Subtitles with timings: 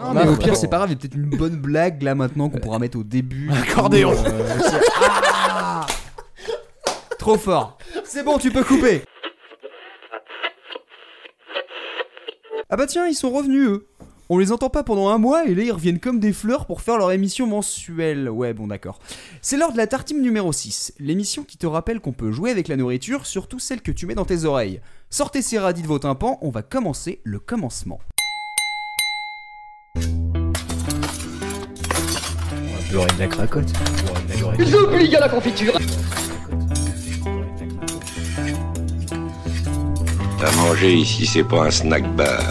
[0.00, 2.14] Non, mais au pire, c'est pas grave, il y a peut-être une bonne blague là
[2.14, 3.50] maintenant qu'on pourra mettre au début.
[3.50, 4.12] Accordéon.
[4.26, 4.58] Euh,
[5.48, 5.86] Ah
[7.18, 7.76] Trop fort.
[8.04, 9.02] C'est bon, tu peux couper.
[12.70, 13.86] Ah bah tiens, ils sont revenus eux.
[14.32, 16.82] On les entend pas pendant un mois et là ils reviennent comme des fleurs pour
[16.82, 18.30] faire leur émission mensuelle.
[18.30, 19.00] Ouais, bon d'accord.
[19.42, 22.68] C'est l'heure de la tartine numéro 6, l'émission qui te rappelle qu'on peut jouer avec
[22.68, 24.80] la nourriture, surtout celle que tu mets dans tes oreilles.
[25.10, 27.98] Sortez ces radis de vos tympans, on va commencer le commencement.
[32.92, 33.72] Beurrer de la cracotte.
[34.58, 35.74] Ils obligent à la confiture.
[40.42, 42.42] À manger ici, c'est pas un snack bar.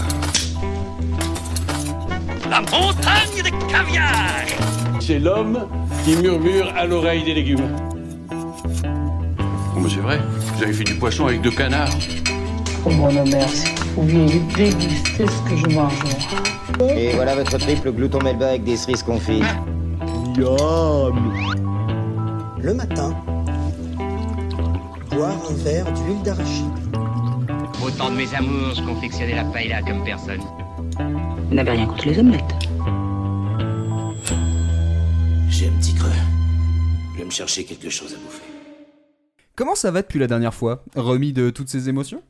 [2.49, 4.45] La montagne de caviar
[4.99, 5.67] C'est l'homme
[6.05, 7.75] qui murmure à l'oreille des légumes.
[8.31, 10.19] Oh, mais c'est vrai,
[10.55, 11.89] vous avez fait du poisson avec deux canards.
[12.85, 13.67] Oh mon merci.
[13.95, 15.93] Vous vouliez déguster ce que je mange.
[16.95, 19.43] Et voilà votre triple glouton melba avec des cerises confites.
[22.61, 23.15] Le matin,
[25.09, 26.65] boire un verre d'huile d'arachide.
[27.83, 30.41] Autant de mes amours, je confectionnais la paella comme personne.
[31.49, 32.43] Vous n'avez rien contre les omelettes.
[35.49, 36.09] J'ai un petit creux.
[37.13, 38.43] Je vais me chercher quelque chose à bouffer.
[39.55, 42.21] Comment ça va depuis la dernière fois Remis de toutes ces émotions?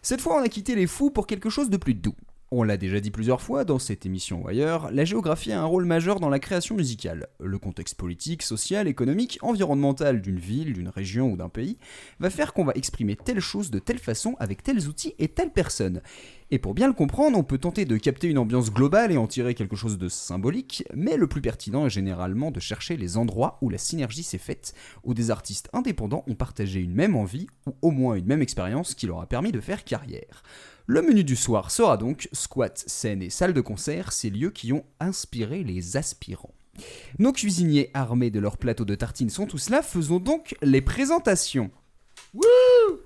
[0.00, 2.14] Cette fois, on a quitté les fous pour quelque chose de plus doux.
[2.50, 5.66] On l'a déjà dit plusieurs fois dans cette émission ou ailleurs, la géographie a un
[5.66, 7.26] rôle majeur dans la création musicale.
[7.40, 11.76] Le contexte politique, social, économique, environnemental d'une ville, d'une région ou d'un pays
[12.20, 15.52] va faire qu'on va exprimer telle chose de telle façon avec tels outils et telle
[15.52, 16.00] personne.
[16.50, 19.26] Et pour bien le comprendre, on peut tenter de capter une ambiance globale et en
[19.26, 23.58] tirer quelque chose de symbolique, mais le plus pertinent est généralement de chercher les endroits
[23.60, 24.72] où la synergie s'est faite,
[25.04, 28.94] où des artistes indépendants ont partagé une même envie ou au moins une même expérience
[28.94, 30.42] qui leur a permis de faire carrière.
[30.90, 34.72] Le menu du soir sera donc squat, scène et salle de concert, ces lieux qui
[34.72, 36.54] ont inspiré les aspirants.
[37.18, 41.70] Nos cuisiniers armés de leur plateau de tartines sont tous là, faisons donc les présentations.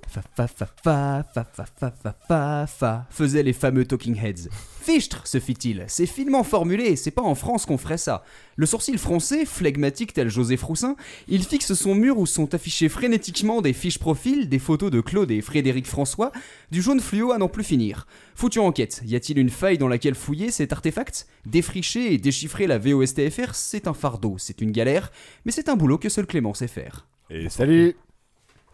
[0.08, 4.50] Fa fa fa fa fa fa fa fa fa fa faisaient les fameux talking heads.
[4.82, 8.24] Fichtre, se fit-il, c'est finement formulé, c'est pas en France qu'on ferait ça.
[8.56, 10.96] Le sourcil froncé, flegmatique tel José Froussin,
[11.28, 15.30] il fixe son mur où sont affichés frénétiquement des fiches profils, des photos de Claude
[15.30, 16.32] et Frédéric François,
[16.70, 18.06] du jaune fluo à n'en plus finir.
[18.34, 21.26] Foutu enquête, y a-t-il une faille dans laquelle fouiller cet artefact?
[21.46, 25.12] Défricher et déchiffrer la VOSTFR, c'est un fardeau, c'est une galère,
[25.44, 27.06] mais c'est un boulot que seul Clément sait faire.
[27.30, 27.96] Et salut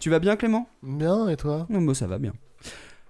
[0.00, 0.69] Tu vas bien Clément?
[0.82, 1.66] Bien, et toi?
[1.69, 2.32] Non, moi ça va bien.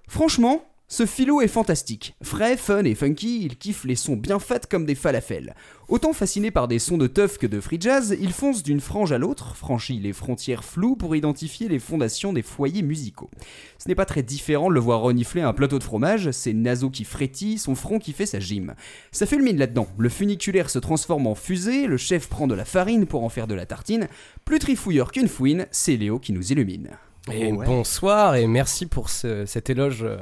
[0.09, 2.17] Franchement, ce philo est fantastique.
[2.23, 5.55] Frais, fun et funky, il kiffe les sons bien fats comme des falafels.
[5.89, 9.13] Autant fasciné par des sons de teuf que de free jazz, il fonce d'une frange
[9.13, 13.31] à l'autre, franchit les frontières floues pour identifier les fondations des foyers musicaux.
[13.79, 16.91] Ce n'est pas très différent de le voir renifler un plateau de fromage, ses naseaux
[16.91, 18.75] qui frétillent, son front qui fait sa gym.
[19.13, 23.05] Ça fulmine là-dedans, le funiculaire se transforme en fusée, le chef prend de la farine
[23.07, 24.09] pour en faire de la tartine,
[24.47, 26.91] plus trifouilleur qu'une fouine, c'est Léo qui nous illumine.
[27.31, 30.17] Et bonsoir et merci pour ce- cet éloge euh,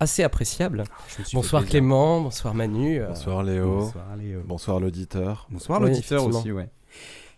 [0.00, 0.84] assez appréciable.
[1.32, 3.00] Bonsoir Clément, bonsoir Manu.
[3.00, 3.76] euh, Bonsoir Léo.
[3.80, 4.40] Bonsoir Léo.
[4.44, 5.46] Bonsoir l'auditeur.
[5.50, 6.68] Bonsoir l'auditeur aussi, ouais.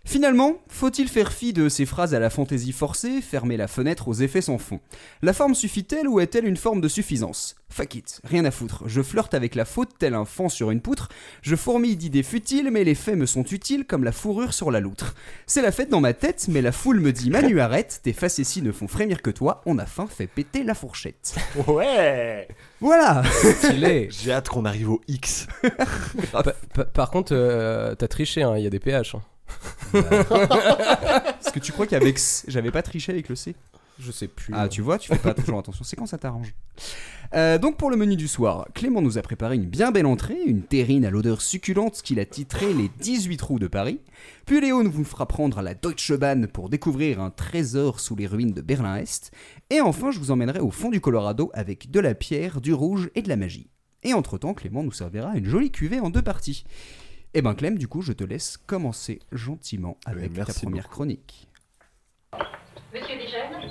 [0.04, 4.14] Finalement, faut-il faire fi de ces phrases à la fantaisie forcée, fermer la fenêtre aux
[4.14, 4.80] effets sans fond?
[5.22, 7.54] La forme suffit-elle ou est-elle une forme de suffisance?
[7.70, 8.82] Fuck it, rien à foutre.
[8.86, 11.08] Je flirte avec la faute tel un fan sur une poutre,
[11.40, 14.80] je fourmille d'idées futiles, mais les faits me sont utiles comme la fourrure sur la
[14.80, 15.14] loutre.
[15.46, 18.60] C'est la fête dans ma tête, mais la foule me dit Manu arrête, tes facéties
[18.60, 21.34] ne font frémir que toi, on a faim, fait péter la fourchette.
[21.68, 22.48] Ouais
[22.80, 23.22] Voilà
[23.60, 24.08] stylé.
[24.22, 25.46] J'ai hâte qu'on arrive au X.
[26.32, 26.42] Pa-
[26.74, 29.14] pa- par contre, euh, t'as triché, hein, il y a des PH.
[29.14, 29.22] hein.
[29.94, 33.54] Est-ce que tu crois qu'avec C, j'avais pas triché avec le C?
[33.98, 34.52] Je sais plus.
[34.56, 35.84] Ah, tu vois, tu fais pas toujours attention.
[35.84, 36.54] C'est quand ça t'arrange.
[37.34, 40.38] Euh, donc pour le menu du soir, Clément nous a préparé une bien belle entrée,
[40.44, 44.00] une terrine à l'odeur succulente qu'il a titrée les 18 trous de Paris.
[44.44, 48.16] Puis Léo nous vous fera prendre à la Deutsche Bahn pour découvrir un trésor sous
[48.16, 49.30] les ruines de Berlin-Est.
[49.70, 53.10] Et enfin, je vous emmènerai au fond du Colorado avec de la pierre, du rouge
[53.14, 53.70] et de la magie.
[54.02, 56.64] Et entre-temps, Clément nous servira une jolie cuvée en deux parties.
[57.34, 61.48] Eh ben Clem, du coup, je te laisse commencer gentiment avec ta merci première chronique.
[62.92, 63.70] Monsieur déjeune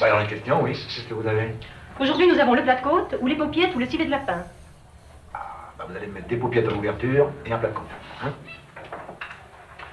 [0.00, 0.72] Bah, alors, une question, oui.
[0.72, 1.54] Qu'est-ce que vous avez
[2.00, 4.44] Aujourd'hui, nous avons le plat de côte, ou les paupiètes, ou le civet de lapin.
[5.32, 7.84] Bah, vous allez me mettre des paupiètes à l'ouverture et un plat de côte.
[8.22, 8.32] Hein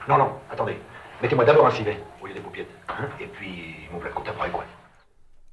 [0.10, 0.77] non, non, attendez.
[1.22, 2.72] Mettez-moi d'abord un civet au lieu des paupiètes.
[2.89, 4.66] Hein et puis mon plat de côte après, quoi?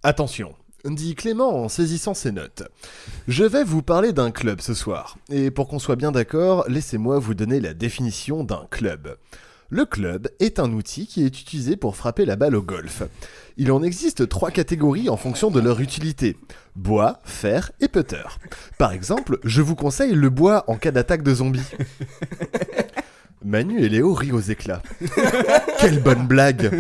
[0.03, 0.55] Attention,
[0.85, 2.63] dit Clément en saisissant ses notes.
[3.27, 5.19] Je vais vous parler d'un club ce soir.
[5.31, 9.17] Et pour qu'on soit bien d'accord, laissez-moi vous donner la définition d'un club.
[9.71, 13.03] Le club est un outil qui est utilisé pour frapper la balle au golf.
[13.59, 16.39] Il en existe trois catégories en fonction de leur utilité.
[16.75, 18.23] Bois, fer et putter.
[18.79, 21.61] Par exemple, je vous conseille le bois en cas d'attaque de zombies.
[23.44, 24.82] Manu et Léo rient aux éclats.
[25.81, 26.70] Quelle bonne blague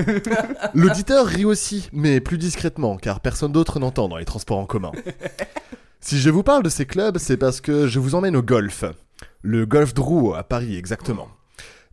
[0.74, 4.92] L'auditeur rit aussi, mais plus discrètement, car personne d'autre n'entend dans les transports en commun.
[6.00, 8.84] Si je vous parle de ces clubs, c'est parce que je vous emmène au golf.
[9.42, 11.28] Le golf Drouot à Paris exactement.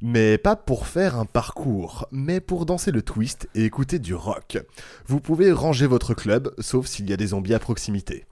[0.02, 4.58] Mais pas pour faire un parcours, mais pour danser le twist et écouter du rock.
[5.08, 8.26] Vous pouvez ranger votre club, sauf s'il y a des zombies à proximité.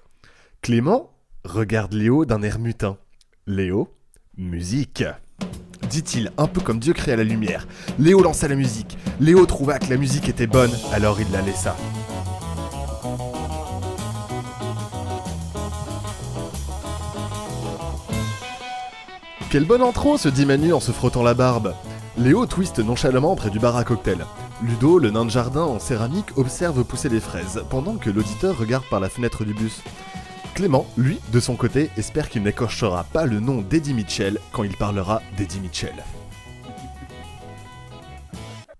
[0.61, 1.11] Clément
[1.43, 2.97] regarde Léo d'un air mutin.
[3.47, 3.93] Léo,
[4.37, 5.03] musique
[5.89, 7.67] dit-il, un peu comme Dieu créa la lumière.
[7.99, 8.97] Léo lança la musique.
[9.19, 11.75] Léo trouva que la musique était bonne, alors il la laissa.
[19.51, 21.75] Quelle bonne intro, se dit Manu en se frottant la barbe.
[22.17, 24.25] Léo twiste nonchalamment près du bar à cocktail.
[24.63, 28.85] Ludo, le nain de jardin en céramique, observe pousser les fraises, pendant que l'auditeur regarde
[28.89, 29.83] par la fenêtre du bus.
[30.53, 34.75] Clément, lui, de son côté, espère qu'il n'écorchera pas le nom d'Eddie Mitchell quand il
[34.77, 35.95] parlera d'Eddie Mitchell.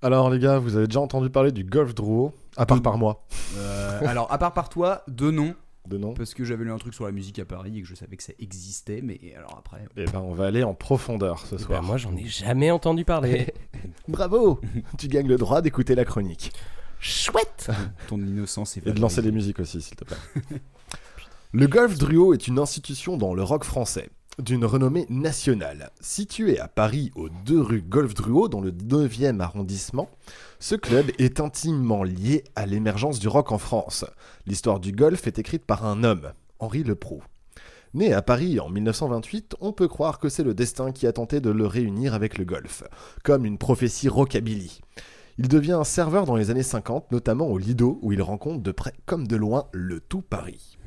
[0.03, 3.25] Alors les gars, vous avez déjà entendu parler du golf Drouot À part par moi.
[3.57, 5.55] Euh, alors, à part par toi, deux noms.
[5.87, 7.87] De noms Parce que j'avais lu un truc sur la musique à Paris et que
[7.87, 9.85] je savais que ça existait, mais alors après.
[9.97, 11.83] Eh ben, on va aller en profondeur ce Eh ben, soir.
[11.83, 13.53] moi, j'en ai jamais entendu parler.
[14.07, 14.61] Bravo
[14.97, 16.53] Tu gagnes le droit d'écouter la chronique.
[16.99, 17.69] Chouette
[18.07, 20.17] Ton innocence est Et de lancer des musiques aussi, s'il te plaît.
[21.55, 24.09] le Golf Drouot est une institution dans le rock français,
[24.39, 25.91] d'une renommée nationale.
[26.01, 30.09] Situé à Paris, aux 2 rue Golf Drouot, dans le 9e arrondissement,
[30.59, 34.03] ce club est intimement lié à l'émergence du rock en France.
[34.47, 37.21] L'histoire du golf est écrite par un homme, Henri Leproux.
[37.93, 41.39] Né à Paris en 1928, on peut croire que c'est le destin qui a tenté
[41.39, 42.83] de le réunir avec le golf,
[43.23, 44.81] comme une prophétie rockabilly.
[45.37, 48.71] Il devient un serveur dans les années 50, notamment au Lido, où il rencontre de
[48.71, 50.79] près comme de loin le tout Paris.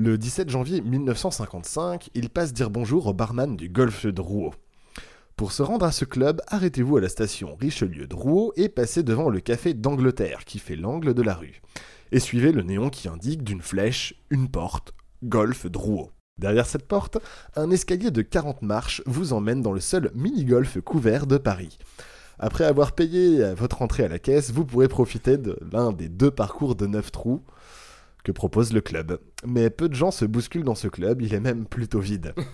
[0.00, 4.54] Le 17 janvier 1955, il passe dire bonjour au barman du Golf de Rouault.
[5.34, 9.02] Pour se rendre à ce club, arrêtez-vous à la station Richelieu de Rouault et passez
[9.02, 11.62] devant le café d'Angleterre qui fait l'angle de la rue.
[12.12, 16.12] Et suivez le néon qui indique d'une flèche une porte, Golf de Rouault.
[16.38, 17.18] Derrière cette porte,
[17.56, 21.76] un escalier de 40 marches vous emmène dans le seul mini-golf couvert de Paris.
[22.38, 26.30] Après avoir payé votre entrée à la caisse, vous pourrez profiter de l'un des deux
[26.30, 27.42] parcours de 9 trous
[28.24, 29.20] que propose le club.
[29.46, 32.34] Mais peu de gens se bousculent dans ce club, il est même plutôt vide.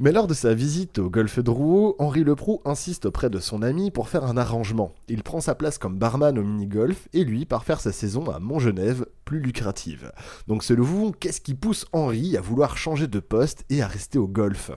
[0.00, 3.62] Mais lors de sa visite au golfe de Rouault, Henri Leproux insiste auprès de son
[3.62, 4.94] ami pour faire un arrangement.
[5.08, 8.38] Il prend sa place comme barman au mini-golf et lui part faire sa saison à
[8.38, 10.12] Montgenèvre, plus lucrative.
[10.46, 14.18] Donc selon vous, qu'est-ce qui pousse Henri à vouloir changer de poste et à rester
[14.18, 14.70] au golf?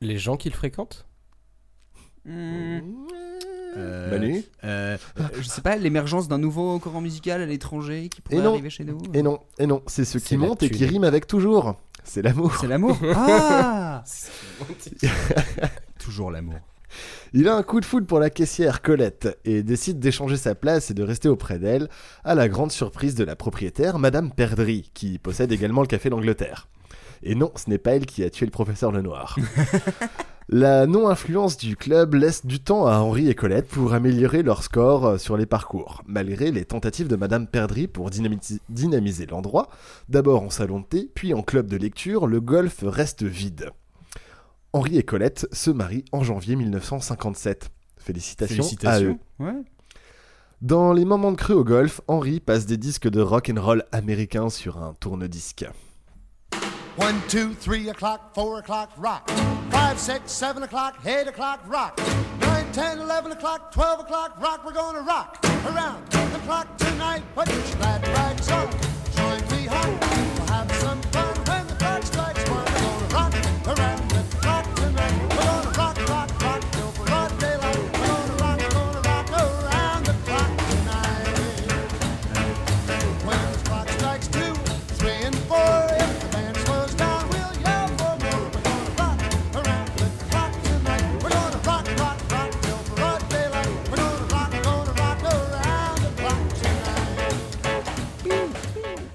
[0.00, 1.06] Les gens qui le fréquentent
[3.78, 8.20] Euh, Manu euh, euh, Je sais pas, l'émergence d'un nouveau courant musical à l'étranger qui
[8.20, 8.52] pourrait Et non.
[8.52, 11.26] arriver chez nous Et non, et non, c'est ce qui monte et qui rime avec
[11.26, 11.76] toujours.
[12.04, 12.54] C'est l'amour.
[12.60, 14.02] C'est l'amour Ah
[15.98, 16.58] Toujours l'amour.
[17.34, 20.90] Il a un coup de foudre pour la caissière Colette et décide d'échanger sa place
[20.90, 21.88] et de rester auprès d'elle,
[22.24, 26.68] à la grande surprise de la propriétaire, Madame Perdry, qui possède également le café d'Angleterre.
[27.22, 29.36] Et non, ce n'est pas elle qui a tué le professeur Lenoir.
[30.50, 35.04] La non-influence du club laisse du temps à Henri et Colette pour améliorer leur score
[35.04, 39.68] euh, sur les parcours, malgré les tentatives de Madame Perdry pour dynamiti- dynamiser l'endroit.
[40.08, 43.70] D'abord en salon de thé, puis en club de lecture, le golf reste vide.
[44.72, 47.68] Henri et Colette se marient en janvier 1957.
[47.98, 49.16] Félicitations, à eux.
[49.38, 49.52] Ouais.
[50.62, 53.84] Dans les moments de creux au golf, Henri passe des disques de rock and roll
[53.92, 55.66] américains sur un tourne-disque.
[56.98, 59.57] 1, 2, 3 o'clock, 4 o'clock, rock.
[59.88, 61.98] 5, 6, 7 o'clock, 8 o'clock, rock.
[62.40, 64.62] 9, 10, 11 o'clock, 12 o'clock, rock.
[64.62, 67.22] We're gonna rock around the clock tonight.
[67.34, 68.70] Put your glad rags on.
[69.16, 70.07] Join me home.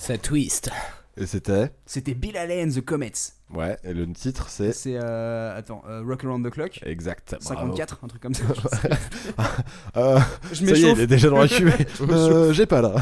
[0.05, 0.69] Ça twist.
[1.15, 3.11] Et c'était C'était Bill Haley and the Comets.
[3.53, 4.73] Ouais, et le titre c'est.
[4.73, 4.97] C'est.
[5.01, 7.37] euh, attends, euh, Rock Around the Clock Exact.
[7.41, 7.67] bravo.
[7.77, 8.43] 54, un truc comme ça.
[9.95, 10.19] Euh,
[10.51, 11.87] Je ça y est, il est déjà dans la cuvée.
[12.01, 12.95] Euh, J'ai pas là.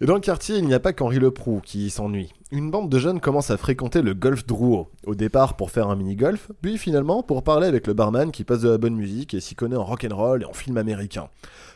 [0.00, 2.32] Et dans le quartier, il n'y a pas qu'Henri Leproux qui s'ennuie.
[2.50, 4.88] une bande de jeunes commence à fréquenter le golf Drouot.
[5.04, 8.60] Au départ pour faire un mini-golf, puis finalement pour parler avec le barman qui passe
[8.62, 11.28] de la bonne musique et s'y connaît en rock'n'roll et en film américain.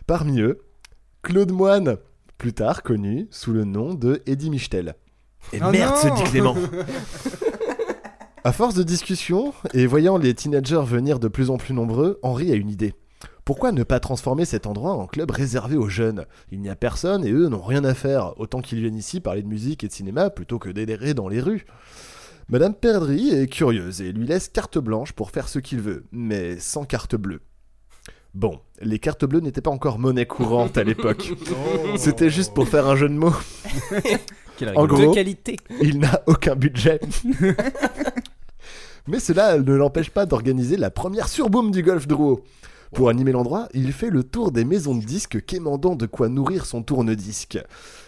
[0.06, 0.62] Parmi eux,
[1.22, 1.98] Claude Moine,
[2.44, 4.96] plus tard connu sous le nom de Eddie Michtel.
[5.54, 6.54] Et Oh merde, se dit Clément
[8.44, 12.52] À force de discussion, et voyant les teenagers venir de plus en plus nombreux, Henri
[12.52, 12.92] a une idée.
[13.46, 16.26] Pourquoi ne pas transformer cet endroit en club réservé aux jeunes?
[16.52, 19.42] Il n'y a personne et eux n'ont rien à faire, autant qu'ils viennent ici parler
[19.42, 21.64] de musique et de cinéma plutôt que d'errer dans les rues.
[22.50, 26.58] Madame Perdry est curieuse et lui laisse carte blanche pour faire ce qu'il veut, mais
[26.58, 27.40] sans carte bleue.
[28.34, 31.32] Bon, les cartes bleues n'étaient pas encore monnaie courante à l'époque.
[31.96, 33.34] C'était juste pour faire un jeu de mots.
[34.76, 35.56] En gros, De qualité.
[35.82, 37.00] il n'a aucun budget.
[39.08, 42.44] Mais cela ne l'empêche pas d'organiser la première surboom du golf Drouot.
[42.94, 46.66] Pour animer l'endroit, il fait le tour des maisons de disques quémandant de quoi nourrir
[46.66, 47.58] son tourne-disque.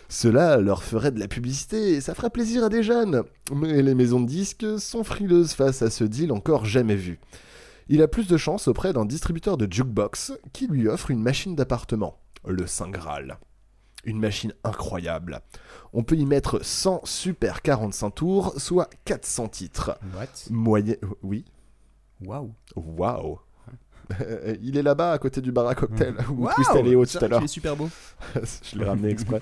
[0.09, 3.25] Cela leur ferait de la publicité et ça ferait plaisir à des jeunes.
[3.53, 7.19] Mais les maisons de disques sont frileuses face à ce deal encore jamais vu.
[7.89, 11.55] Il a plus de chance auprès d'un distributeur de jukebox qui lui offre une machine
[11.55, 13.39] d'appartement, le Saint Graal.
[14.05, 15.41] Une machine incroyable.
[15.93, 19.99] On peut y mettre 100 super 45 tours, soit 400 titres.
[20.17, 20.27] What?
[20.51, 20.97] Moyen...
[21.23, 21.45] Oui
[22.25, 22.53] Waouh.
[22.75, 23.39] Waouh
[24.63, 27.29] Il est là-bas à côté du bar à cocktail où Waouh Twist haut tout à
[27.29, 27.43] l'heure.
[27.43, 27.89] est super beau.
[28.63, 29.41] Je l'ai ramené exprès.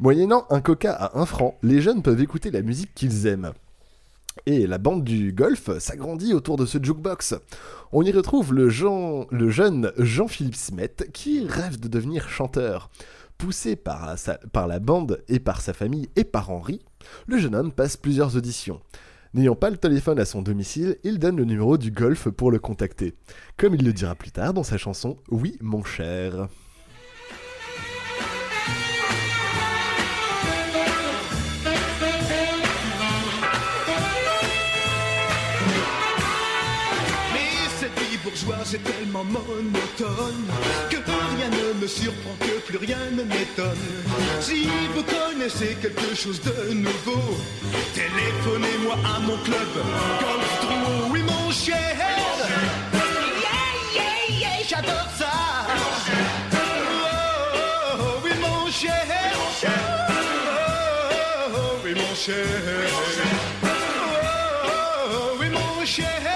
[0.00, 3.52] Moyennant un coca à 1 franc, les jeunes peuvent écouter la musique qu'ils aiment.
[4.46, 7.34] Et la bande du golf s'agrandit autour de ce jukebox.
[7.92, 12.90] On y retrouve le, jeune Jean-Philippe Smet qui rêve de devenir chanteur.
[13.38, 14.16] Poussé par
[14.68, 16.80] la bande et par sa famille et par Henri,
[17.26, 18.80] le jeune homme passe plusieurs auditions.
[19.32, 22.58] N'ayant pas le téléphone à son domicile, il donne le numéro du golf pour le
[22.58, 23.14] contacter.
[23.56, 26.48] Comme il le dira plus tard dans sa chanson Oui mon cher.
[38.50, 40.46] Vie bourgeoise est tellement monotone
[40.90, 43.76] que rien ne me surprend, que plus rien ne m'étonne.
[44.40, 47.36] Si vous connaissez quelque chose de nouveau,
[47.94, 49.68] téléphonez-moi à mon club
[50.20, 51.96] Golf Drouot, oui mon cher.
[53.42, 53.60] Yeah,
[53.94, 55.32] yeah, yeah, j'adore ça.
[55.68, 56.58] Oh,
[57.98, 59.06] oh, oui mon cher.
[59.34, 59.66] Oh,
[61.54, 62.46] oh, oui mon cher.
[65.12, 66.29] Oh, oui mon cher.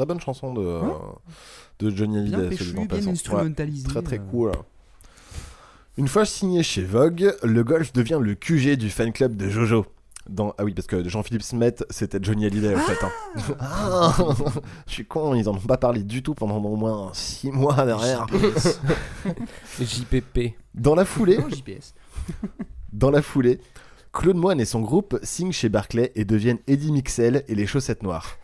[0.00, 0.80] Très bonne chanson de,
[1.78, 2.56] de Johnny Bien Hallyday.
[2.56, 3.52] péchu, bien Ouais,
[3.84, 4.22] très très euh.
[4.30, 4.52] cool.
[5.98, 9.84] Une fois signé chez Vogue, le golf devient le QG du fan club de Jojo.
[10.26, 10.54] Dans...
[10.56, 13.04] Ah oui, parce que Jean-Philippe Smet, c'était Johnny Hallyday en fait.
[13.04, 13.10] hein.
[13.60, 14.16] Ah
[14.86, 17.84] Je suis con, ils en ont pas parlé du tout pendant au moins 6 mois
[17.84, 18.26] derrière.
[19.78, 20.54] JPP.
[20.74, 21.92] Dans la foulée, Oh, JPS.
[22.94, 23.60] dans la foulée,
[24.14, 28.02] Claude Moine et son groupe signent chez Barclay et deviennent Eddie Mixel et les chaussettes
[28.02, 28.38] noires.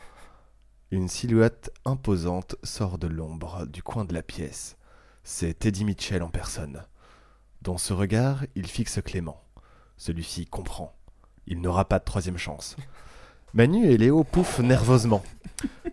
[0.91, 4.77] Une silhouette imposante sort de l'ombre du coin de la pièce.
[5.25, 6.85] C'est Eddie Mitchell en personne.
[7.63, 9.43] Dans ce regard, il fixe Clément.
[9.97, 10.95] Celui-ci comprend.
[11.49, 12.77] Il n'aura pas de troisième chance.
[13.55, 15.25] Manu et Léo pouffent nerveusement.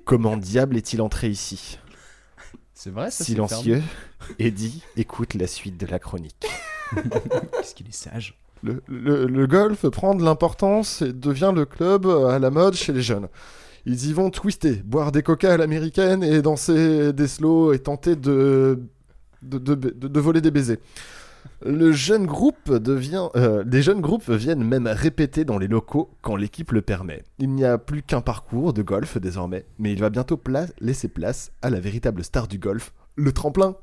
[0.06, 1.80] Comment diable est-il entré ici?
[2.76, 3.82] C'est vrai, ça c'est Silencieux,
[4.40, 6.46] Eddie écoute la suite de la chronique.
[7.54, 8.38] Qu'est-ce qu'il est sage.
[8.62, 12.92] Le, le- le golf prend de l'importance et devient le club à la mode chez
[12.94, 13.30] les jeunes.
[13.86, 18.16] Ils y vont twister, boire des coca à l'américaine et danser des slows et tenter
[18.16, 18.80] de,
[19.42, 20.80] de, de- de- de voler des baisers.
[21.66, 26.38] Le jeune groupe devient, euh, des jeunes groupes viennent même répéter dans les locaux quand
[26.38, 27.24] l'équipe le permet.
[27.40, 31.10] Il n'y a plus qu'un parcours de golf désormais, mais il va bientôt pla- laisser
[31.10, 33.76] place à la véritable star du golf, le tremplin.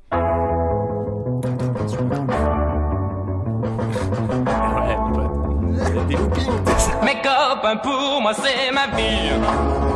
[7.02, 9.89] Mes copains, pour moi, c'est ma vie.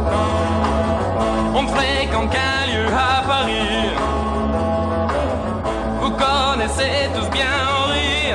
[1.56, 3.90] On ne fréquente qu'un lieu à Paris.
[6.00, 8.34] Vous connaissez tous bien Henri.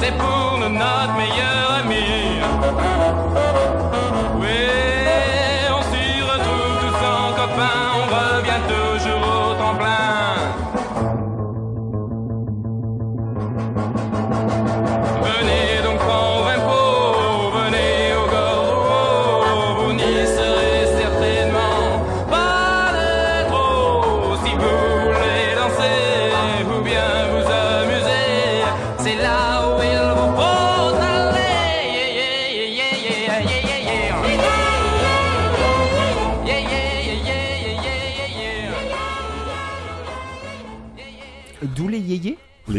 [0.00, 1.57] C'est pour nous notre meilleur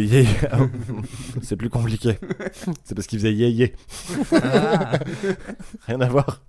[0.09, 0.25] yé
[1.41, 2.17] C'est plus compliqué.
[2.83, 3.73] C'est parce qu'il faisait yé
[4.33, 4.99] Ah.
[5.87, 6.41] Rien à voir.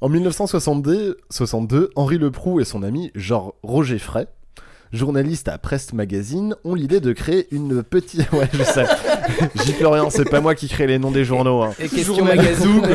[0.00, 4.28] En 1962, 62, Henri Leproux et son ami Jean Roger Frey,
[4.92, 8.30] journaliste à Presse Magazine, ont l'idée de créer une petite...
[8.32, 8.84] Ouais, je sais.
[9.64, 11.62] J'y peux rien, c'est pas moi qui crée les noms des journaux.
[11.62, 11.74] hein.
[11.80, 12.80] Et question magazine.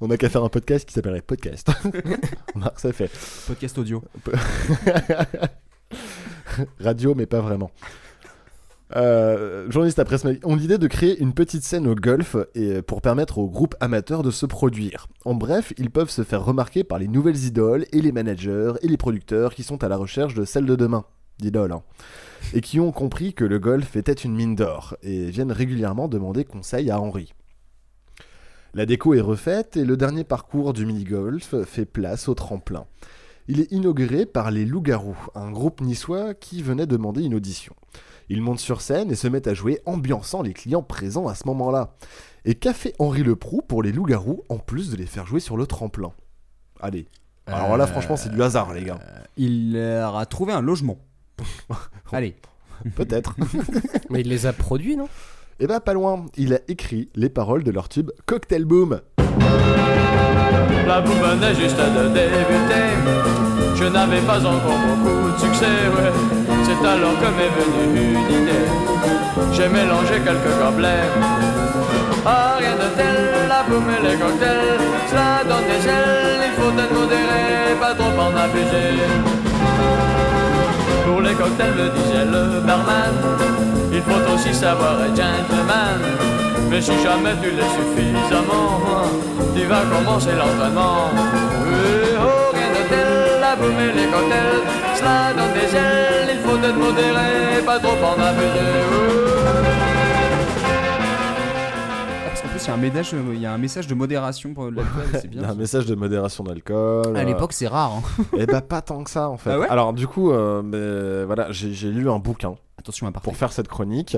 [0.00, 1.68] On a qu'à faire un podcast qui s'appellerait Podcast.
[2.54, 3.10] Marc, ça fait.
[3.46, 4.02] Podcast audio.
[6.80, 7.70] Radio, mais pas vraiment.
[8.94, 13.00] Euh, journaliste à presse ont l'idée de créer une petite scène au golf et pour
[13.00, 15.08] permettre aux groupes amateurs de se produire.
[15.24, 18.88] En bref, ils peuvent se faire remarquer par les nouvelles idoles et les managers et
[18.88, 21.06] les producteurs qui sont à la recherche de celles de demain,
[21.38, 21.82] d'idoles, hein,
[22.52, 26.44] et qui ont compris que le golf était une mine d'or et viennent régulièrement demander
[26.44, 27.32] conseil à Henri.
[28.74, 32.86] La déco est refaite et le dernier parcours du mini-golf fait place au tremplin.
[33.54, 37.74] Il est inauguré par les Loups-Garous, un groupe niçois qui venait demander une audition.
[38.30, 41.46] Ils montent sur scène et se mettent à jouer, ambiançant les clients présents à ce
[41.48, 41.92] moment-là.
[42.46, 45.58] Et qu'a fait Henri Leproux pour les Loups-Garous en plus de les faire jouer sur
[45.58, 46.12] le tremplin?
[46.80, 47.08] Allez.
[47.46, 48.98] Alors là, Euh, franchement, c'est du hasard, les gars.
[49.36, 50.96] Il leur a trouvé un logement.
[52.10, 52.34] Allez.
[52.96, 53.36] Peut-être.
[54.08, 55.10] Mais il les a produits, non?
[55.60, 56.24] Eh ben, pas loin.
[56.38, 59.02] Il a écrit les paroles de leur tube Cocktail Boom.
[60.86, 62.88] La boum venait juste de débuter.
[63.74, 66.12] Je n'avais pas encore beaucoup de succès, ouais.
[66.64, 68.66] C'est alors que m'est venue une idée.
[69.52, 71.08] J'ai mélangé quelques gobelets.
[72.24, 74.80] Ah, rien de tel, la boum et les cocktails.
[75.10, 79.02] Cela donne des ailes, il faut être modéré, pas trop en abuser.
[81.04, 83.14] Pour les cocktails, me disait le barman,
[84.42, 86.00] aussi savoir être gentleman.
[86.70, 88.80] Mais si jamais tu l'es suffisamment,
[89.54, 91.10] tu vas commencer l'entraînement.
[91.14, 94.62] Oui, oh, rien de tel, la boum et les cocktails,
[94.96, 98.82] cela donne des ailes, il faut être modéré, pas trop en abuser.
[102.26, 104.54] Parce qu'en plus, il y, a un ménage- il y a un message de modération
[104.54, 105.48] pour l'alcool, c'est Il y bien.
[105.48, 107.14] a un message de modération d'alcool.
[107.16, 107.92] À euh, l'époque, c'est rare.
[108.18, 108.24] hein.
[108.38, 109.50] Eh bah pas tant que ça en fait.
[109.52, 109.68] Ah ouais?
[109.68, 113.68] Alors du coup, euh, mais, voilà, j'ai lu un bouquin Attention à pour faire cette
[113.68, 114.16] chronique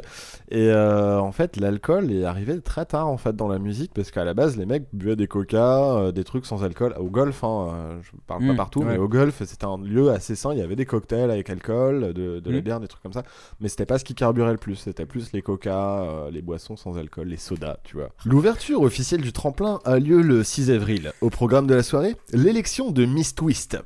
[0.51, 4.11] et euh, en fait l'alcool est arrivé très tard en fait dans la musique parce
[4.11, 7.45] qu'à la base les mecs buvaient des coca, euh, des trucs sans alcool au golf.
[7.45, 8.93] Hein, euh, je parle pas Mm, partout, ouais.
[8.93, 10.53] mais au golf c'était un lieu assez sain.
[10.53, 12.63] Il y avait des cocktails avec alcool, de, de la Mm.
[12.63, 13.23] bière, des trucs comme ça.
[13.61, 14.77] Mais c'était pas ce qui carburait le plus.
[14.77, 18.09] C'était plus les coca, euh, les boissons sans alcool, les sodas, tu vois.
[18.25, 21.13] L'ouverture officielle du tremplin a lieu le 6 avril.
[21.21, 23.79] Au programme de la soirée, l'élection de Miss Twist.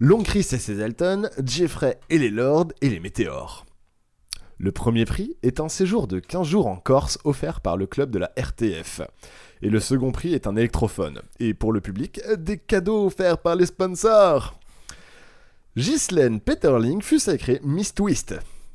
[0.00, 3.64] Long Chris et ses Elton, Jeffrey et les Lords et les Météores.
[4.60, 8.10] Le premier prix est un séjour de 15 jours en Corse offert par le club
[8.10, 9.02] de la RTF.
[9.62, 11.22] Et le second prix est un électrophone.
[11.38, 14.58] Et pour le public, des cadeaux offerts par les sponsors.
[15.76, 18.34] Ghislaine Peterling fut sacrée Miss Twist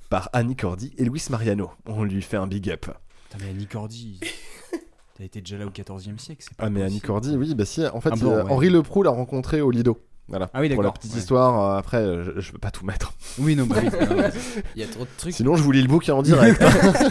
[0.09, 1.69] par Annie Cordy et Luis Mariano.
[1.85, 2.85] On lui fait un big up.
[3.29, 4.21] Putain, mais Annie Cordy.
[5.17, 7.01] T'as été déjà là au 14e siècle, c'est pas Ah mais Annie.
[7.01, 8.51] Cordy, oui, bah si, en fait, Ah bon, euh, ouais.
[8.51, 9.99] Henri Leproux l'a rencontré au Lido.
[10.29, 10.49] Voilà.
[10.53, 11.19] Ah oui, Pour la petite ouais.
[11.19, 13.13] histoire, euh, après, euh, je, je peux pas tout mettre.
[13.39, 13.89] Oui, non, bah oui.
[14.09, 14.31] non, vas-y.
[14.75, 15.33] Il y a trop de trucs.
[15.33, 16.63] Sinon, je vous lis le bouquin en direct.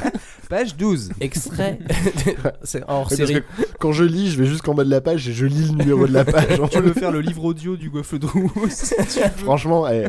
[0.49, 1.13] Page 12.
[1.21, 1.79] Extrait.
[2.63, 3.35] C'est hors Oui, série.
[3.35, 3.43] que
[3.79, 6.07] quand je lis, je vais jusqu'en bas de la page et je lis le numéro
[6.07, 6.59] de la page.
[6.71, 8.51] tu veux faire le livre audio du Goffle veux.
[9.39, 10.09] Franchement, eh,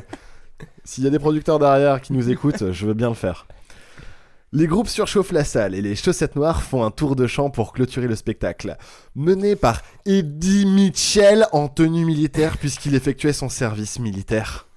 [0.85, 3.47] s'il y a des producteurs derrière qui nous écoutent, je veux bien le faire.
[4.55, 7.73] Les groupes surchauffent la salle et les chaussettes noires font un tour de chant pour
[7.73, 8.77] clôturer le spectacle.
[9.15, 14.67] Mené par Eddie Mitchell en tenue militaire puisqu'il effectuait son service militaire.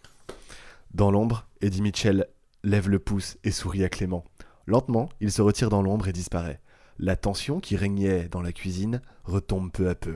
[0.95, 2.27] Dans l'ombre, Eddie Mitchell
[2.65, 4.25] lève le pouce et sourit à Clément.
[4.65, 6.63] Lentement, il se retire dans l'ombre et disparaît.
[6.99, 10.15] La tension qui régnait dans la cuisine retombe peu à peu.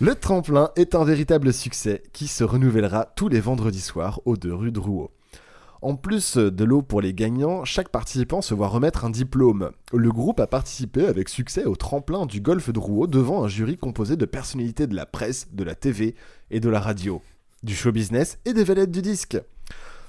[0.00, 4.52] Le tremplin est un véritable succès qui se renouvellera tous les vendredis soirs aux deux
[4.52, 5.12] rues de Rouault.
[5.80, 9.70] En plus de l'eau pour les gagnants, chaque participant se voit remettre un diplôme.
[9.92, 13.76] Le groupe a participé avec succès au tremplin du golfe de Rouault devant un jury
[13.76, 16.16] composé de personnalités de la presse, de la TV
[16.50, 17.22] et de la radio,
[17.62, 19.38] du show business et des vedettes du disque.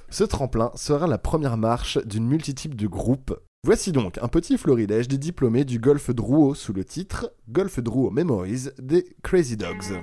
[0.10, 3.39] Ce tremplin sera la première marche d'une multitude de groupes.
[3.63, 7.79] Voici donc un petit florilège des diplômés du golfe de Rouault sous le titre Golfe
[7.79, 10.01] de Memories des Crazy Dogs.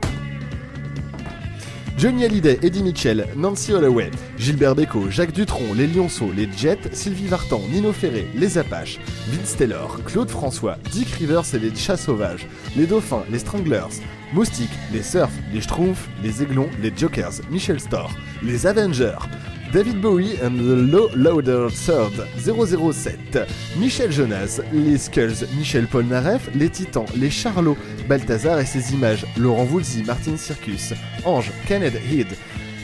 [1.96, 7.26] Johnny Hallyday, Eddie Mitchell, Nancy Holloway, Gilbert Bécaud, Jacques Dutronc, les Lionceaux, les Jets, Sylvie
[7.26, 12.46] Vartan, Nino Ferré, les Apaches, Vince Taylor, Claude François, Dick Rivers et les Chats Sauvages,
[12.76, 14.02] les Dauphins, les Stranglers,
[14.34, 18.10] Moustique, les Surf, les Schtroumpfs, les Aiglons, les Jokers, Michel Storr,
[18.42, 19.26] les Avengers,
[19.76, 26.70] David Bowie and the Low Louder Third 007, Michel Jonas, les Skulls, Michel Polnareff, les
[26.70, 27.76] Titans, les Charlots,
[28.08, 30.94] Balthazar et ses images, Laurent Voulzy, Martin Circus,
[31.26, 32.26] Ange, Kenneth Head,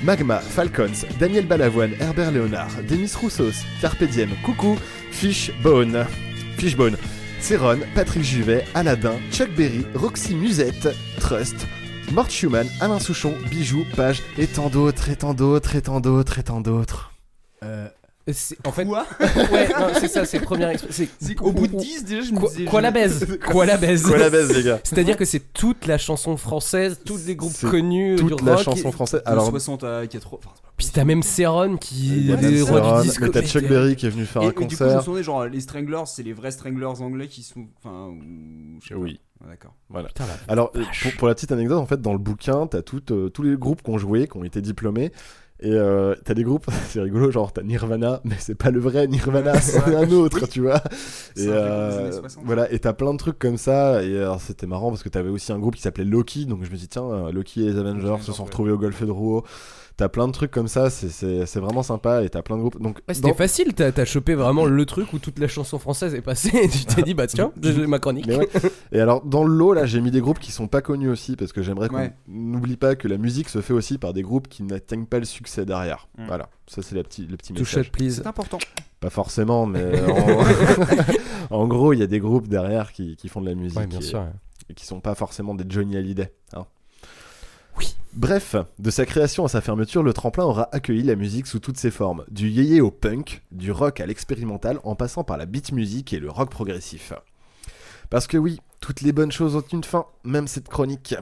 [0.04, 4.76] Magma, Falcons, Daniel Balavoine, Herbert Léonard, Demis Roussos, Carpe Diem, Coucou,
[5.12, 6.04] Fishbone,
[6.58, 6.98] Fishbone,
[7.40, 11.66] Céron, Patrick Juvet, Aladdin, Chuck Berry, Roxy Musette, Trust,
[12.12, 16.38] Mort Schumann, Alain Souchon, Bijou, Page, et tant d'autres, et tant d'autres, et tant d'autres,
[16.38, 17.12] et tant d'autres.
[17.62, 17.88] Euh,
[18.30, 21.06] c'est- en fait, Quoi ouais, non, c'est ça, c'est première expression.
[21.20, 22.64] C'est qu'au bout de 10, déjà, je me Quoi, disais.
[22.66, 25.52] quoi je- la baise Quoi la baise Quoi la baise, les gars C'est-à-dire que c'est
[25.54, 28.64] toute la chanson française, tous les groupes C'est connus toute du la rock.
[28.64, 29.22] chanson française.
[29.24, 30.38] De Alors, 60 à 80.
[30.44, 33.24] enfin, Puis t'as même Céron qui il y a est des rois du disco.
[33.24, 34.78] mais t'as Chuck Berry qui est venu faire Et, un et du coup, je me
[34.88, 35.02] concert.
[35.02, 37.66] souvenais, genre, les Stranglers, c'est les vrais Stranglers anglais qui sont.
[37.78, 39.14] Enfin, ou- je sais Oui.
[39.14, 39.18] pas.
[39.42, 39.74] Ouais, D'accord.
[39.88, 40.08] Voilà.
[40.08, 42.82] Putain, la Alors, euh, pour, pour la petite anecdote, en fait, dans le bouquin, t'as
[42.82, 45.12] tout, euh, tous les groupes qui ont joué, qui ont été diplômés.
[45.62, 49.06] Et euh, t'as des groupes, c'est rigolo, genre t'as Nirvana, mais c'est pas le vrai
[49.06, 50.82] Nirvana, c'est un autre, tu vois.
[51.36, 52.44] Et euh, années 60.
[52.44, 54.02] voilà, et t'as plein de trucs comme ça.
[54.02, 56.70] Et alors, c'était marrant parce que t'avais aussi un groupe qui s'appelait Loki, donc je
[56.70, 58.46] me dis tiens, euh, Loki et les Avengers se sont ouais.
[58.46, 59.44] retrouvés au Golfe de Rouault.
[59.96, 62.22] T'as plein de trucs comme ça, c'est- vraiment sympa.
[62.24, 62.80] Et t'as plein de groupes.
[62.80, 66.14] Donc Ouais, c'était dans- facile, t'as chopé vraiment le truc où toute la chanson française
[66.14, 68.26] est passée et tu t'es dit bah tiens, j'ai ma chronique.
[68.26, 68.48] Mais ouais.
[68.92, 71.36] Et alors, dans le lot, là, j'ai mis des groupes qui sont pas connus aussi,
[71.36, 72.12] parce que j'aimerais qu'on Ouais.
[72.26, 75.24] n'oublie pas que la musique se fait aussi par des groupes qui n'atteignent pas le
[75.24, 76.08] succès derrière.
[76.18, 76.26] Mm.
[76.26, 77.66] Voilà, ça c'est le petit message.
[77.66, 78.16] shut please.
[78.16, 78.58] C'est important.
[79.00, 80.44] Pas forcément, mais en...
[81.50, 83.86] en gros, il y a des groupes derrière qui, qui font de la musique Ouais,
[83.86, 84.20] bien et, sûr.
[84.20, 84.26] ouais.
[84.70, 86.32] et qui sont pas forcément des Johnny Hallyday.
[86.54, 86.66] hein.
[87.78, 87.96] Oui.
[88.12, 91.78] Bref, de sa création à sa fermeture, le tremplin aura accueilli la musique sous toutes
[91.78, 95.72] ses formes, du yéyé au punk, du rock à l'expérimental, en passant par la beat
[95.72, 97.12] music et le rock progressif.
[98.10, 101.14] Parce que oui, toutes les bonnes choses ont une fin, même cette chronique.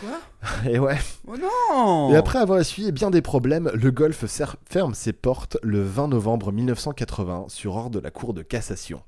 [0.00, 0.20] Quoi?
[0.70, 0.98] Et ouais.
[1.26, 4.26] Oh non Et après avoir essuyé bien des problèmes, le golf
[4.66, 9.00] ferme ses portes le 20 novembre 1980 sur ordre de la Cour de cassation.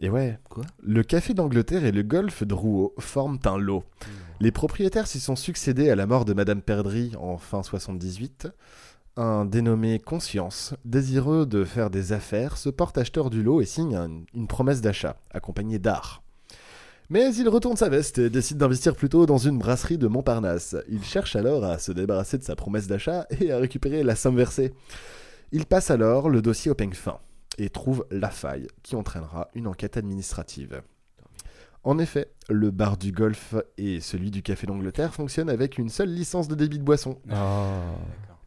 [0.00, 0.64] Et ouais, Quoi?
[0.82, 3.84] Le Café d'Angleterre et le golf de Rouault forment un lot.
[4.40, 8.48] Les propriétaires s'y sont succédés à la mort de Madame Perdry en fin 78.
[9.16, 13.96] Un dénommé Conscience, désireux de faire des affaires, se porte acheteur du lot et signe
[13.96, 16.22] un- une promesse d'achat, accompagnée d'art.
[17.10, 20.76] Mais il retourne sa veste et décide d'investir plutôt dans une brasserie de Montparnasse.
[20.88, 24.36] Il cherche alors à se débarrasser de sa promesse d'achat et à récupérer la somme
[24.36, 24.72] versée.
[25.50, 27.18] Il passe alors le dossier au peigne fin
[27.58, 30.82] et trouve la faille qui entraînera une enquête administrative.
[31.84, 36.10] En effet, le bar du golf et celui du Café d'Angleterre fonctionnent avec une seule
[36.10, 37.18] licence de débit de boisson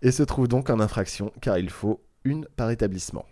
[0.02, 3.26] et se trouvent donc en infraction car il faut une par établissement.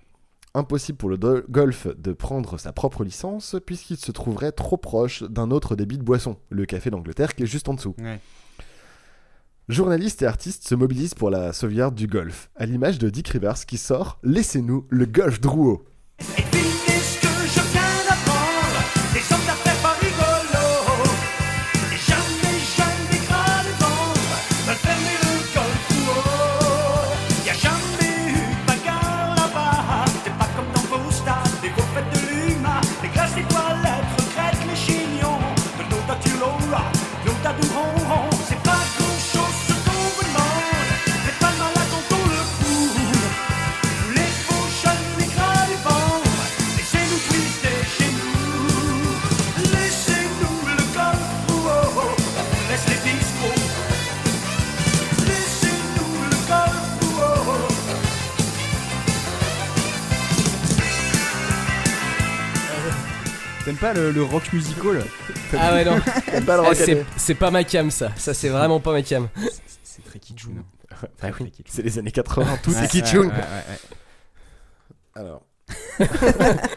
[0.55, 1.17] Impossible pour le
[1.49, 6.03] golf de prendre sa propre licence puisqu'il se trouverait trop proche d'un autre débit de
[6.03, 7.95] boisson, le Café d'Angleterre qui est juste en dessous.
[7.99, 8.19] Ouais.
[9.69, 13.67] Journalistes et artistes se mobilisent pour la sauvegarde du golf, à l'image de Dick Rivers
[13.67, 15.84] qui sort Laissez-nous le golf Drouot.
[63.79, 65.03] Pas le, le rock musical
[65.57, 65.99] Ah ouais, non.
[66.25, 67.05] T'aimes pas le Eh, rock c'est-.
[67.17, 68.09] C'est pas ma cam ça.
[68.15, 69.27] Ça c'est vraiment pas ma cam.
[69.83, 70.49] C'est très kitschun.
[71.21, 73.31] Ah oui, c'est les années 80, tout c'est ouais, ouais.
[75.15, 75.43] Alors.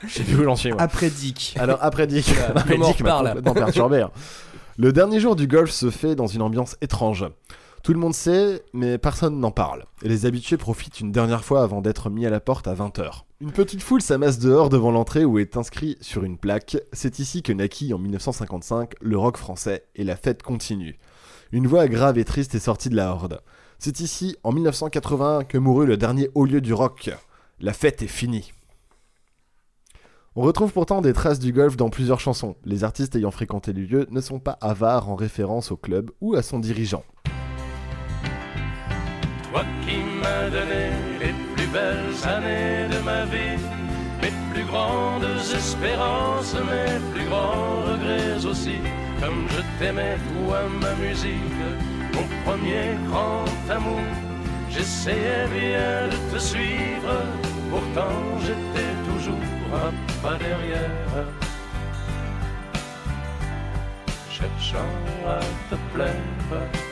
[0.06, 0.80] J'ai vu où j'en suis, moi.
[0.80, 1.56] Après Dick.
[1.58, 2.28] Alors, après Dick.
[2.32, 4.00] Voilà, Non, mais comment on Dick m'a reparle complètement perturbé.
[4.02, 4.10] hein.
[4.76, 7.26] Le dernier jour du golf se fait dans une ambiance étrange.
[7.82, 9.86] Tout le monde sait, mais personne n'en parle.
[10.02, 13.22] Et les habitués profitent une dernière fois avant d'être mis à la porte à 20h.
[13.42, 17.42] Une petite foule s'amasse dehors devant l'entrée où est inscrit sur une plaque C'est ici
[17.42, 20.96] que naquit en 1955 le rock français et la fête continue.
[21.50, 23.40] Une voix grave et triste est sortie de la horde.
[23.80, 27.10] C'est ici, en 1980, que mourut le dernier haut lieu du rock.
[27.58, 28.52] La fête est finie.
[30.36, 32.54] On retrouve pourtant des traces du golf dans plusieurs chansons.
[32.64, 36.36] Les artistes ayant fréquenté le lieu ne sont pas avares en référence au club ou
[36.36, 37.02] à son dirigeant.
[41.72, 43.58] Belles années de ma vie,
[44.20, 48.78] mes plus grandes espérances, mes plus grands regrets aussi.
[49.20, 51.62] Comme je t'aimais, toi, ma musique,
[52.14, 54.00] mon premier grand amour.
[54.70, 57.14] J'essayais bien de te suivre,
[57.70, 59.46] pourtant j'étais toujours
[59.84, 61.26] un pas derrière.
[64.30, 64.92] Cherchant
[65.26, 66.91] à te plaire.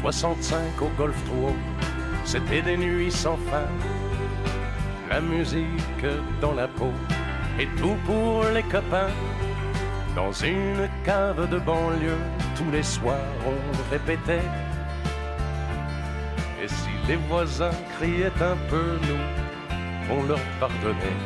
[0.00, 1.54] 65 au golf trop
[2.24, 3.66] c'était des nuits sans fin.
[5.08, 6.06] La musique
[6.40, 6.92] dans la peau
[7.58, 9.10] et tout pour les copains.
[10.14, 12.18] Dans une cave de banlieue,
[12.56, 14.46] tous les soirs on répétait.
[16.62, 21.20] Et si les voisins criaient un peu, nous, on leur pardonnait.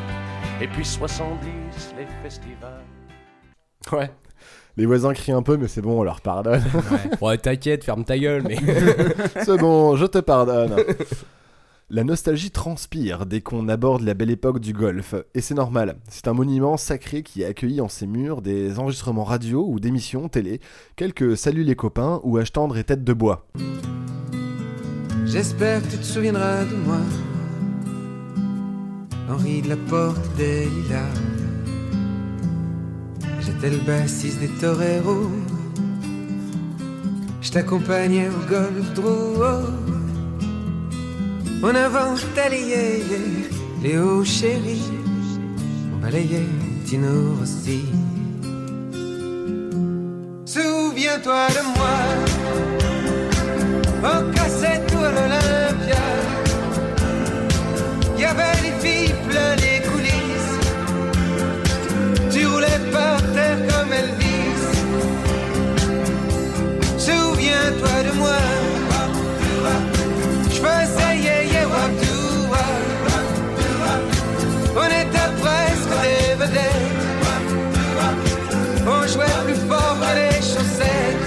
[0.61, 2.85] Et puis 70, les festivals.
[3.93, 4.11] Ouais.
[4.77, 6.63] Les voisins crient un peu, mais c'est bon, on leur pardonne.
[7.21, 8.57] Ouais, t'inquiète, ferme ta gueule, mais.
[9.45, 10.75] c'est bon, je te pardonne.
[11.91, 15.97] La nostalgie transpire dès qu'on aborde la belle époque du golf, et c'est normal.
[16.09, 20.29] C'est un monument sacré qui a accueilli en ses murs des enregistrements radio ou d'émissions
[20.29, 20.61] télé,
[20.97, 23.47] quelques Salut les copains ou H tendre et tête de bois.
[25.27, 26.99] J'espère que tu te souviendras de moi.
[29.29, 31.44] Henri de la Porte des Lilas.
[33.45, 35.31] J'étais le bassiste des toreros.
[37.43, 39.69] Je t'accompagnais au golf Drouot.
[41.63, 43.03] On avant talayait
[43.83, 44.83] Léo chéri.
[45.93, 46.49] On balayait
[46.87, 47.85] Tino Rossi.
[50.47, 51.97] Souviens-toi de moi.
[54.03, 56.05] On cassait tout à l'Olympia.
[58.19, 59.84] Y avait des filles plein les coulisses.
[62.65, 64.61] Tu roulais par terre comme Elvis.
[66.99, 68.39] Souviens-toi de moi.
[70.51, 71.91] Je faisais yeah yeah wap.
[74.77, 76.93] On était presque des vedettes.
[78.87, 81.25] On jouait plus fort que les chaussettes.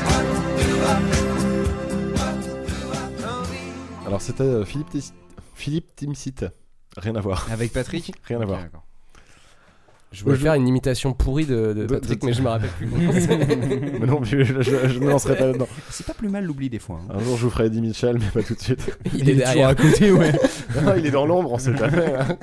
[4.06, 4.96] Alors c'était euh, Philippe,
[5.54, 6.46] Philippe Timsit.
[6.98, 7.48] Rien à voir.
[7.52, 8.60] Avec Patrick Rien à voir.
[10.12, 12.70] Je voulais faire une imitation pourrie de, de De- Patrick, de- mais je me rappelle
[12.70, 12.88] plus.
[14.00, 15.68] mais non, je, je, me lancerai pas là-dedans.
[15.90, 17.00] C'est pas plus mal l'oubli des fois.
[17.10, 17.16] hein.
[17.16, 18.98] Un jour je vous ferai Eddie Mitchell, mais pas tout de suite.
[19.14, 19.76] Il est derrière.
[19.76, 20.32] toujours à côté, ouais.
[20.82, 22.14] Non, il est dans l'ombre, on sait jamais.
[22.16, 22.38] hein.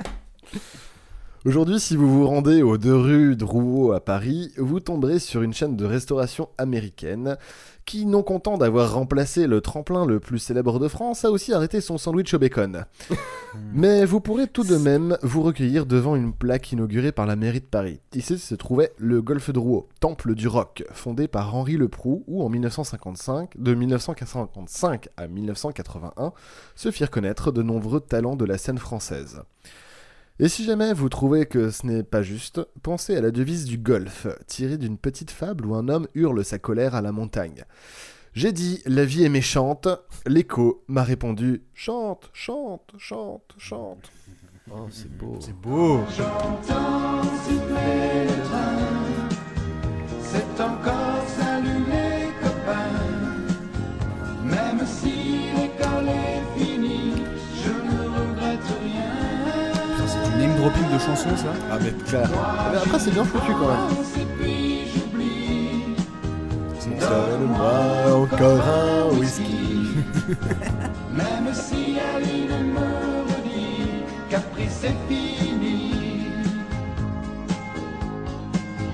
[1.45, 5.53] Aujourd'hui, si vous vous rendez aux deux rues Drouot à Paris, vous tomberez sur une
[5.53, 7.37] chaîne de restauration américaine
[7.85, 11.81] qui, non content d'avoir remplacé le tremplin le plus célèbre de France, a aussi arrêté
[11.81, 12.85] son sandwich au bacon.
[13.73, 17.61] Mais vous pourrez tout de même vous recueillir devant une plaque inaugurée par la mairie
[17.61, 17.99] de Paris.
[18.13, 22.49] Ici se trouvait le Golfe Drouot, temple du rock, fondé par Henri Leproux, où en
[22.49, 26.33] 1955, de 1955 à 1981,
[26.75, 29.41] se firent connaître de nombreux talents de la scène française.
[30.37, 33.77] Et si jamais vous trouvez que ce n'est pas juste, pensez à la devise du
[33.77, 37.63] golf, tirée d'une petite fable où un homme hurle sa colère à la montagne.
[38.33, 39.87] J'ai dit la vie est méchante,
[40.27, 44.11] l'écho m'a répondu chante, chante, chante, chante.
[44.69, 45.37] Oh, c'est beau.
[45.39, 46.01] C'est beau.
[46.17, 47.21] J'entends
[50.35, 50.84] c'est encore
[60.65, 61.53] dropping de chansons ça?
[61.71, 62.27] Ah mais clair.
[62.71, 63.87] Mais après c'est bien foutu quand même.
[64.93, 65.95] J'oublie.
[66.99, 70.03] Donne-moi encore un whisky.
[71.11, 72.87] Même si Aline me
[73.29, 76.27] redit qu'après c'est fini.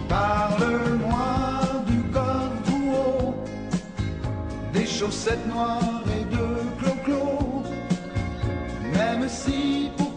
[0.10, 3.36] Parle-moi du corps tout haut,
[4.74, 6.46] des chaussettes noires et de
[6.80, 7.64] clo-clo.
[8.94, 10.11] Même si pour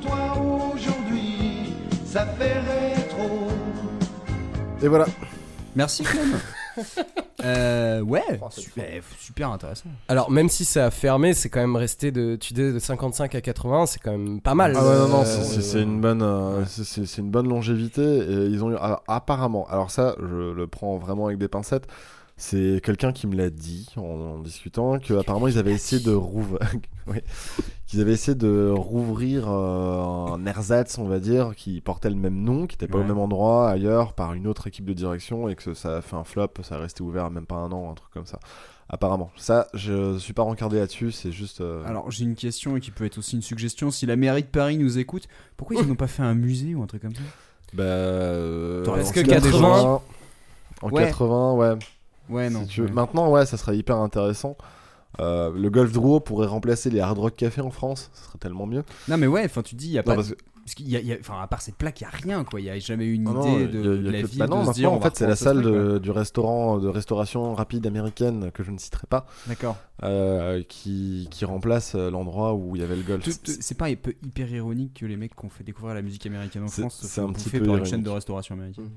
[2.15, 3.49] ça fait rétro.
[4.81, 5.07] Et voilà.
[5.75, 6.31] Merci Clem.
[7.45, 9.89] euh, ouais, Oh, c'est super, super intéressant.
[10.07, 13.35] Alors, même si ça a fermé, c'est quand même resté de, tu dis, de 55
[13.35, 14.75] à 80, c'est quand même pas mal.
[14.77, 17.31] Ah ouais, non, non, Euh, c'est- c'est c'est une bonne, euh, c'est- c'est c'est une
[17.33, 18.03] bonne longévité.
[18.03, 21.89] Et ils ont eu, alors, apparemment, alors ça, je le prends vraiment avec des pincettes.
[22.37, 26.13] C'est quelqu'un qui me l'a dit en, en discutant que apparemment ils avaient essayé de
[26.13, 26.59] rouvrir,
[27.09, 27.19] oui,
[27.95, 32.43] qu'ils avaient essayé de rouvrir euh, un ersatz, on va dire, qui portait le même
[32.43, 35.55] nom, qui n'était pas au même endroit ailleurs par une autre équipe de direction et
[35.55, 37.95] que ça a fait un flop, ça a resté ouvert même pas un an, un
[37.95, 38.39] truc comme ça.
[38.89, 41.61] Apparemment, ça, je suis pas rencardé là-dessus, c'est juste.
[41.61, 43.91] euh, Alors j'ai une question et qui peut être aussi une suggestion.
[43.91, 45.27] Si la mairie de Paris nous écoute,
[45.57, 47.23] pourquoi ils n'ont pas fait un musée ou un truc comme ça?
[47.73, 50.01] Bah, euh, Parce que 80,
[50.83, 51.05] en Ouais.
[51.07, 51.79] 80, ouais.
[52.29, 52.61] Ouais, non.
[52.63, 52.91] Si tu ouais.
[52.91, 54.57] Maintenant, ouais, ça serait hyper intéressant.
[55.21, 58.67] Euh, le Golf Drouot pourrait remplacer les Hard Rock Café en France, ce serait tellement
[58.67, 58.83] mieux.
[59.09, 60.15] Non mais ouais, enfin tu dis, il y a Non, pas.
[60.17, 62.11] parce qu'il y a, il y a- enfin, à part cette plaque, il y a
[62.11, 62.59] rien quoi.
[62.61, 64.63] Il y a jamais eu une Ah non, idée de, a la ville bah non,
[64.63, 64.91] de se dire.
[64.93, 68.63] en fait, c'est la salle ce truc, de- du restaurant de restauration rapide américaine que
[68.65, 69.27] je ne citerai pas.
[69.47, 69.77] D'accord.
[70.03, 73.29] euh, qui, qui remplace euh, l'endroit où il y avait le golf.
[73.45, 76.27] C'est pas un peu hyper ironique que les mecs qui ont fait découvrir la musique
[76.27, 77.91] américaine en C'est- France se c'est font un petit bouffer peu par une ironique.
[77.93, 78.85] chaîne de restauration américaine.
[78.85, 78.91] Ouais.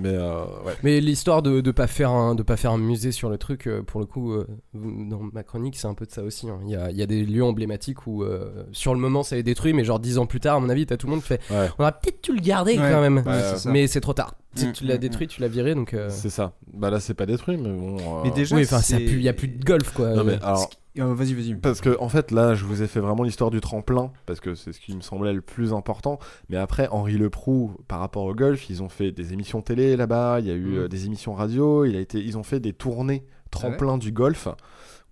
[0.00, 0.72] Mais euh, ouais.
[0.82, 3.66] Mais l'histoire de, de pas faire un de pas faire un musée sur le truc,
[3.66, 6.48] euh, pour le coup, euh, dans ma chronique, c'est un peu de ça aussi.
[6.48, 6.58] hein.
[6.64, 9.36] Il y, a, il y a des lieux emblématiques où, euh, sur le moment, ça
[9.36, 11.22] est détruit, mais genre dix ans plus tard, à mon avis, t'as tout le monde
[11.22, 11.40] fait.
[11.50, 11.68] Ouais.
[11.78, 12.90] On aurait peut-être dû le garder Ouais.
[12.90, 13.22] quand même,
[13.66, 14.34] mais c'est trop tard.
[14.54, 15.92] Si Mm, tu l'as mm, détruit, tu l'as viré, donc.
[15.94, 16.52] euh, C'est ça.
[16.72, 17.96] Bah là, c'est pas détruit, mais bon.
[17.98, 20.10] euh, Mais déjà, oui, enfin, il y a plus de golf, quoi.
[20.14, 21.54] Non, mais alors, Euh, vas-y, vas-y.
[21.54, 24.54] Parce que en fait là je vous ai fait vraiment l'histoire du tremplin parce que
[24.54, 26.18] c'est ce qui me semblait le plus important.
[26.48, 30.40] Mais après Henri Leproux par rapport au golf ils ont fait des émissions télé là-bas
[30.40, 30.78] il y a eu Mm.
[30.78, 34.48] euh, des émissions radio il a été ils ont fait des tournées tremplin du golf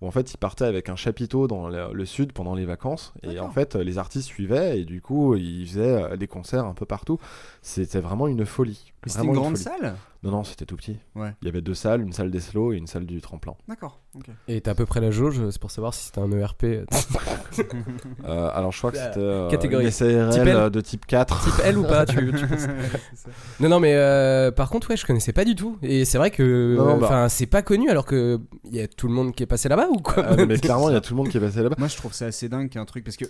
[0.01, 3.13] où en fait ils partaient avec un chapiteau dans le, le sud pendant les vacances
[3.23, 6.73] et en fait les artistes suivaient et du coup ils faisaient euh, des concerts un
[6.73, 7.17] peu partout.
[7.61, 8.91] C'était vraiment une folie.
[9.05, 9.95] C'était une grande salle?
[10.25, 11.33] Non non c'était tout petit Ouais.
[11.41, 14.01] il y avait deux salles une salle des slow et une salle du tremplin D'accord.
[14.47, 16.65] Et t'as à peu près la jauge, c'est pour savoir si c'était un ERP.
[18.25, 19.85] Euh, alors je crois que c'était euh, Catégorie.
[19.85, 22.67] une SARL Type euh, de type 4 Type L ou pas tu, tu penses
[23.59, 25.77] Non, non, mais euh, par contre, ouais, je connaissais pas du tout.
[25.81, 26.75] Et c'est vrai que.
[26.77, 26.97] Bah.
[27.01, 28.39] Enfin, c'est pas connu alors que.
[28.65, 30.25] Il y a tout le monde qui est passé là-bas ou quoi?
[30.27, 31.75] Ah, mais clairement, il y a tout le monde qui est passé là-bas.
[31.77, 33.25] Moi, je trouve ça assez dingue qu'un truc parce que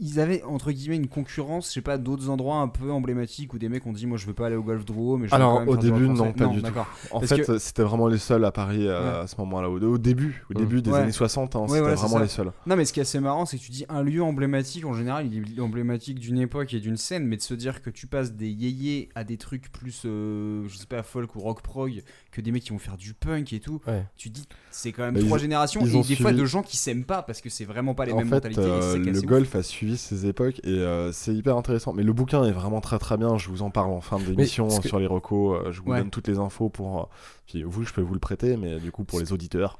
[0.00, 3.58] ils avaient entre guillemets une concurrence, je sais pas, d'autres endroits un peu emblématiques où
[3.58, 5.66] des mecs ont dit moi je veux pas aller au golf Drouot, mais je Alors
[5.66, 6.68] au début, non, pas du tout.
[7.10, 9.70] En Parce fait, que- c'était vraiment les seuls à Paris euh, à ce moment-là.
[9.70, 10.56] Au, début, au Mm.
[10.60, 10.98] début des Ouais.
[11.00, 12.52] années 60, hein, c'était voilà, vraiment les seuls.
[12.66, 14.94] Non, mais ce qui est assez marrant, c'est que tu dis un lieu emblématique, en
[14.94, 18.06] général, il est emblématique d'une époque et d'une scène, mais de se dire que tu
[18.06, 22.02] passes des yéyés à des trucs plus, euh, je sais pas, folk ou rock prog,
[22.30, 23.80] que des mecs qui vont faire du punk et tout,
[24.16, 26.62] tu dis, c'est quand même Mais trois ils- générations ils et des fois de gens
[26.62, 28.60] qui s'aiment pas parce que c'est vraiment pas les En mêmes fait, mentalités.
[28.60, 31.92] euh, le golf a suivi ces époques et euh, c'est hyper intéressant.
[31.92, 33.38] Mais le bouquin est vraiment très très bien.
[33.38, 35.58] Je vous en parle en fin d'émission que- sur les recos.
[35.66, 35.98] euh, je vous Ouais.
[35.98, 37.00] donne toutes les infos pour.
[37.00, 37.04] euh,
[37.46, 39.78] puis vous, je peux vous le prêter, mais du coup pour les auditeurs.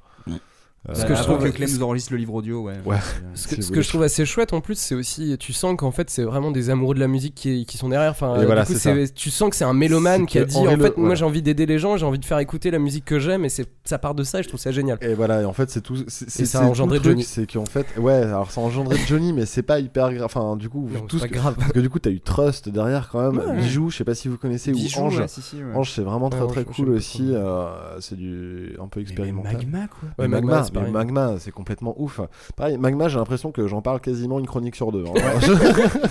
[0.88, 2.74] Euh, Ce que je trouve- que Clem nous enregistre le livre audio, ouais.
[2.86, 2.96] Ouais.
[3.34, 6.08] Ce que, ce je trouve assez chouette en plus, c'est aussi, tu sens qu'en fait,
[6.08, 8.10] c'est vraiment des amoureux de la musique qui, qui sont derrière.
[8.10, 8.78] Enfin, Et euh, voilà, du coup,
[9.14, 11.14] tu sens que c'est un mélomane qui a dit en Le- fait, moi voilà.
[11.16, 13.48] j'ai envie d'aider les gens, j'ai envie de faire écouter la musique que j'aime, et
[13.50, 14.98] c'est ça part de ça, et je trouve ça génial.
[15.02, 15.96] Et voilà, et en fait, c'est tout.
[16.08, 17.22] c'est- ça a engendré Johnny.
[17.22, 20.24] C'est qu'en fait, ouais, alors ça a engendré Johnny, mais c'est pas hyper grave.
[20.24, 21.56] Enfin, du coup, Non, tout ce que- grave.
[21.58, 23.40] Parce que du coup, t'as eu Trust derrière quand même.
[23.46, 23.60] Ouais.
[23.62, 25.18] Bijou, je sais pas si vous connaissez, Bijou, ou Ange.
[25.20, 25.74] ouais, si, si, ouais.
[25.74, 27.26] Ange, c'est vraiment très très cool aussi.
[27.34, 27.68] euh,
[28.00, 29.54] c'est du un peu expérimental.
[29.56, 30.26] Magma, quoi.
[30.28, 30.92] Magma, pareil.
[30.92, 32.20] Magma, c'est complètement ouf.
[32.56, 35.04] Pareil, Magma, j'ai l'impression que j'en parle quasiment une chronique sur deux.
[35.06, 35.40] hein.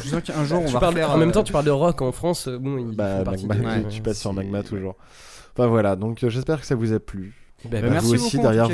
[0.04, 1.12] Je sens qu'un jour on Tu va parles- refaire.
[1.12, 3.60] en même euh, temps, tu parles de rock en France, euh, bon, bah, Magma, de-
[3.62, 4.96] tu, ouais, tu passes sur Magma toujours.
[5.58, 7.34] Enfin voilà, donc euh, j'espère que ça vous a plu.
[7.64, 8.74] Bah, Bah, Bah, merci vous aussi beaucoup, derrière cas,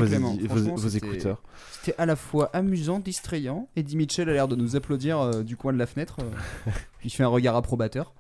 [0.76, 1.42] vos, écouteurs.
[1.84, 3.68] C'était à la fois amusant, distrayant.
[3.76, 6.16] Eddie Mitchell a l'air de nous applaudir euh, du coin de la fenêtre.
[6.22, 6.72] euh,
[7.04, 8.14] il fait un regard approbateur.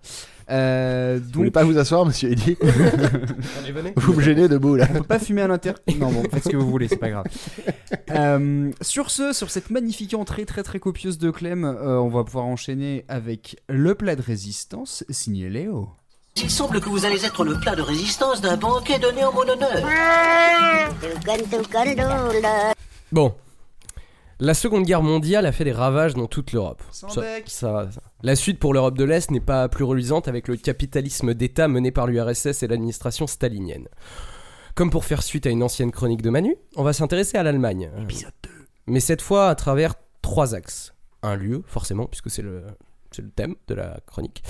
[0.49, 2.35] Euh, Vous voulez donc, pas vous asseoir, monsieur
[3.73, 3.93] venez.
[3.95, 4.87] Vous me gênez debout là.
[4.89, 5.79] on peut pas fumer à l'intérieur.
[5.97, 7.25] Non, bon, faites ce que vous voulez, c'est pas grave.
[8.09, 12.23] Euh, sur ce, sur cette magnifique entrée très très copieuse de Clem, euh, on va
[12.23, 15.89] pouvoir enchaîner avec le plat de résistance signé Léo.
[16.35, 19.41] Il semble que vous allez être le plat de résistance d'un banquet donné en mon
[19.41, 19.83] honneur.
[23.11, 23.33] Bon.
[24.45, 26.83] La Seconde Guerre mondiale a fait des ravages dans toute l'Europe.
[26.91, 27.45] Sans Ça- bec.
[27.47, 28.01] ça- ça.
[28.23, 31.91] La suite pour l'Europe de l'Est n'est pas plus reluisante avec le capitalisme d'État mené
[31.91, 33.87] par l'URSS et l'administration stalinienne.
[34.75, 37.89] Comme pour faire suite à une ancienne chronique de Manu, on va s'intéresser à l'Allemagne.
[38.01, 38.49] Épisode 2.
[38.87, 40.93] Mais cette fois à travers trois axes.
[41.21, 42.65] Un lieu, forcément, puisque c'est le,
[43.11, 44.43] c'est le thème de la chronique.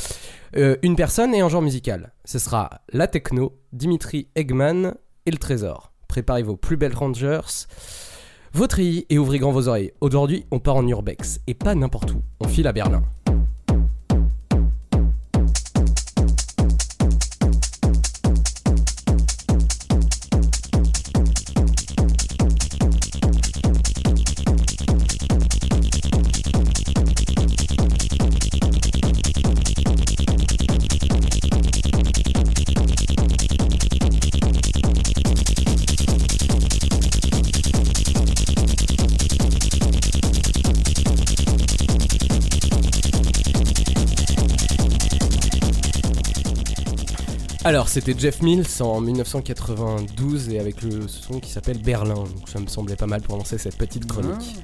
[0.55, 2.13] Euh, une personne et un genre musical.
[2.25, 4.95] Ce sera la techno, Dimitri Eggman
[5.27, 5.91] et le trésor.
[6.07, 7.41] Préparez vos plus belles Rangers,
[8.53, 9.91] vos treillis et ouvrez grand vos oreilles.
[9.99, 11.39] Aujourd'hui, on part en urbex.
[11.47, 12.21] Et pas n'importe où.
[12.39, 13.03] On file à Berlin.
[47.93, 52.15] C'était Jeff Mills en 1992 et avec le son qui s'appelle Berlin.
[52.15, 54.55] Donc, ça me semblait pas mal pour lancer cette petite chronique.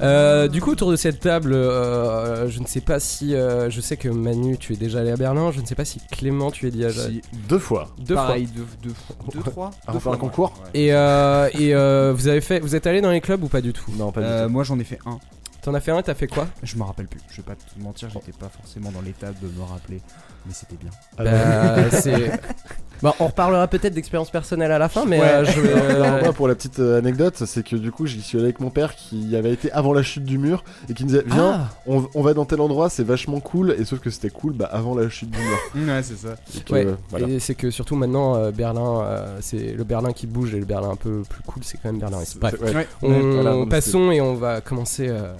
[0.00, 3.32] Euh, du coup, autour de cette table, euh, je ne sais pas si.
[3.34, 5.52] euh, je sais que Manu, tu es déjà allé à Berlin.
[5.52, 7.20] Je ne sais pas si Clément, tu es déjà allé.
[7.22, 7.88] Si, Deux fois.
[7.98, 8.94] Deux pareil, deux, deux,
[9.32, 9.70] deux, trois.
[9.86, 10.80] Ah, deux fait un fois, concours ouais.
[10.80, 13.60] Et, euh, et euh, vous avez fait, vous êtes allé dans les clubs ou pas
[13.60, 13.84] du tout?
[13.96, 14.52] Non, pas du Euh, tout.
[14.52, 15.18] moi j'en ai fait un.
[15.64, 17.20] T'en as fait un, t'as fait quoi Je me rappelle plus.
[17.30, 20.02] Je vais pas te mentir, j'étais pas forcément dans l'état de me rappeler,
[20.44, 20.90] mais c'était bien.
[21.16, 22.38] Bah, c'est.
[23.02, 25.26] Bon, on reparlera peut-être d'expérience personnelle à la fin, mais Ouais.
[25.26, 26.20] euh, je.
[26.24, 28.70] Moi, pour la petite euh, anecdote, c'est que du coup, j'y suis allé avec mon
[28.70, 31.74] père qui avait été avant la chute du mur et qui nous disait Viens, Ah.
[31.86, 33.74] on, on va dans tel endroit, c'est vachement cool.
[33.78, 35.58] Et sauf que c'était cool bah, avant la chute du mur.
[35.94, 36.28] Ouais, c'est ça.
[36.30, 37.28] Donc, Ouais, euh, voilà.
[37.28, 40.64] et c'est que surtout maintenant, euh, Berlin, euh, c'est le Berlin qui bouge et le
[40.66, 42.20] Berlin un peu plus cool, c'est quand même Berlin.
[42.20, 42.38] Est.
[42.38, 42.74] Bref, Ouais.
[42.74, 42.86] Ouais.
[43.02, 45.08] on, Ouais, voilà, donc passons et on va commencer.
[45.08, 45.32] euh,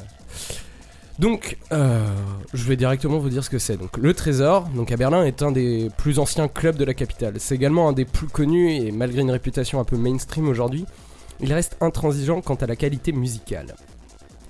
[1.18, 2.04] Donc, euh,
[2.52, 3.76] je vais directement vous dire ce que c'est.
[3.76, 7.34] Donc, le Trésor, donc à Berlin, est un des plus anciens clubs de la capitale.
[7.38, 10.86] C'est également un des plus connus et malgré une réputation un peu mainstream aujourd'hui,
[11.40, 13.74] il reste intransigeant quant à la qualité musicale.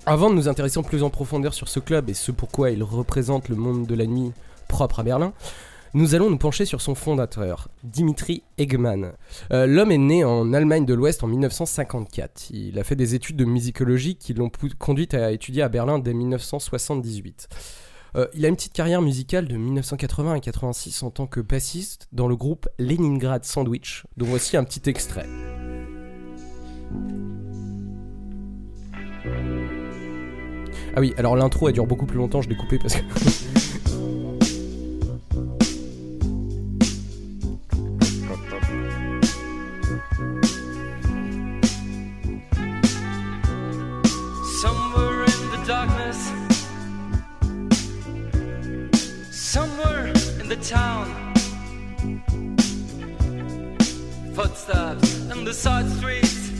[0.06, 3.48] Avant de nous intéresser plus en profondeur sur ce club et ce pourquoi il représente
[3.48, 4.32] le monde de la nuit
[4.68, 5.32] propre à Berlin,
[5.94, 9.12] nous allons nous pencher sur son fondateur, Dimitri Eggman.
[9.52, 12.50] Euh, L'homme est né en Allemagne de l'Ouest en 1954.
[12.50, 16.12] Il a fait des études de musicologie qui l'ont conduit à étudier à Berlin dès
[16.12, 17.48] 1978.
[18.16, 22.08] Euh, il a une petite carrière musicale de 1980 à 86 en tant que bassiste
[22.12, 25.28] dans le groupe Leningrad Sandwich, dont voici un petit extrait.
[30.96, 33.02] Ah oui, alors l'intro elle dure beaucoup plus longtemps, je l'ai coupé parce que.
[44.64, 46.32] Somewhere in the darkness,
[49.30, 50.06] somewhere
[50.40, 51.34] in the town,
[54.34, 56.50] footsteps in the side streets.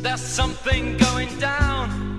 [0.00, 2.15] There's something going down.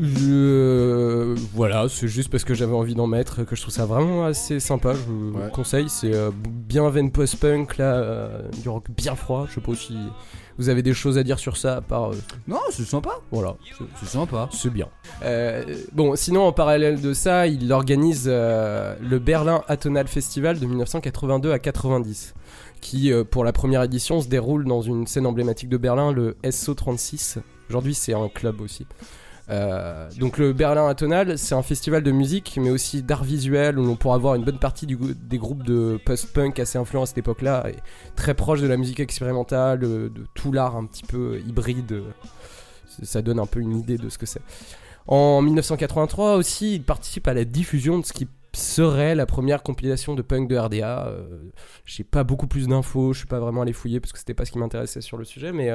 [0.00, 1.34] Je...
[1.54, 4.60] Voilà, c'est juste parce que j'avais envie d'en mettre, que je trouve ça vraiment assez
[4.60, 4.94] sympa.
[4.94, 5.50] Je vous Ouais.
[5.52, 9.46] conseille, c'est euh, bien veine post-punk, là, euh, du rock bien froid.
[9.48, 9.96] Je sais pas si
[10.58, 12.10] vous avez des choses à dire sur ça, à part.
[12.10, 12.16] euh,
[12.46, 13.10] Non, c'est sympa.
[13.30, 13.56] voilà,
[14.00, 14.48] C'est sympa.
[14.52, 14.88] c'est bien.
[15.92, 21.58] Bon, sinon, en parallèle de ça, il organise le Berlin Atonal Festival de 1982 à
[21.58, 22.34] 90,
[22.80, 27.38] qui, pour la première édition, se déroule dans une scène emblématique de Berlin, le SO36.
[27.70, 28.86] Aujourd'hui, c'est un club aussi.
[29.50, 33.84] Euh, donc le Berlin Atonal, c'est un festival de musique, mais aussi d'art visuel, où
[33.84, 37.68] l'on pourra voir une bonne partie des groupes de post-punk assez influents à cette époque-là,
[37.68, 37.76] et
[38.14, 41.92] très proche de la musique expérimentale, euh, de tout l'art un petit peu hybride.
[41.92, 42.10] euh,
[43.02, 44.42] Ça donne un peu une idée de ce que c'est.
[45.06, 50.14] En 1983 aussi, il participe à la diffusion de ce qui serait la première compilation
[50.14, 51.06] de punk de RDA.
[51.08, 51.50] Euh,
[51.84, 54.44] J'ai pas beaucoup plus d'infos, je suis pas vraiment allé fouiller parce que c'était pas
[54.44, 55.70] ce qui m'intéressait sur le sujet, mais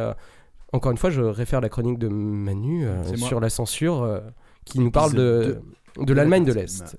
[0.73, 4.19] encore une fois, je réfère la chronique de Manu euh, sur la censure euh,
[4.65, 5.61] qui nous parle de,
[5.97, 6.97] de de l'Allemagne de l'Est.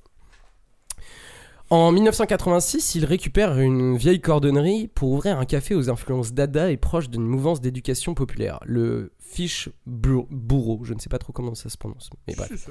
[1.71, 6.79] En 1986, il récupère une vieille cordonnerie pour ouvrir un café aux influences dada et
[6.79, 10.81] proche d'une mouvance d'éducation populaire, le Fish Bureau.
[10.85, 12.71] Je ne sais pas trop comment ça se prononce, mais bref.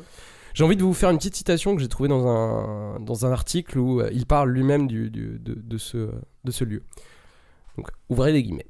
[0.56, 3.32] J'ai envie de vous faire une petite citation que j'ai trouvée dans un, dans un
[3.32, 6.10] article où euh, il parle lui-même du, du- de, de ce,
[6.44, 6.82] de ce lieu.
[7.78, 8.66] Donc, ouvrez les guillemets.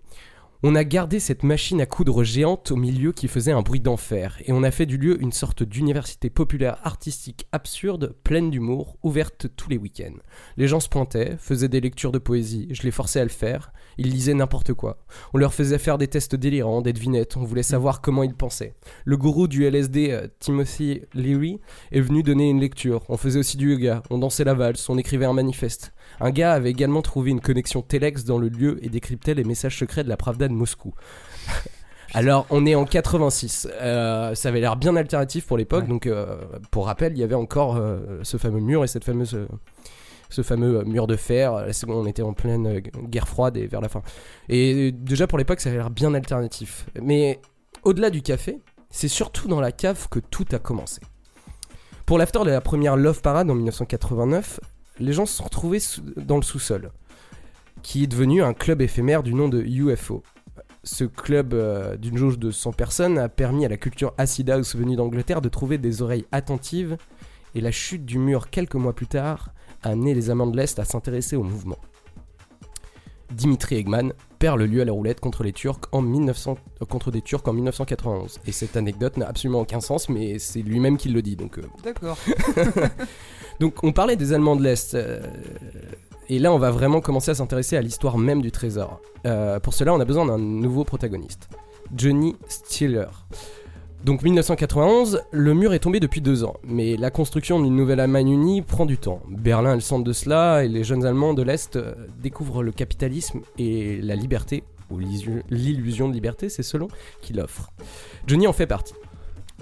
[0.63, 4.39] On a gardé cette machine à coudre géante au milieu qui faisait un bruit d'enfer,
[4.43, 9.45] et on a fait du lieu une sorte d'université populaire artistique absurde, pleine d'humour, ouverte
[9.55, 10.17] tous les week-ends.
[10.57, 13.71] Les gens se pointaient, faisaient des lectures de poésie, je les forçais à le faire,
[13.99, 14.97] ils lisaient n'importe quoi.
[15.35, 18.73] On leur faisait faire des tests délirants, des devinettes, on voulait savoir comment ils pensaient.
[19.05, 21.59] Le gourou du LSD, euh, Timothy Leary,
[21.91, 23.03] est venu donner une lecture.
[23.09, 25.93] On faisait aussi du yoga, on dansait la valse, on écrivait un manifeste.
[26.19, 29.77] Un gars avait également trouvé une connexion Telex dans le lieu et décryptait les messages
[29.77, 30.93] secrets de la Pravda de Moscou.
[32.13, 33.67] Alors, on est en 86.
[33.81, 35.83] Euh, ça avait l'air bien alternatif pour l'époque.
[35.83, 35.89] Ouais.
[35.89, 36.37] Donc, euh,
[36.71, 39.37] pour rappel, il y avait encore euh, ce fameux mur et cette fameuse,
[40.29, 41.65] ce fameux mur de fer.
[41.87, 44.01] On était en pleine guerre froide et vers la fin.
[44.47, 46.87] Et déjà pour l'époque, ça avait l'air bien alternatif.
[47.01, 47.41] Mais
[47.83, 51.01] au-delà du café, c'est surtout dans la cave que tout a commencé.
[52.05, 54.61] Pour l'after de la première Love Parade en 1989,
[54.99, 55.79] les gens se sont retrouvés
[56.15, 56.91] dans le sous-sol,
[57.81, 60.23] qui est devenu un club éphémère du nom de UFO.
[60.83, 64.75] Ce club euh, d'une jauge de 100 personnes a permis à la culture acid house
[64.75, 66.97] venue d'Angleterre de trouver des oreilles attentives,
[67.55, 69.49] et la chute du mur quelques mois plus tard
[69.83, 71.77] a amené les amants de l'Est à s'intéresser au mouvement.
[73.31, 77.11] Dimitri Eggman perd le lieu à la roulette contre les Turcs en 1900 euh, contre
[77.11, 78.39] des Turcs en 1991.
[78.45, 81.35] Et cette anecdote n'a absolument aucun sens, mais c'est lui-même qui le dit.
[81.35, 82.17] Donc, euh, D'accord.
[83.59, 84.95] donc on parlait des Allemands de l'Est.
[84.95, 85.19] euh,
[86.29, 88.99] et là, on va vraiment commencer à s'intéresser à l'histoire même du trésor.
[89.25, 91.47] Euh, pour cela, on a besoin d'un nouveau protagoniste.
[91.95, 93.05] Johnny Stiller.
[94.03, 98.29] Donc 1991, le mur est tombé depuis deux ans, mais la construction d'une nouvelle Allemagne
[98.29, 99.21] unie prend du temps.
[99.29, 102.71] Berlin est le centre de cela, et les jeunes Allemands de l'Est euh, découvrent le
[102.71, 106.87] capitalisme et la liberté ou l'illusion de liberté, c'est selon,
[107.21, 107.71] qu'il offre.
[108.25, 108.93] Johnny en fait partie.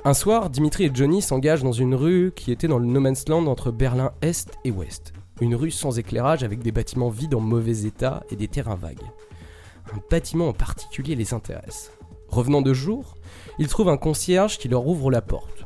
[0.07, 3.27] Un soir, Dimitri et Johnny s'engagent dans une rue qui était dans le no man's
[3.27, 5.13] land entre Berlin Est et Ouest.
[5.41, 9.01] Une rue sans éclairage avec des bâtiments vides en mauvais état et des terrains vagues.
[9.91, 11.91] Un bâtiment en particulier les intéresse.
[12.27, 13.15] Revenant de jour,
[13.57, 15.65] ils trouvent un concierge qui leur ouvre la porte.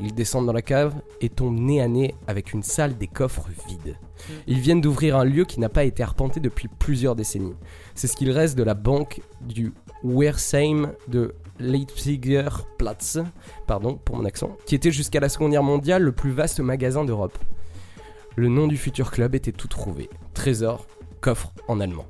[0.00, 3.46] Ils descendent dans la cave et tombent nez à nez avec une salle des coffres
[3.68, 3.96] vide.
[4.48, 7.54] Ils viennent d'ouvrir un lieu qui n'a pas été arpenté depuis plusieurs décennies.
[7.94, 9.72] C'est ce qu'il reste de la banque du
[10.02, 12.48] Wersheim de Leipziger
[12.78, 13.18] Platz,
[13.66, 17.04] pardon pour mon accent, qui était jusqu'à la Seconde Guerre mondiale le plus vaste magasin
[17.04, 17.38] d'Europe.
[18.36, 20.10] Le nom du futur club était tout trouvé.
[20.34, 20.86] Trésor,
[21.20, 22.06] coffre en allemand.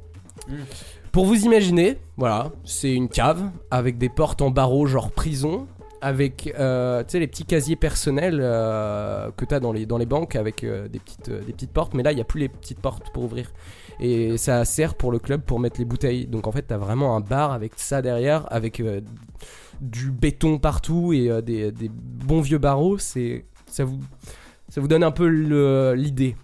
[1.13, 5.67] Pour vous imaginer, voilà, c'est une cave avec des portes en barreaux genre prison,
[6.07, 10.37] avec euh, les petits casiers personnels euh, que tu as dans les, dans les banques
[10.37, 12.49] avec euh, des, petites, euh, des petites portes, mais là il n'y a plus les
[12.49, 13.51] petites portes pour ouvrir.
[13.99, 16.27] Et ça sert pour le club pour mettre les bouteilles.
[16.27, 18.81] Donc en fait, tu as vraiment un bar avec ça derrière, avec
[19.81, 22.99] du béton partout et des, des bons vieux barreaux.
[22.99, 23.99] C'est ça vous,
[24.69, 26.37] ça vous donne un peu le- l'idée.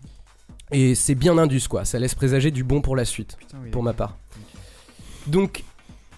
[0.72, 3.82] Et c'est bien indus quoi, ça laisse présager du bon pour la suite, oui, pour
[3.82, 4.16] ma part.
[5.26, 5.62] Donc,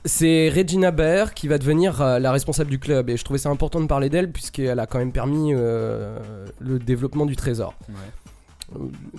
[0.05, 3.09] c'est Regina Baer qui va devenir euh, la responsable du club.
[3.11, 6.19] Et je trouvais ça important de parler d'elle, puisqu'elle a quand même permis euh,
[6.61, 7.75] le développement du trésor.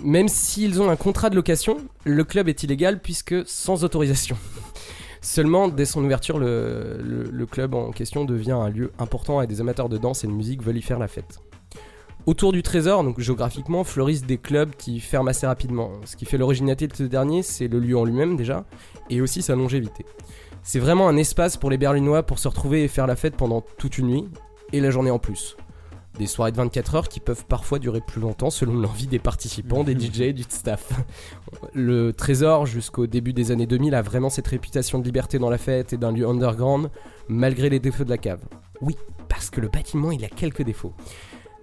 [0.02, 4.36] Même s'ils ont un contrat de location, le club est illégal puisque sans autorisation.
[5.22, 9.46] Seulement, dès son ouverture, le, le- le club en question devient un lieu important et
[9.46, 11.40] des amateurs de danse et de musique veulent y faire la fête.
[12.26, 15.92] Autour du trésor, donc géographiquement, fleurissent des clubs qui ferment assez rapidement.
[16.04, 18.64] Ce qui fait l'originalité de ce dernier, c'est le lieu en lui-même déjà,
[19.10, 20.04] et aussi sa longévité.
[20.68, 23.60] C'est vraiment un espace pour les Berlinois pour se retrouver et faire la fête pendant
[23.78, 24.28] toute une nuit,
[24.72, 25.56] et la journée en plus.
[26.18, 29.84] Des soirées de 24 heures qui peuvent parfois durer plus longtemps selon l'envie des participants,
[29.84, 30.92] des DJ et du staff.
[31.72, 35.58] Le Trésor, jusqu'au début des années 2000, a vraiment cette réputation de liberté dans la
[35.58, 36.90] fête et d'un lieu underground,
[37.28, 38.42] malgré les défauts de la cave.
[38.80, 38.96] Oui,
[39.28, 40.94] parce que le bâtiment, il a quelques défauts.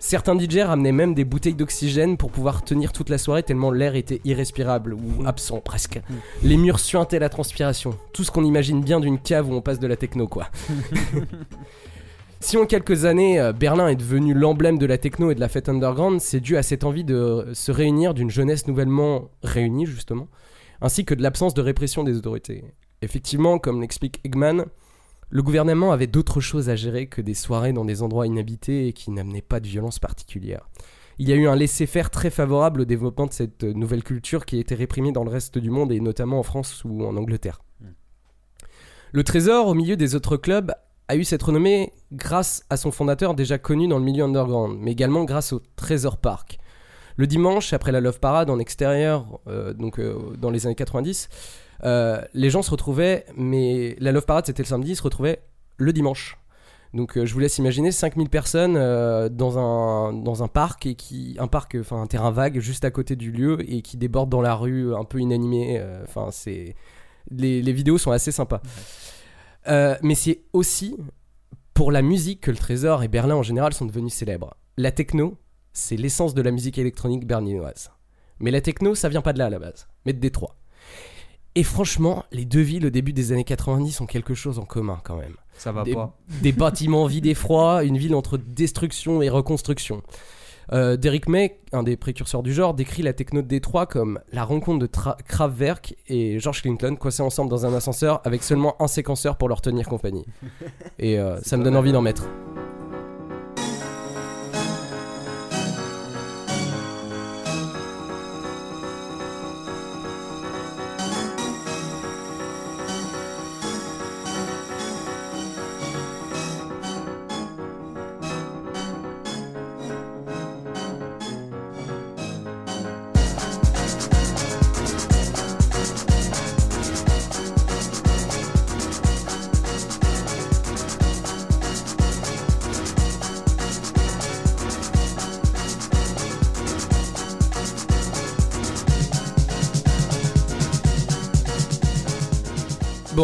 [0.05, 3.95] Certains DJ ramenaient même des bouteilles d'oxygène pour pouvoir tenir toute la soirée tellement l'air
[3.95, 6.01] était irrespirable ou absent presque.
[6.43, 7.97] Les murs suintaient la transpiration.
[8.11, 10.49] Tout ce qu'on imagine bien d'une cave où on passe de la techno quoi.
[12.41, 15.47] Si en quelques années, euh, Berlin est devenu l'emblème de la techno et de la
[15.47, 20.27] fête underground, c'est dû à cette envie de se réunir d'une jeunesse nouvellement réunie, justement,
[20.81, 22.65] ainsi que de l'absence de répression des autorités.
[23.01, 24.65] Effectivement, comme l'explique Eggman,
[25.33, 28.93] le gouvernement avait d'autres choses à gérer que des soirées dans des endroits inhabités et
[28.93, 30.69] qui n'amenaient pas de violence particulière.
[31.17, 34.57] Il y a eu un laisser-faire très favorable au développement de cette nouvelle culture qui
[34.57, 37.63] a été réprimée dans le reste du monde et notamment en France ou en Angleterre.
[39.11, 40.71] Le Trésor, au milieu des autres clubs,
[41.07, 44.91] a eu cette renommée grâce à son fondateur déjà connu dans le milieu underground, mais
[44.91, 46.59] également grâce au Trésor Park.
[47.15, 51.29] Le dimanche, après la Love Parade en extérieur, euh, donc euh, dans les années 90,
[51.83, 55.43] euh, les gens se retrouvaient, mais la Love Parade c'était le samedi, ils se retrouvaient
[55.77, 56.37] le dimanche.
[56.93, 60.95] Donc euh, je vous laisse imaginer 5000 personnes euh, dans, un, dans un parc, et
[60.95, 64.29] qui, un parc, enfin un terrain vague juste à côté du lieu et qui déborde
[64.29, 65.77] dans la rue un peu inanimé.
[65.79, 66.75] euh, Enfin c'est...
[67.31, 68.61] Les, les vidéos sont assez sympas.
[69.67, 70.97] Mais c'est aussi
[71.73, 74.55] pour la musique que le Trésor et Berlin en général sont devenus célèbres.
[74.77, 75.37] La techno,
[75.71, 77.91] c'est l'essence de la musique électronique berlinoise.
[78.39, 80.55] Mais la techno, ça vient pas de là à la base, mais de Détroit.
[81.55, 84.99] Et franchement, les deux villes au début des années 90 ont quelque chose en commun
[85.03, 85.35] quand même.
[85.55, 86.17] Ça va des, pas.
[86.41, 90.01] Des bâtiments vides et froids, une ville entre destruction et reconstruction.
[90.71, 94.45] Euh, Derrick May, un des précurseurs du genre, décrit la techno de Détroit comme la
[94.45, 98.87] rencontre de Tra- Kraftwerk et George Clinton coincés ensemble dans un ascenseur avec seulement un
[98.87, 100.25] séquenceur pour leur tenir compagnie.
[100.99, 102.27] Et euh, ça me donne envie d'en mettre.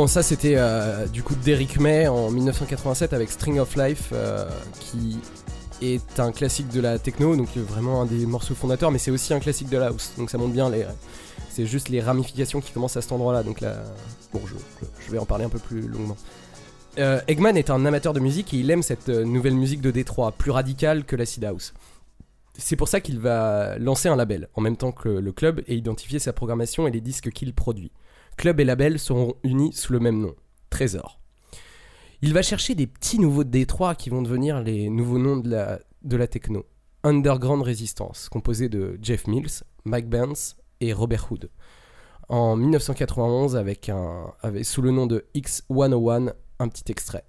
[0.07, 4.47] Ça c'était euh, du coup Derrick May en 1987 avec String of Life, euh,
[4.79, 5.19] qui
[5.81, 9.11] est un classique de la techno, donc euh, vraiment un des morceaux fondateurs, mais c'est
[9.11, 10.85] aussi un classique de la house, donc ça montre bien les.
[11.49, 13.75] C'est juste les ramifications qui commencent à cet endroit-là, donc là.
[14.31, 16.17] Bon, je, vais en parler un peu plus longuement.
[17.27, 20.51] Eggman est un amateur de musique et il aime cette nouvelle musique de Détroit, plus
[20.51, 21.73] radicale que l'acid house.
[22.57, 25.75] C'est pour ça qu'il va lancer un label, en même temps que le club, et
[25.75, 27.91] identifier sa programmation et les disques qu'il produit.
[28.37, 30.35] Club et label seront unis sous le même nom,
[30.69, 31.19] Trésor.
[32.21, 35.79] Il va chercher des petits nouveaux Détroit qui vont devenir les nouveaux noms de la,
[36.01, 36.65] de la techno.
[37.03, 41.49] Underground Resistance, composé de Jeff Mills, Mike Burns et Robert Hood.
[42.27, 47.23] En 1991, avec un, avec, sous le nom de X101, un petit extrait.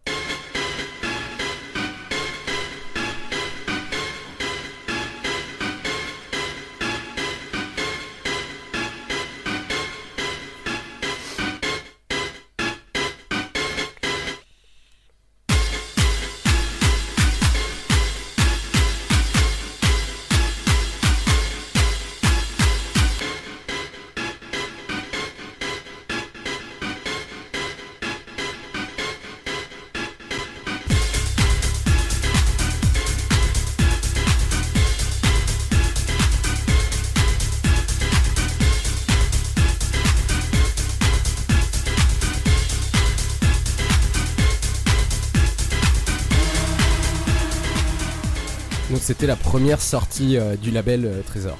[49.20, 51.58] C'était la première sortie euh, du label euh, Trésor.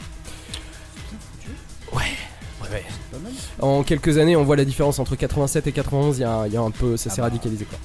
[1.92, 1.98] Ouais,
[2.62, 2.84] ouais, ouais.
[3.58, 6.16] En quelques années, on voit la différence entre 87 et 91.
[6.16, 7.78] Il y a, il y a un peu, ça s'est radicalisé quoi.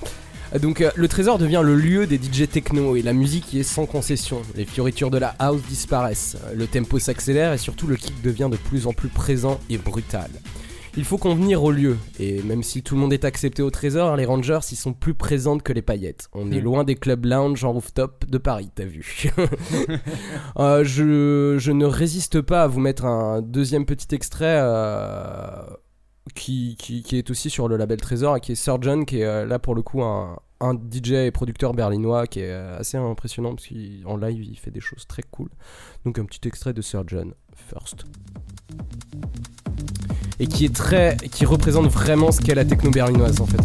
[0.53, 3.59] Euh, Donc euh, le Trésor devient le lieu des DJ techno et la musique y
[3.59, 4.43] est sans concession.
[4.55, 8.55] Les fioritures de la house disparaissent, le tempo s'accélère et surtout le kick devient de
[8.55, 10.29] plus en plus présent et brutal.
[10.97, 14.15] Il faut convenir au lieu, et même si tout le monde est accepté au Trésor,
[14.15, 16.29] les Rangers y sont plus présentes que les paillettes.
[16.33, 16.63] On est Hmm.
[16.63, 19.31] loin des clubs lounge en rooftop de Paris, t'as vu.
[20.57, 25.61] Euh, je, je ne résiste pas à vous mettre un deuxième petit extrait euh,
[26.33, 29.25] qui, qui, qui est aussi sur le label Trésor et qui est Surgeon, qui est
[29.25, 33.53] euh, là pour le coup un, un DJ et producteur berlinois qui est assez impressionnant
[33.53, 35.49] parce qu'en live il fait des choses très cool.
[36.05, 38.05] Donc un petit extrait de Surgeon, First.
[40.39, 41.17] Et qui est très.
[41.31, 43.61] qui représente vraiment ce qu'est la techno berlinoise en fait.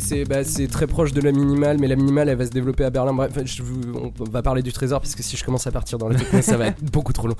[0.00, 2.84] C'est bah, c'est très proche de la minimale, mais la minimale elle va se développer
[2.84, 3.12] à Berlin.
[3.12, 6.08] Bref, je on va parler du trésor parce que si je commence à partir dans
[6.08, 7.36] la techno, ça va être beaucoup trop long.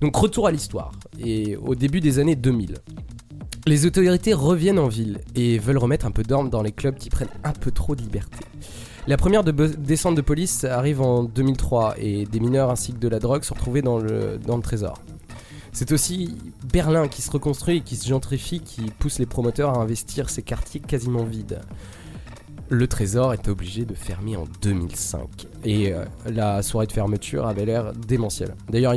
[0.00, 0.92] Donc retour à l'histoire.
[1.18, 2.76] Et au début des années 2000,
[3.66, 7.10] les autorités reviennent en ville et veulent remettre un peu d'ordre dans les clubs qui
[7.10, 8.38] prennent un peu trop de liberté.
[9.08, 13.08] La première de descente de police arrive en 2003 et des mineurs ainsi que de
[13.08, 15.00] la drogue sont retrouvés dans le, dans le trésor.
[15.76, 16.34] C'est aussi
[16.72, 20.40] Berlin qui se reconstruit et qui se gentrifie qui pousse les promoteurs à investir ces
[20.40, 21.60] quartiers quasiment vides.
[22.70, 27.66] Le Trésor est obligé de fermer en 2005 et euh, la soirée de fermeture avait
[27.66, 28.54] l'air démentielle.
[28.70, 28.94] D'ailleurs,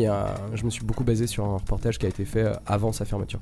[0.54, 3.04] je me suis beaucoup basé sur un reportage qui a été fait euh, avant sa
[3.04, 3.42] fermeture.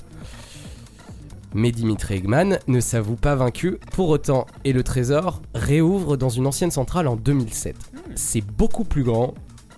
[1.54, 6.48] Mais Dimitri Eggman ne s'avoue pas vaincu pour autant et le Trésor réouvre dans une
[6.48, 7.76] ancienne centrale en 2007.
[8.16, 9.36] C'est beaucoup plus grand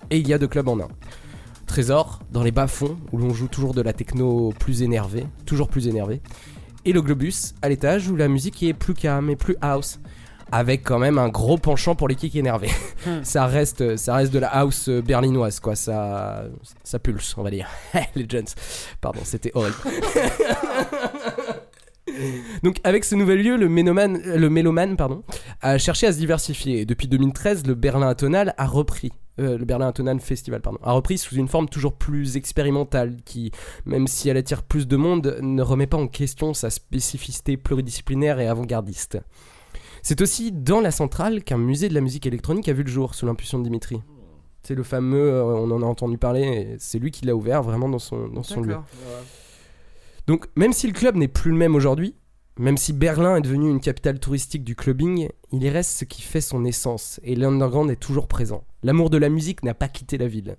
[0.08, 0.88] et il y a deux clubs en un.
[1.70, 5.86] Trésor, dans les bas-fonds, où l'on joue toujours de la techno plus énervée, toujours plus
[5.86, 6.20] énervée.
[6.84, 10.00] Et le Globus, à l'étage, où la musique est plus calme et plus house.
[10.50, 12.70] Avec quand même un gros penchant pour les kicks énervés.
[13.22, 15.76] ça, reste, ça reste de la house euh, berlinoise, quoi.
[15.76, 16.42] Ça,
[16.82, 17.68] ça pulse, on va dire.
[18.16, 18.48] les Jones.
[19.00, 19.76] Pardon, c'était horrible.
[22.64, 25.22] Donc avec ce nouvel lieu, le mélomane, le mélomane pardon,
[25.60, 26.80] a cherché à se diversifier.
[26.80, 29.12] Et depuis 2013, le Berlin Atonal a repris.
[29.40, 33.50] Euh, le Berlin Atonal Festival pardon, a repris sous une forme toujours plus expérimentale qui,
[33.86, 38.38] même si elle attire plus de monde, ne remet pas en question sa spécificité pluridisciplinaire
[38.40, 39.18] et avant-gardiste.
[40.02, 43.14] C'est aussi dans la centrale qu'un musée de la musique électronique a vu le jour
[43.14, 44.00] sous l'impulsion de Dimitri.
[44.62, 47.88] C'est le fameux, euh, on en a entendu parler, c'est lui qui l'a ouvert vraiment
[47.88, 48.76] dans son, dans son lieu.
[50.26, 52.14] Donc, même si le club n'est plus le même aujourd'hui,
[52.60, 56.20] même si Berlin est devenu une capitale touristique du clubbing, il y reste ce qui
[56.20, 58.64] fait son essence, et l'underground est toujours présent.
[58.82, 60.56] L'amour de la musique n'a pas quitté la ville.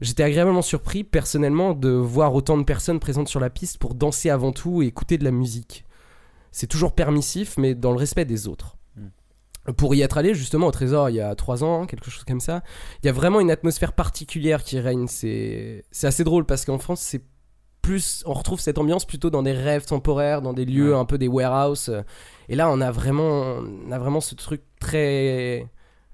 [0.00, 4.30] J'étais agréablement surpris, personnellement, de voir autant de personnes présentes sur la piste pour danser
[4.30, 5.84] avant tout et écouter de la musique.
[6.52, 8.76] C'est toujours permissif, mais dans le respect des autres.
[9.76, 12.38] Pour y être allé justement au Trésor il y a trois ans, quelque chose comme
[12.38, 12.62] ça,
[13.02, 15.06] il y a vraiment une atmosphère particulière qui règne.
[15.08, 17.22] C'est assez drôle parce qu'en France, c'est
[17.84, 20.98] plus, on retrouve cette ambiance plutôt dans des rêves temporaires, dans des lieux Ouais.
[20.98, 21.90] un peu des warehouses.
[22.48, 23.56] Et là, on a vraiment,
[23.86, 25.66] on a vraiment ce truc très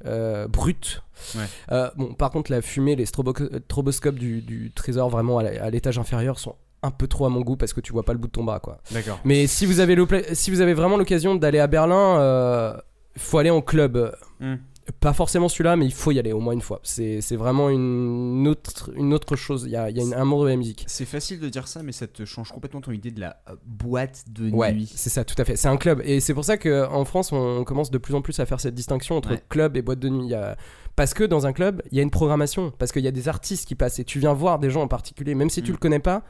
[0.07, 1.03] euh, brut.
[1.35, 1.43] Ouais.
[1.73, 3.35] Euh, bon, par contre, la fumée, les strobo-
[3.67, 7.57] stroboscopes du, du trésor vraiment à l'étage inférieur sont un peu trop à mon goût
[7.57, 8.79] parce que tu vois pas le bout de ton bras, quoi.
[8.91, 9.21] D'accord.
[9.25, 12.75] Mais si vous avez, l'opla- si vous avez vraiment l'occasion d'aller à Berlin, euh,
[13.19, 14.15] faut aller en club.
[14.41, 14.55] Hmm.
[14.99, 16.81] Pas forcément celui-là, mais il faut y aller au moins une fois.
[16.83, 19.65] C'est vraiment une autre, une autre chose.
[19.67, 20.85] Il y a, il y a une- un monde de la musique.
[20.89, 23.57] C'est facile de dire ça, mais ça te change complètement ton idée de la euh,
[23.67, 24.91] boîte de Ouais, nuit.
[24.95, 25.57] c'est ça, tout à fait.
[25.57, 26.01] C'est un club.
[26.05, 28.75] Et c'est pour ça qu'en France, on commence de plus en plus à faire cette
[28.75, 29.43] distinction entre Ouais.
[29.49, 30.25] club et boîte de nuit.
[30.25, 30.57] Il y a-
[30.97, 32.73] Parce que dans un club, il y a une programmation.
[32.79, 33.99] Parce qu'il y a des artistes qui passent.
[34.01, 35.75] Et tu viens voir des gens en particulier, même si tu Mm.
[35.75, 36.23] le connais pas.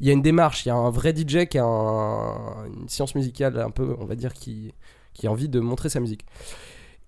[0.00, 0.64] Il y a une démarche.
[0.64, 4.04] Il y a un vrai DJ qui a un- une science musicale un peu, on
[4.06, 4.72] va dire, qui,
[5.12, 6.24] qui a envie de montrer sa musique.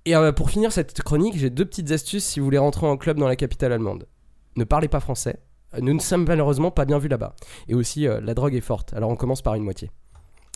[0.06, 2.96] Et euh, pour finir cette chronique, j'ai deux petites astuces si vous voulez rentrer en
[2.96, 4.06] club dans la capitale allemande.
[4.54, 5.40] Ne parlez pas français.
[5.80, 7.34] Nous ne sommes malheureusement pas bien vus là-bas.
[7.66, 8.94] Et aussi, euh, la drogue est forte.
[8.94, 9.90] Alors on commence par une moitié.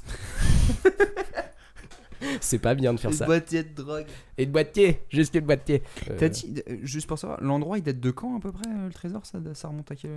[2.45, 3.27] C'est pas bien de faire ça.
[3.27, 4.07] boîtier de drogue.
[4.39, 5.83] Et de boîtier, juste une boîtier.
[6.11, 8.65] Euh, T'as dit, euh, juste pour savoir, l'endroit il date de quand à peu près
[8.69, 10.11] euh, le trésor ça, ça remonte à quel-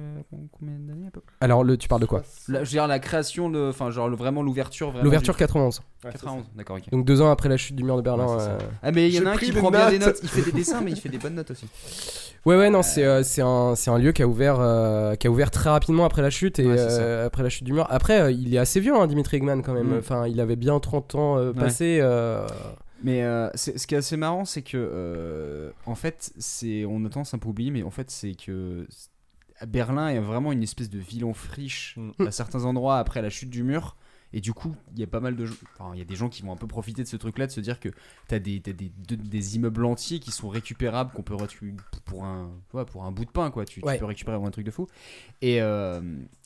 [0.58, 1.36] combien d'années à peu près?
[1.42, 2.24] Alors, le, tu parles de quoi?
[2.48, 4.94] La- Je veux dire la création, de- enfin genre le- vraiment l'ouverture.
[5.04, 5.82] L'ouverture du- 91.
[6.04, 6.90] 91, d'accord, ok.
[6.92, 8.26] Donc deux ans après la chute du mur de Berlin.
[8.28, 10.20] Ouais, euh, Ah mais il y en a un qui prend bien des notes.
[10.24, 11.66] il fait des dessins mais il fait des bonnes notes aussi.
[12.46, 15.28] Ouais ouais non c'est euh, c'est un c'est un lieu qui a ouvert euh, qui
[15.28, 17.88] a ouvert très rapidement après la chute et Ouais, euh, après la chute du mur.
[17.90, 19.92] Après euh, il est assez vieux hein, Dimitri Eggman quand même.
[19.96, 20.00] Mm.
[20.00, 21.58] Enfin il avait bien 30 ans euh, Ouais.
[21.62, 22.00] passé.
[22.14, 22.48] Euh,
[23.04, 27.10] Mais euh, ce qui est assez marrant, c'est que euh, en fait, c'est on a
[27.10, 28.88] tendance un peu oublier, mais en fait, c'est que
[29.60, 32.28] à Berlin est vraiment une espèce de ville en friche Mm.
[32.28, 33.96] à certains endroits après la chute du mur.
[34.36, 36.16] Et du coup, il y a pas mal de gens, enfin, il y a des
[36.16, 37.90] gens qui vont un peu profiter de ce truc-là, de se dire que
[38.28, 41.36] t'as des, t'as des, de- des immeubles entiers qui sont récupérables, qu'on peut
[42.04, 43.64] pour un, ouais, pour un bout de pain, quoi.
[43.64, 44.88] Tu, peux récupérer un truc de fou.
[45.44, 46.02] Et, euh,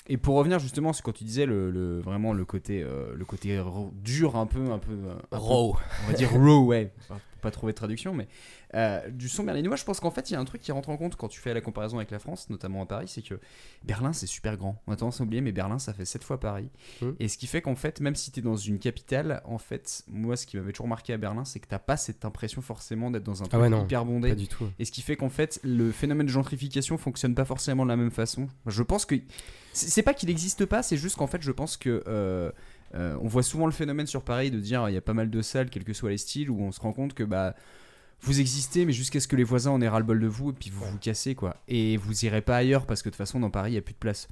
[0.08, 3.26] et pour revenir justement, sur quand tu disais le, le- vraiment le côté, euh, le
[3.26, 3.58] côté
[4.03, 5.76] dur, un peu, un peu, un peu- Raw.
[6.03, 6.93] on va dire raw, ouais,
[7.38, 8.27] pas, trouver de traduction, mais
[8.75, 10.89] euh, du son berlinois, je pense qu'en fait, il y a un truc qui rentre
[10.89, 13.39] en compte quand tu fais la comparaison avec la France, notamment à Paris, c'est que
[13.83, 14.81] Berlin, c'est super grand.
[14.88, 16.69] On a tendance à oublier, mais Berlin, ça fait 7 fois Paris.
[17.01, 17.15] Mhm.
[17.19, 20.03] Et ce qui fait qu'en fait, même si tu es dans une capitale, en fait,
[20.07, 23.11] moi, ce qui m'avait toujours marqué à Berlin, c'est que t'as pas cette impression forcément
[23.11, 24.29] d'être dans un truc Ah ouais, non, hyper bondé.
[24.29, 24.67] pas du tout.
[24.79, 27.97] Et ce qui fait qu'en fait, le phénomène de gentrification fonctionne pas forcément de la
[27.97, 28.47] même façon.
[28.65, 29.15] Je pense que.
[29.73, 32.03] C'est c'est pas qu'il n'existe pas, c'est juste qu'en fait, je pense que.
[32.07, 32.51] euh,
[32.95, 35.29] euh, on voit souvent le phénomène sur Paris de dire il y a pas mal
[35.29, 37.55] de salles, quels que soient les styles, où on se rend compte que bah.
[38.21, 40.71] Vous existez, mais jusqu'à ce que les voisins en aient ras-le-bol de vous, et puis
[40.71, 41.55] vous vous cassez, quoi.
[41.67, 43.81] Et vous irez pas ailleurs, parce que de toute façon, dans Paris, il y a
[43.83, 44.27] plus de place.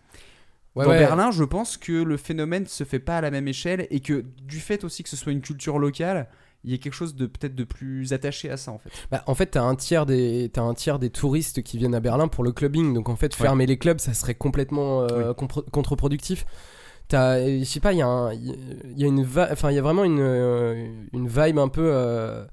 [0.76, 0.98] Ouais, dans ouais.
[0.98, 4.26] Berlin, je pense que le phénomène se fait pas à la même échelle, et que
[4.42, 6.28] du fait aussi que ce soit une culture locale,
[6.64, 8.90] il y a quelque chose de peut-être de plus attaché à ça, en fait.
[9.12, 12.00] Bah, en fait, t'as un tiers des t'as un tiers des touristes qui viennent à
[12.00, 12.92] Berlin pour le clubbing.
[12.96, 13.46] Donc en fait, Ouais.
[13.46, 16.44] fermer les clubs, ça serait complètement euh, contre-productif.
[17.08, 21.60] T'as, je sais pas, il y a une, y a vraiment une euh, une vibe
[21.60, 21.90] un peu.
[21.94, 22.46] euh,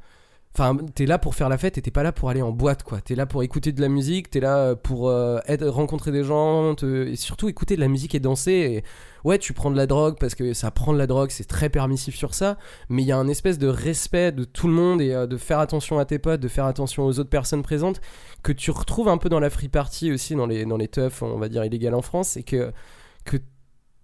[0.55, 2.82] Enfin, t'es là pour faire la fête et t'es pas là pour aller en boîte,
[2.82, 3.00] quoi.
[3.00, 6.74] T'es là pour écouter de la musique, t'es là pour euh, être, rencontrer des gens,
[6.74, 8.53] te- et surtout écouter de la musique et danser.
[8.53, 8.84] Et
[9.26, 11.70] ouais, tu prends de la drogue parce que ça prend de la drogue, c'est très
[11.70, 12.59] permissif sur ça.
[12.90, 15.38] Mais il y a un espèce de respect de tout le monde et euh, de
[15.38, 18.03] faire attention à tes potes, de faire attention aux autres personnes présentes
[18.42, 21.22] que tu retrouves un peu dans la free party aussi, dans les, dans les teufs,
[21.22, 22.36] on va dire, illégales en France.
[22.36, 22.72] Et que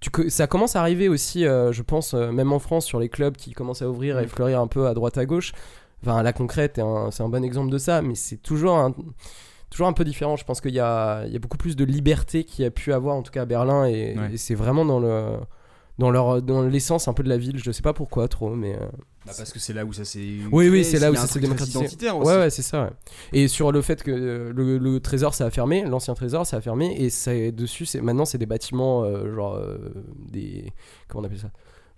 [0.01, 3.09] tu, ça commence à arriver aussi, euh, je pense, euh, même en France, sur les
[3.09, 4.29] clubs qui commencent à ouvrir et Mm.
[4.29, 5.53] fleurir un peu à droite à gauche.
[6.03, 6.81] Enfin, la concrète,
[7.11, 8.95] c'est un bon exemple de ça, mais c'est toujours un,
[9.71, 10.37] toujours un peu différent.
[10.37, 12.71] Je pense qu'il y a, il y a beaucoup plus de liberté qu'il y a
[12.71, 14.35] pu avoir, en tout cas à Berlin, et, Ouais.
[14.35, 15.39] et c'est vraiment dans le
[15.99, 17.59] dans leur dans l'essence un peu de la ville.
[17.59, 18.87] Je sais pas pourquoi trop, mais euh,
[19.27, 20.25] Bah, parce que c'est là où ça s'est.
[20.53, 21.79] oui, oui, c'est là où ça s'est démocratisé.
[21.81, 22.37] identitaire Ouais, aussi.
[22.39, 22.85] ouais, c'est ça.
[22.85, 22.91] ouais.
[23.33, 26.59] Et sur le fait que euh, le, le trésor ça a fermé, l'ancien trésor ça
[26.59, 29.61] a fermé, et c'est dessus, c'est maintenant c'est des bâtiments euh, genre
[30.19, 30.73] des
[31.09, 31.51] comment on appelle ça?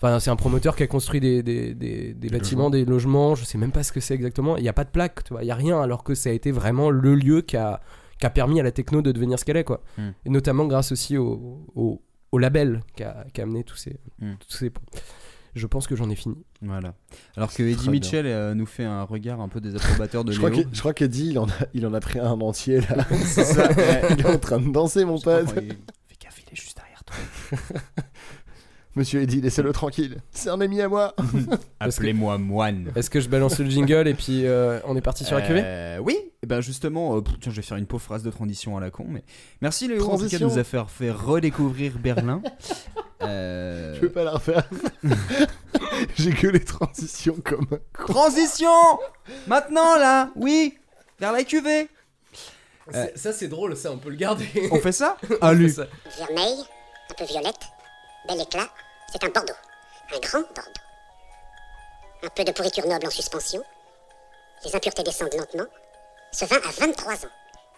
[0.02, 2.70] Enfin, c'est un promoteur qui a construit des, des, des, des bâtiments, logements.
[2.70, 3.34] des logements.
[3.34, 4.56] Je sais même pas ce que c'est exactement.
[4.56, 5.42] Il n'y a pas de plaque, tu vois.
[5.44, 7.82] Il y a rien, alors que ça a été vraiment le lieu qui a,
[8.18, 9.82] qui a permis à la techno de devenir ce qu'elle est, quoi.
[9.98, 10.08] Mm.
[10.24, 12.00] Et notamment grâce aussi au, au,
[12.32, 14.32] au label qui a, qui a amené tous ces, Mm.
[14.38, 14.72] tous ces.
[15.56, 16.36] Je pense que j'en ai fini.
[16.62, 16.94] Voilà.
[17.36, 17.90] Alors que Eddie.
[17.90, 20.48] Mitchell euh, nous fait un regard un peu désapprobateur de Je Léo.
[20.50, 23.04] crois, que, je crois qu'Eddie, il en, a, il en a pris un entier là.
[23.24, 24.02] C'est ça, ouais.
[24.10, 25.48] il est en train de danser, mon pote.
[25.54, 25.66] Fais
[26.22, 27.16] gaffe, il est juste derrière toi.
[29.00, 30.18] Monsieur Eddie, laissez-le tranquille.
[30.30, 31.14] C'est un ami à moi.
[31.16, 31.32] Parce
[31.96, 32.92] que- Appelez-moi moine.
[32.94, 35.62] Est-ce que je balance le jingle et puis euh, on est parti sur la cuvée?
[35.64, 38.30] Euh, Oui, et ben justement, euh, pff, tiens, je vais faire une pauvre phrase de
[38.30, 39.24] transition à la con, mais
[39.62, 40.48] merci Léo en tout cas de Transition.
[40.48, 42.42] nous a fait, fait redécouvrir Berlin.
[43.22, 44.66] Euh, Je vais pas la refaire.
[46.16, 48.14] J'ai que les transitions comme un con.
[48.14, 48.70] Transition
[49.46, 50.72] Maintenant là, oui,
[51.18, 51.88] vers la cuvée.
[52.90, 54.48] C'est- Ça c'est drôle, ça on peut le garder.
[54.72, 55.18] On fait ça?
[55.42, 55.68] Allez.
[55.68, 55.86] ça.
[56.16, 56.60] Vermeil,
[57.10, 57.60] un peu violette,
[58.26, 58.68] bel éclat,
[59.12, 59.52] c'est un Bordeaux.
[60.14, 60.80] Un grand Bordeaux.
[62.22, 63.62] Un peu de pourriture noble en suspension.
[64.64, 65.66] Les impuretés descendent lentement.
[66.32, 67.28] Ce vin a 23 ans.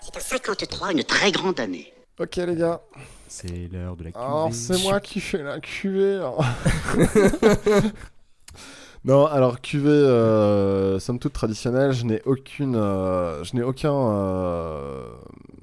[0.00, 0.92] C'est un 53.
[0.92, 1.92] Une très grande année.
[2.18, 2.80] Ok les gars.
[3.28, 4.24] C'est l'heure de la cuvée.
[4.24, 6.20] Alors c'est moi qui fais la cuvée.
[6.22, 6.36] hein.
[9.04, 15.08] non, alors cuvée, euh, somme toute traditionnelle, je n'ai aucune, euh, je n'ai aucun, euh,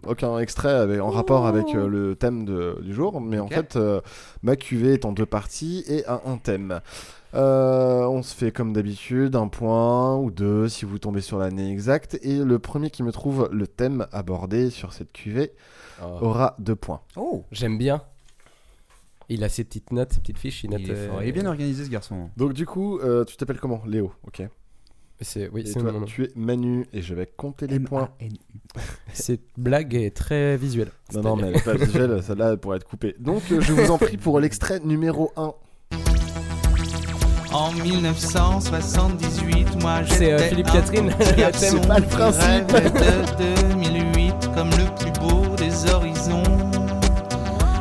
[0.08, 3.76] aucun extrait avec- en rapport avec euh, le thème de- du jour, mais en fait,
[3.76, 4.02] euh,
[4.44, 6.80] ma cuvée est en deux parties et a un thème.
[7.36, 11.72] Euh, on se fait comme d'habitude un point ou deux si vous tombez sur l'année
[11.72, 15.52] exacte et le premier qui me trouve le thème abordé sur cette cuvée
[16.02, 16.18] Oh.
[16.22, 17.02] aura deux points.
[17.18, 18.02] Oh J'aime bien.
[19.28, 20.64] Il a ses petites notes, ses petites fiches.
[20.64, 21.18] Il, note, Il est, fort.
[21.18, 22.30] euh, Il est bien organisé ce garçon.
[22.38, 23.82] Donc du coup, euh, tu t'appelles comment?
[23.86, 24.42] Léo, ok.
[25.22, 26.06] C'est oui, c'est toi, mon nom.
[26.06, 28.10] tu es Manu et je vais compter les points.
[29.14, 30.92] Cette blague est très visuelle.
[31.14, 33.16] Non, non, mais elle est pas visuelle, celle-là elle pourrait être coupée.
[33.20, 35.54] Donc euh, je vous en prie pour l'extrait numéro 1.
[37.52, 41.12] En 1978, moi C'est, euh, j'étais Philippe un Catherine.
[41.54, 42.68] C'est pas le principe.
[43.38, 46.44] de 2008 comme le plus beau des horizons.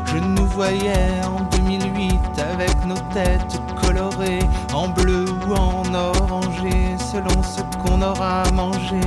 [0.06, 3.60] Je nous voyais en 2008 avec nos têtes
[7.98, 9.00] qu'on aura mangé.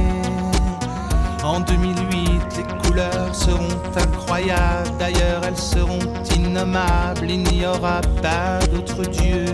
[1.44, 6.00] En 2008, les couleurs seront incroyables, d'ailleurs elles seront
[6.36, 9.46] innommables, il n'y aura pas d'autre Dieu.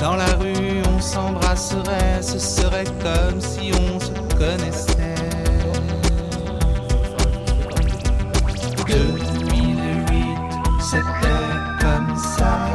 [0.00, 5.14] Dans la rue, on s'embrasserait, ce serait comme si on se connaissait.
[8.86, 10.38] 2008,
[10.80, 11.26] c'était
[11.80, 12.68] comme ça,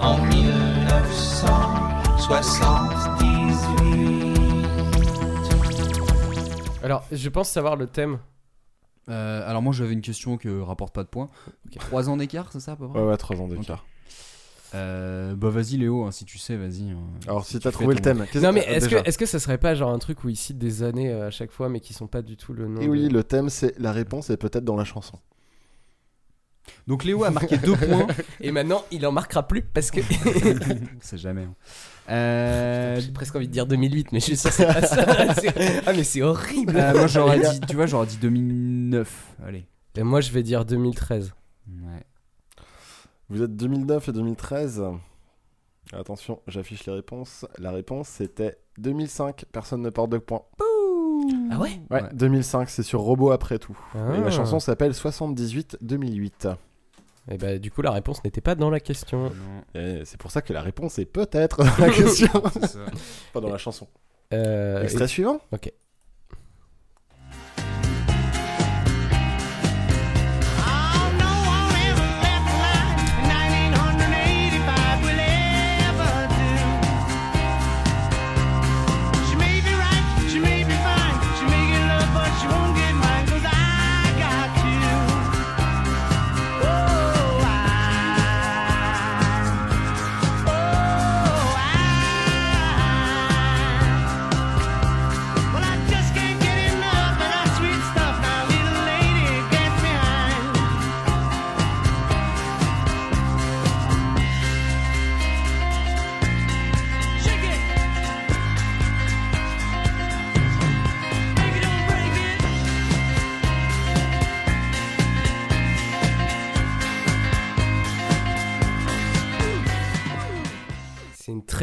[0.00, 3.13] en 1978.
[6.84, 8.18] Alors, je pense savoir le thème.
[9.10, 11.28] Euh, alors moi j'avais une question que rapporte pas de points.
[11.78, 13.84] 3 ans d'écart, c'est ça à peu près Ouais, ouais, 3 ans d'écart.
[14.74, 16.90] Euh, bah vas-y Léo, hein, si tu sais, vas-y.
[16.90, 16.96] hein.
[17.28, 19.26] Alors, si Tu t'as trouvé le thème, qu'est-ce Non, mais que- est-ce que, est-ce que
[19.26, 21.68] ça serait pas genre un truc où il cite des années euh, à chaque fois,
[21.68, 23.92] mais qui sont pas du tout le nom Et de- oui, le thème c'est la
[23.92, 25.18] réponse est peut-être dans la chanson.
[26.86, 28.06] Donc Léo a marqué 2 points.
[28.40, 30.00] Et maintenant, il en marquera plus parce que.
[31.00, 31.42] C'est jamais.
[31.44, 31.54] hein.
[32.10, 35.04] Euh, J'ai presque envie de dire 2008, mais je suis sûr que c'est pas ça.
[35.86, 36.76] Ah, mais c'est horrible.
[36.76, 39.34] euh, moi j'aurais dit, tu vois, j'aurais dit 2009.
[39.46, 39.66] Allez.
[39.96, 41.32] Et moi, je vais dire 2013.
[41.68, 42.02] Ouais.
[43.30, 44.82] Vous êtes 2009 et 2013.
[45.92, 47.46] Attention, j'affiche les réponses.
[47.58, 49.44] La réponse c'était 2005.
[49.52, 50.42] Personne ne porte de points.
[51.50, 51.80] Ah ouais?
[51.90, 53.78] Ouais, 2005, c'est sur Robot après tout.
[53.94, 54.14] Ah.
[54.16, 56.54] Et la chanson s'appelle 78-2008.
[57.30, 59.32] Et bah, du coup, la réponse n'était pas dans la question.
[59.74, 62.28] Et c'est pour ça que la réponse est peut-être dans la question.
[62.52, 62.80] C'est ça.
[63.32, 63.88] Pas dans la chanson.
[64.32, 65.72] Euh, Extrait et- suivant Ok.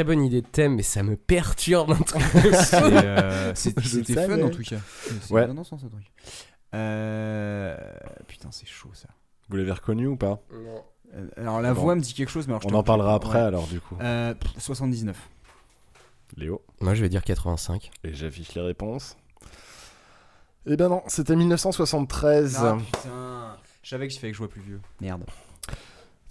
[0.03, 2.21] Très bonne idée de thème, mais ça me perturbe un truc.
[2.73, 4.77] euh, C'était fun en tout cas.
[5.21, 5.45] C'est Ouais.
[5.45, 6.11] bien dansant, ce truc.
[6.73, 7.77] Euh,
[8.27, 9.09] Putain, c'est chaud ça.
[9.49, 10.39] Vous l'avez reconnu ou pas?
[11.13, 11.81] Euh, Alors la Bon.
[11.81, 13.45] voix me dit quelque chose, mais alors je On en parlera après Ouais.
[13.45, 13.95] alors du coup.
[14.01, 15.17] Euh, pff, 79.
[16.37, 16.63] Léo?
[16.79, 17.91] Moi, je vais dire 85.
[18.05, 19.17] Et j'affiche les réponses.
[20.65, 22.57] Eh ben non, c'était 1973.
[22.63, 24.79] Ah putain, je savais qu'il fallait que je sois plus vieux.
[25.01, 25.23] Merde.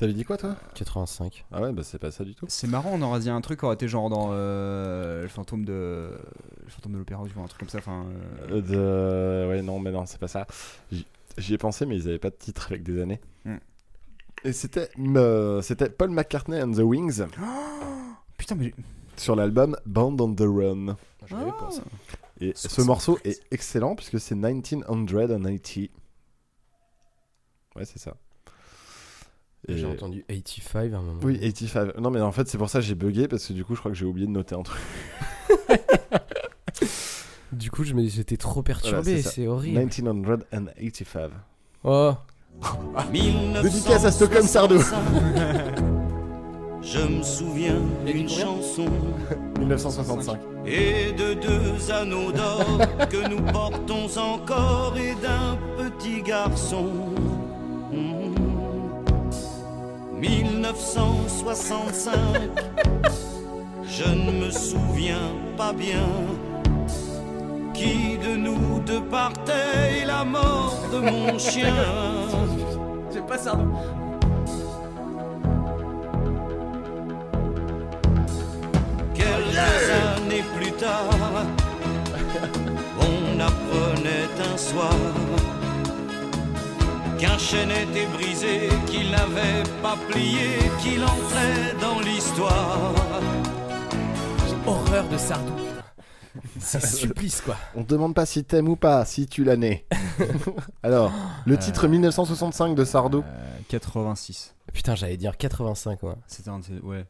[0.01, 0.57] T'avais dit quoi toi?
[0.76, 1.44] 85.
[1.53, 2.46] Ah ouais, bah c'est pas ça du tout.
[2.48, 5.66] C'est marrant, on aurait dit un truc qui aurait été genre dans euh, le fantôme
[5.66, 6.18] de
[6.64, 7.76] le fantôme de l'opéra, un truc comme ça.
[7.76, 8.07] Enfin,
[8.51, 9.51] euh, Euh, de...
[9.51, 10.46] Ouais, non, mais non, c'est pas ça.
[11.36, 13.20] J'y ai pensé, mais ils avaient pas de titre avec des années.
[13.44, 13.59] Hmm.
[14.42, 17.22] Et c'était euh, c'était Paul McCartney and the Wings
[18.38, 18.72] Putain, mais
[19.18, 20.96] sur l'album Band on the Run.
[21.26, 21.82] Je l'avais pas, ça.
[22.40, 25.88] Et ce morceau est excellent puisque c'est 1980.
[27.76, 28.16] Ouais, c'est ça.
[29.69, 31.21] Et- J'ai entendu 85 à un moment.
[31.23, 31.99] Oui, 85.
[31.99, 33.81] Non, mais en fait, c'est pour ça que j'ai bugué parce que du coup, je
[33.81, 34.81] crois que j'ai oublié de noter un truc.
[37.53, 39.75] Du coup, je me- j'étais trop perturbé, c'est horrible.
[39.77, 41.31] 1985.
[41.83, 42.13] Oh.
[43.63, 44.79] Dédicace à Stockholm Sardou.
[46.83, 48.87] Je me souviens d'une chanson
[49.59, 50.39] 1965.
[50.65, 52.79] et de deux anneaux d'or
[53.11, 56.87] que nous portons encore et d'un petit garçon
[60.21, 62.12] 1965.
[63.85, 66.07] Je ne me souviens pas bien
[67.73, 71.75] qui de nous deux partait la mort de mon chien.
[73.12, 73.75] J'aime pas Sardou.
[79.14, 81.47] Quelques années plus tard,
[83.01, 84.93] on apprenait un soir
[87.21, 92.95] qu'un chêne était brisé, qu'il n'avait pas plié, qu'il entrait dans l'histoire.
[94.66, 95.53] Horreur de Sardou.
[96.59, 97.57] C'est supplice quoi.
[97.75, 99.87] On te demande pas si t'aimes ou pas, si tu l'as né.
[100.83, 101.12] Alors,
[101.45, 103.23] le titre 1965 de Sardou.
[103.27, 104.55] Euh, 86.
[104.73, 106.16] Putain, j'allais dire 85 moi.
[106.27, 107.05] C'était un Ouais.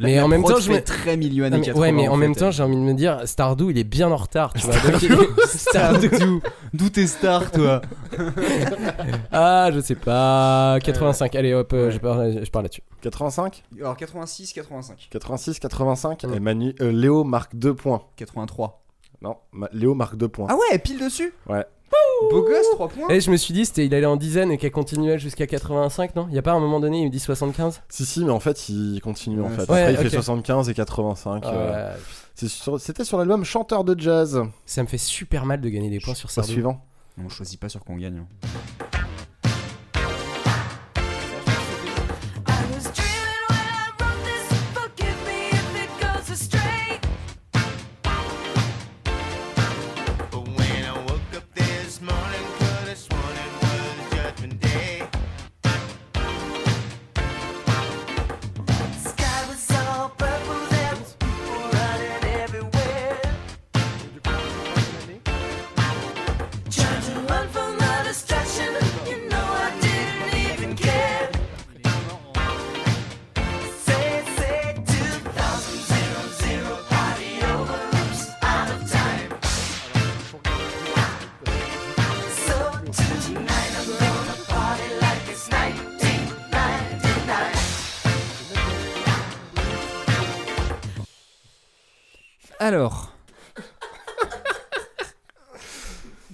[0.00, 1.80] Mais La- en même temps, je fait me- très milieu années Ah, mais- 80.
[1.80, 2.18] Ouais, mais en fait.
[2.18, 4.74] même temps, j'ai envie de me dire, Stardew, il est bien en retard, tu vois.
[5.46, 6.40] Stardew.
[6.72, 7.80] D'où t'es star, toi?
[9.32, 10.78] Ah, je sais pas.
[10.82, 11.34] 85.
[11.36, 12.82] Allez, hop, euh, je pars, je pars là-dessus.
[13.02, 15.08] 85 Alors 86, 85.
[15.10, 18.02] 86, 85 Et Manu, euh, Léo marque 2 points.
[18.16, 18.83] 83.
[19.22, 20.46] Non, Ma- Léo marque 2 points.
[20.50, 21.64] Ah ouais, pile dessus Ouais.
[22.30, 23.08] Beau gosse, 3 points.
[23.08, 26.16] Et je me suis dit, c'était, il allait en dizaines et qu'elle continuait jusqu'à 85,
[26.16, 26.26] non?
[26.30, 28.40] Il y a pas un moment donné, il me dit 75 Si, si, mais en
[28.40, 29.70] fait, il continue en Ouais, fait.
[29.70, 30.12] ouais, Après, il fait ok.
[30.24, 31.44] 75 et 85.
[31.44, 31.96] euh, Ouais.
[32.34, 34.42] c'est sur- C'était sur l'album Chanteur de jazz.
[34.66, 36.50] Ça me fait super mal de gagner des points sur Pas Sardou.
[36.52, 36.80] suivant.
[37.22, 38.18] On choisit pas sur qu'on gagne.
[38.18, 38.93] hein.
[92.64, 93.12] Alors.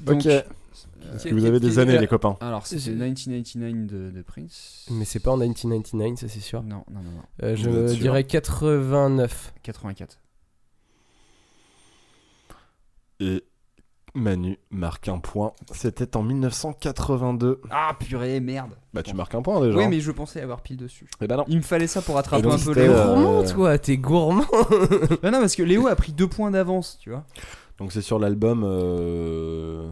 [0.06, 0.26] Ok.
[0.26, 4.86] Est-ce que vous avez des années, les copains Alors, c'était 1999 de, de Prince.
[4.90, 6.62] Mais c'est pas en 1999, ça c'est sûr.
[6.62, 7.10] Non, non, non.
[7.10, 7.22] non.
[7.42, 9.52] Euh, je Vous êtes sûr dirais 89.
[9.62, 10.20] 84.
[13.20, 13.44] Et
[14.14, 15.52] Manu marque un point.
[15.72, 17.60] C'était en 1982.
[17.70, 18.70] Ah purée, merde.
[18.92, 19.78] Bah, tu marques un point déjà.
[19.78, 21.06] Oui, mais je pensais avoir pile dessus.
[21.20, 21.44] Eh ben non.
[21.48, 22.92] Il me fallait ça pour donc, un peu c'était, Léo.
[22.92, 24.44] euh, Gourmand, toi, t'es gourmand.
[25.22, 27.24] Bah non, parce que Léo a pris deux points d'avance, tu vois.
[27.78, 29.88] Donc, c'est sur l'album euh,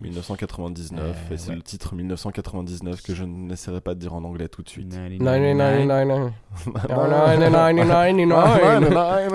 [0.00, 1.00] 1999.
[1.00, 1.56] Euh, et c'est ouais.
[1.56, 4.90] le titre 1999 que je n'essaierai pas de dire en anglais tout de suite.
[4.90, 6.32] 99.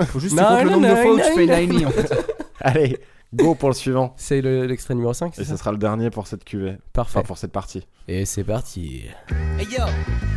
[0.06, 2.14] Faut juste que tu comptes le nombre de fois où tu fais 90 en fait.
[2.60, 2.98] Allez,
[3.34, 4.14] go pour le suivant.
[4.16, 5.56] C'est le- l'extrait numéro 5, Et ce ça?
[5.56, 6.78] sera le dernier pour cette cuvée.
[6.92, 7.18] Parfait.
[7.18, 7.86] Enfin, pour cette partie.
[8.10, 9.02] Et c'est parti.
[9.58, 9.84] Hey yo,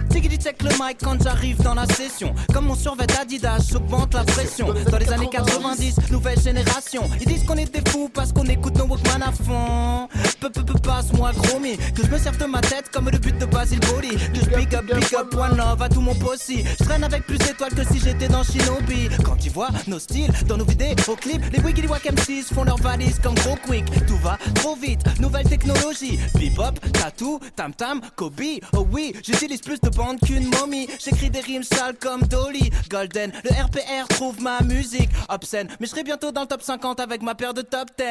[0.10, 2.36] Tiggity check le mic quand j'arrive dans la session.
[2.54, 4.74] Comme mon survêt Adidas, j'augmente la pression.
[4.74, 7.04] Dans les années 90, nouvelle génération.
[7.22, 10.10] Ils disent qu'on est des fous parce qu'on écoute nos Walkman à fond.
[10.42, 11.78] Peu, peu, peu, passe-moi gros mi.
[11.78, 14.18] Que je me serve de ma tête comme le but de Basil Body.
[14.34, 16.66] Que je pick up, pick up, one love à tout mon possi.
[16.78, 19.08] Je traîne avec plus d'étoiles que si j'étais dans Shinobi.
[19.24, 22.78] Quand ils voient nos styles dans nos vidéos clips, les Wiggly Wack MCs font leur
[22.78, 23.86] valise comme gros quick.
[24.08, 26.20] Tout va trop vite, nouvelle technologie.
[26.36, 28.60] Bebop, tattoo, tam tam, Kobe.
[28.74, 30.88] Oh oui, j'utilise plus de bandes qu'une momie.
[31.00, 32.72] J'écris des rimes sales comme Dolly.
[32.90, 35.68] Golden, le RPR trouve ma musique obscène.
[35.80, 38.04] Mais je serai bientôt dans le top 50 avec ma paire de top 10.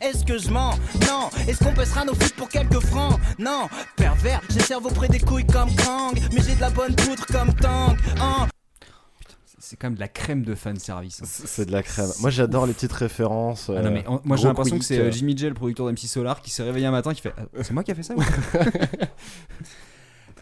[0.00, 0.74] Est-ce que je mens?
[1.06, 1.28] Non.
[1.46, 3.20] Est-ce qu'on baissera nos feats pour quelques francs?
[3.38, 3.68] Non.
[3.94, 6.18] Pervers, j'ai cerveau près des couilles comme Kang.
[6.32, 7.94] Mais j'ai de la bonne poudre comme Tang.
[8.22, 8.48] Hein.
[9.68, 11.20] C'est quand même de la crème de fan service.
[11.22, 11.26] hein.
[11.26, 12.06] C'est de la crème.
[12.20, 13.68] Moi, j'adore les petites références.
[13.76, 16.06] Ah non, mais en- moi j'ai l'impression que c'est euh, Jimmy J, le producteur d'MC
[16.06, 18.14] Solar, qui s'est réveillé un matin qui fait Ah, C'est moi qui a fait ça
[18.14, 18.22] ou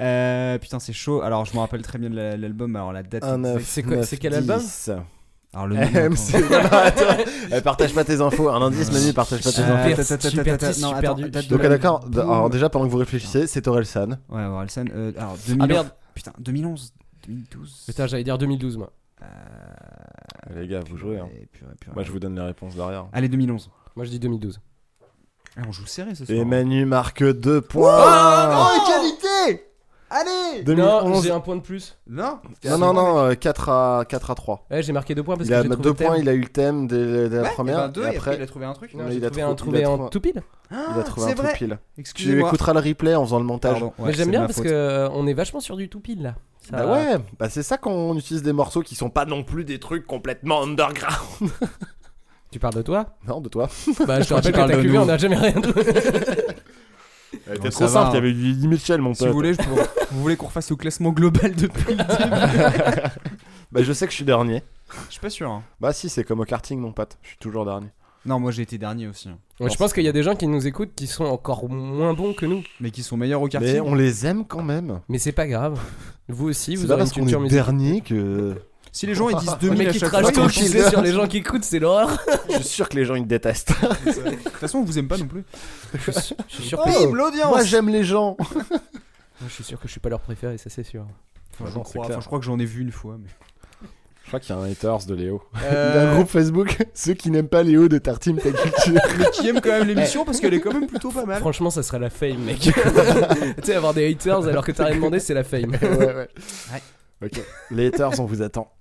[0.00, 1.22] Euh, Putain, c'est chaud.
[1.22, 2.74] Alors, je me rappelle très bien de la- l'album.
[2.76, 3.24] Alors, la date.
[3.24, 4.90] Un exacte- neuf, C'est quoi- neuf, c'est quel album dix.
[5.54, 6.10] Alors, le nom.
[6.10, 6.34] MC.
[6.72, 7.60] Attends.
[7.62, 8.48] Partage pas tes infos.
[8.50, 10.00] Un indice, Manu, partage pas tes Euh, infos.
[10.02, 11.30] attends, attends, super attends, triste, non, super attends, dur.
[11.30, 12.00] date de Donc, la- d'accord.
[12.08, 14.18] d- Alors, déjà, pendant que vous réfléchissez, c'est Orelsan.
[14.28, 14.84] Ouais, Orelsan.
[14.94, 15.62] Euh, alors, 2000...
[15.62, 15.88] Ah, merde.
[16.12, 16.92] Putain, 2011,
[17.26, 17.84] 2012.
[17.86, 18.92] Putain, j'allais dire 2012, moi.
[20.54, 21.18] Les gars, vous jouez.
[21.18, 21.28] hein.
[21.40, 21.94] Et purée, purée.
[21.94, 23.06] Moi, je vous donne les réponses derrière.
[23.12, 23.70] Allez, 2011.
[23.96, 24.60] Moi, je dis 2012.
[25.56, 26.36] Ah, on joue serré ce soir.
[26.38, 28.04] Et Manu marque 2 points.
[28.04, 29.64] Oh, égalité
[30.10, 31.04] Allez 2011.
[31.10, 31.96] Non, j'ai un point de plus.
[32.08, 34.66] Non Non, non, non, euh, 4 à, 4 à 3.
[34.70, 36.06] Ouais, j'ai marqué deux points parce Il que a j'ai trouvé deux le thème.
[36.08, 37.78] points, il a eu le thème dès, dès la Ouais, première.
[37.78, 38.94] et ben deux, et et après, il a trouvé un truc.
[38.94, 40.42] Non, il a trouvé trou- un il trouvé a en trou- tout pile.
[40.70, 41.52] il a Ah, trouvé un vrai.
[41.52, 41.78] tout pile.
[41.94, 42.48] Tu Excusez-moi.
[42.48, 43.72] écouteras le replay en faisant le montage.
[43.72, 43.92] Pardon.
[43.98, 46.22] Ouais, Mais j'aime de bien parce que euh, on est vachement sur du tout pile
[46.22, 46.34] là.
[46.70, 49.44] Ça- Bah ouais, bah c'est ça quand on utilise des morceaux qui sont pas non
[49.44, 51.50] plus des trucs complètement underground.
[52.50, 53.16] Tu parles de toi?
[53.26, 53.68] Non, de toi.
[54.06, 55.02] Bah je te rappelle que t'as de cuvé, nous.
[55.02, 55.82] on n'a jamais rien trouvé.
[57.48, 58.10] Elle était ça trop simple, hein.
[58.12, 59.28] il y avait Lily Mitchell, mon Si pote.
[59.30, 59.64] vous voulez, je peux-
[60.12, 63.08] vous voulez qu'on refasse au classement global depuis le début
[63.72, 64.62] Bah je sais que je suis dernier.
[65.08, 65.50] Je suis pas sûr.
[65.50, 65.64] hein.
[65.80, 67.18] Bah si, c'est comme au karting, mon pote.
[67.22, 67.88] Je suis toujours dernier.
[68.26, 69.28] Non, moi j'ai été dernier aussi.
[69.28, 69.38] hein.
[69.60, 72.14] Ouais, je pense qu'il y a des gens qui nous écoutent qui sont encore moins
[72.14, 72.62] bons que nous.
[72.80, 73.74] Mais qui sont meilleurs au quartier.
[73.74, 75.00] Mais on les aime quand même.
[75.08, 75.78] Mais c'est pas grave.
[76.28, 77.64] Vous aussi, C'est vous pas avez une parce qu'on culture est musicale.
[77.66, 78.54] dernier que.
[78.92, 81.10] Si les gens ils disent Le 2000 mec à qui chaque fois, sujet sur les
[81.10, 82.16] gens qui écoutent, c'est l'horreur.
[82.48, 83.72] Je suis sûr que les gens ils te détestent.
[84.06, 85.42] De toute façon, on vous aime pas non plus.
[85.94, 88.36] Je suis- je suis sûr Oh, que- Bim, l'audience Moi j'aime les gens.
[89.44, 91.06] je suis sûr que je suis pas leur préféré, ça c'est sûr.
[91.60, 93.16] Enfin, crois, enfin, je crois que j'en ai vu une fois.
[93.20, 93.28] Mais...
[94.34, 95.42] Je crois qu'il y a un haters de Léo.
[95.62, 98.50] Euh, Il y a un groupe Facebook, ceux qui n'aiment pas Léo de Tartine Ta
[98.50, 99.00] Culture.
[99.18, 101.38] mais qui aime quand même l'émission parce qu'elle est quand même plutôt pas mal.
[101.38, 102.58] Franchement, ça serait la fame, mec.
[102.60, 102.72] tu
[103.62, 105.70] sais, avoir des haters alors que t'as rien demandé, c'est la fame.
[105.80, 106.28] ouais, ouais.
[107.24, 107.40] Ok.
[107.70, 108.72] Les haters, on vous attend.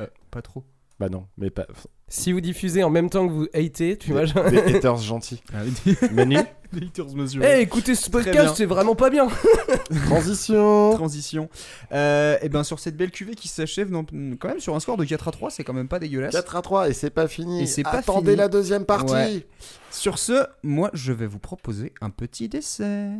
[0.00, 0.64] Euh, pas trop.
[1.02, 1.66] Bah non, mais pas.
[2.06, 4.24] Si vous diffusez en même temps que vous hatez, tu vois.
[4.24, 5.42] Des haters gentils.
[5.52, 6.36] Ah, des- Manu
[6.72, 7.56] des haters mesurés.
[7.58, 9.26] Eh, écoutez ce podcast, c'est vraiment pas bien.
[10.06, 11.48] Transition Transition.
[11.90, 15.04] Euh, et ben sur cette belle cuvée qui s'achève quand même sur un score de
[15.04, 16.34] 4 à 3, c'est quand même pas dégueulasse.
[16.34, 17.62] 4 à 3 et c'est pas fini.
[17.62, 18.36] Et c'est pas Attendez fini.
[18.36, 19.12] la deuxième partie.
[19.12, 19.46] Ouais.
[19.90, 23.10] Sur ce, moi je vais vous proposer un petit dessert.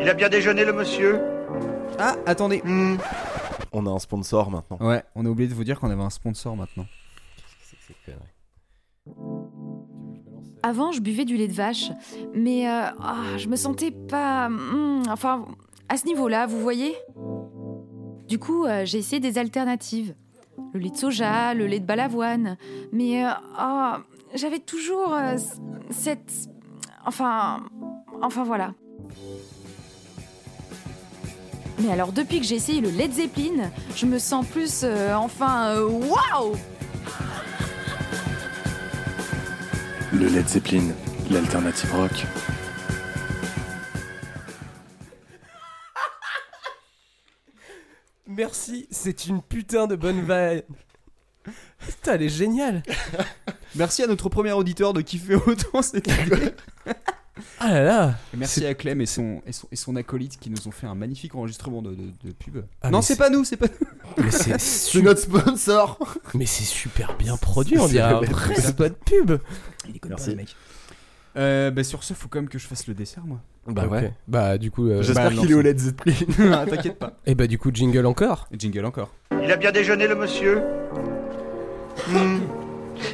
[0.00, 1.20] Il a bien déjeuné, le monsieur
[2.00, 2.64] Ah, attendez.
[3.72, 4.78] On a un sponsor maintenant.
[4.80, 6.86] Ouais, on a oublié de vous dire qu'on avait un sponsor maintenant.
[10.62, 11.90] Avant, je buvais du lait de vache,
[12.34, 14.48] mais euh, ah, je me sentais pas.
[14.48, 15.46] hmm, enfin,
[15.88, 16.96] à ce niveau-là, vous voyez
[18.28, 20.14] Du coup, euh, j'ai essayé des alternatives.
[20.72, 22.56] Le lait de soja, le lait de balavoine.
[22.92, 24.00] Mais euh, ah,
[24.34, 25.36] j'avais toujours euh,
[25.90, 26.48] cette.
[27.04, 27.62] Enfin.
[28.22, 28.74] Enfin voilà.
[31.78, 34.80] Mais alors, depuis que j'ai essayé le Led Zeppelin, je me sens plus.
[34.82, 35.68] euh, enfin.
[35.76, 36.56] euh, Waouh
[40.12, 40.88] Le Led Zeppelin,
[41.30, 42.12] l'alternative rock.
[48.26, 50.62] Merci, c'est une putain de bonne vanne.
[51.78, 52.82] Putain, elle est géniale.
[53.76, 56.52] Merci à notre premier auditeur de kiffer autant cette idée.
[57.58, 58.14] Ah là là.
[58.34, 60.86] Et merci à Clem et son, et, son, et son acolyte qui nous ont fait
[60.86, 62.58] un magnifique enregistrement de, de, de pub.
[62.82, 63.86] Ah, non, mais c'est c'est- pas nous, c'est pas nous.
[64.24, 65.98] Mais c'est C'est notre sponsor.
[66.34, 68.64] Mais c'est super bien produit, on C'est dirait un la vrai bête.
[68.64, 69.32] spot pub.
[69.86, 70.24] Il déconne Merci.
[70.26, 70.56] pas, le mec.
[71.38, 73.40] Euh, bah sur ce, faut quand même que je fasse le dessert, moi.
[73.66, 73.92] Bah Ok.
[73.92, 74.12] ouais.
[74.28, 74.88] Bah du coup.
[74.88, 76.14] euh, J'espère bah, qu'il est au Led Zeppelin.
[76.66, 77.18] T'inquiète pas.
[77.26, 78.48] Et bah du coup, jingle encore.
[78.52, 79.10] Et jingle encore.
[79.42, 80.62] Il a bien déjeuné, le monsieur
[82.08, 82.38] Hmm.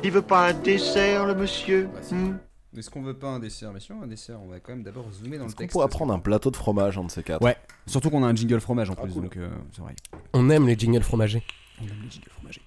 [0.05, 2.16] Il veut pas un dessert, le monsieur Bah.
[2.16, 2.36] Hmm.
[2.77, 4.73] Est-ce qu'on veut pas un dessert Mais si on veut un dessert, on va quand
[4.73, 5.73] même d'abord zoomer dans le Est-ce qu'on texte.
[5.73, 7.43] pourra parce que- prendre un plateau de fromage, un de ces quatre?
[7.43, 7.57] Ouais,
[7.87, 9.23] surtout qu'on a un jingle fromage en Ah, plus, cool.
[9.25, 9.95] donc euh, c'est vrai.
[10.33, 11.43] On aime les jingles fromagés.
[11.81, 12.62] On aime les jingles fromagés.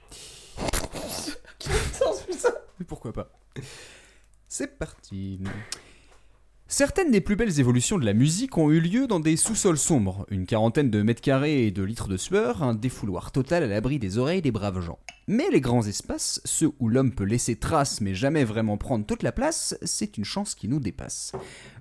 [2.79, 3.29] Mais pourquoi pas?
[4.47, 5.39] C'est parti.
[6.67, 10.25] Certaines des plus belles évolutions de la musique ont eu lieu dans des sous-sols sombres,
[10.31, 13.99] une quarantaine de mètres carrés et de litres de sueur, un défouloir total à l'abri
[13.99, 14.97] des oreilles des braves gens.
[15.27, 19.21] Mais les grands espaces, ceux où l'homme peut laisser trace mais jamais vraiment prendre toute
[19.21, 21.33] la place, c'est une chance qui nous dépasse.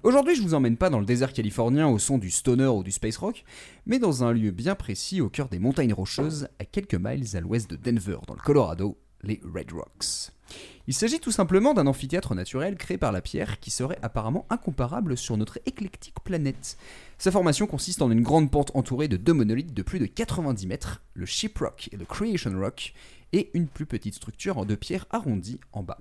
[0.02, 2.92] Aujourd'hui, je vous emmène pas dans le désert californien au son du stoner ou du
[2.92, 3.42] space rock,
[3.86, 7.40] mais dans un lieu bien précis au cœur des montagnes rocheuses, à quelques miles à
[7.40, 10.33] l'ouest de Denver, dans le Colorado, les Red Rocks.
[10.86, 15.16] Il s'agit tout simplement d'un amphithéâtre naturel créé par la pierre qui serait apparemment incomparable
[15.16, 16.76] sur notre éclectique planète.
[17.16, 20.66] Sa formation consiste en une grande pente entourée de deux monolithes de plus de 90
[20.66, 22.92] mètres, le Shiprock et le Creation Rock,
[23.32, 26.00] et une plus petite structure en deux pierres arrondies en bas.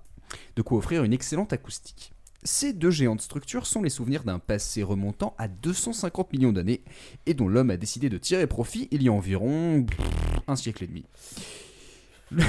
[0.55, 2.11] De quoi offrir une excellente acoustique.
[2.43, 6.81] Ces deux géantes structures sont les souvenirs d'un passé remontant à 250 millions d'années
[7.25, 9.85] et dont l'homme a décidé de tirer profit il y a environ
[10.47, 11.05] un siècle et demi.
[12.31, 12.43] Le-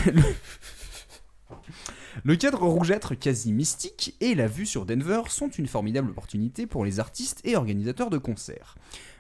[2.25, 6.85] le cadre rougeâtre quasi mystique et la vue sur Denver sont une formidable opportunité pour
[6.85, 8.77] les artistes et organisateurs de concerts.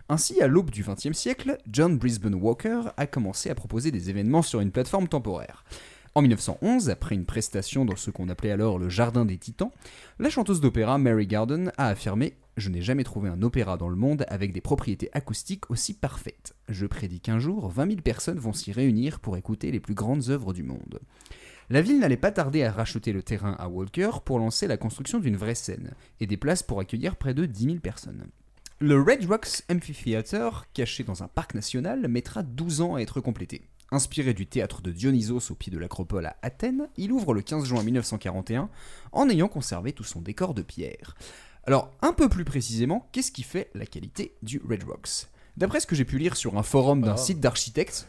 [0.08, 4.42] Ainsi, à l'aube du XXe siècle, John Brisbane Walker a commencé à proposer des événements
[4.42, 5.64] sur une plateforme temporaire.
[6.16, 9.72] En 1911, après une prestation dans ce qu'on appelait alors le Jardin des Titans,
[10.20, 13.96] la chanteuse d'opéra Mary Garden a affirmé Je n'ai jamais trouvé un opéra dans le
[13.96, 16.54] monde avec des propriétés acoustiques aussi parfaites.
[16.68, 20.28] Je prédis qu'un jour, 20 000 personnes vont s'y réunir pour écouter les plus grandes
[20.28, 21.00] œuvres du monde.
[21.70, 25.18] La ville n'allait pas tarder à racheter le terrain à Walker pour lancer la construction
[25.18, 28.26] d'une vraie scène et des places pour accueillir près de 10 000 personnes.
[28.80, 33.62] Le Red Rocks Amphitheater, caché dans un parc national, mettra 12 ans à être complété.
[33.92, 37.64] Inspiré du théâtre de Dionysos au pied de l'Acropole à Athènes, il ouvre le 15
[37.64, 38.68] juin 1941
[39.12, 41.14] en ayant conservé tout son décor de pierre.
[41.66, 45.28] Alors, un peu plus précisément, qu'est-ce qui fait la qualité du Red Rocks?
[45.56, 47.16] D'après ce que j'ai pu lire sur un forum d'un Ah.
[47.16, 48.08] site d'architectes,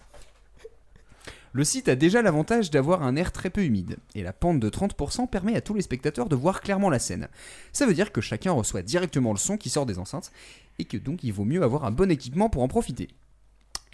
[1.55, 4.69] le site a déjà l'avantage d'avoir un air très peu humide, et la pente de
[4.69, 7.29] 30% permet à tous les spectateurs de voir clairement la scène.
[7.71, 10.33] Ça veut dire que chacun reçoit directement le son qui sort des enceintes,
[10.79, 13.07] et que donc il vaut mieux avoir un bon équipement pour en profiter.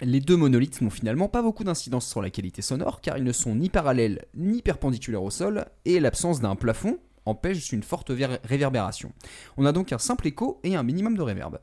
[0.00, 3.30] Les deux monolithes n'ont finalement pas beaucoup d'incidence sur la qualité sonore, car ils ne
[3.30, 8.40] sont ni parallèles ni perpendiculaires au sol, et l'absence d'un plafond empêche une forte ver-
[8.44, 9.12] réverbération.
[9.56, 11.58] On a donc un simple écho et un minimum de réverb.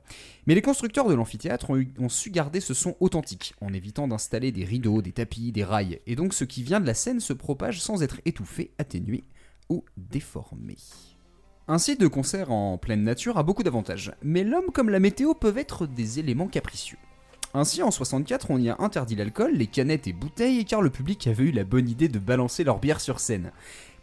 [0.46, 4.52] Mais les constructeurs de l'amphithéâtre ont, ont su garder ce son authentique, en évitant d'installer
[4.52, 7.34] des rideaux, des tapis, des rails, et donc ce qui vient de la scène se
[7.34, 9.24] propage sans être étouffé, atténué
[9.70, 10.78] ou déformé.
[11.68, 15.36] Un site de concert en pleine nature a beaucoup d'avantages, mais l'homme comme la météo
[15.36, 16.98] peuvent être des éléments capricieux.
[17.54, 21.26] Ainsi, en 64, on y a interdit l'alcool, les canettes et bouteilles, car le public
[21.26, 23.52] avait eu la bonne idée de balancer leur bière sur scène.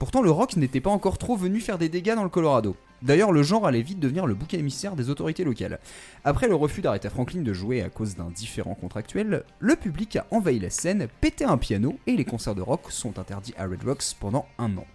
[0.01, 2.77] Pourtant, le rock n'était pas encore trop venu faire des dégâts dans le Colorado.
[3.03, 5.79] D'ailleurs, le genre allait vite devenir le bouc émissaire des autorités locales.
[6.25, 10.27] Après le refus d'Aretha Franklin de jouer à cause d'un différend contractuel, le public a
[10.33, 13.85] envahi la scène, pété un piano, et les concerts de rock sont interdits à Red
[13.85, 14.87] Rocks pendant un an.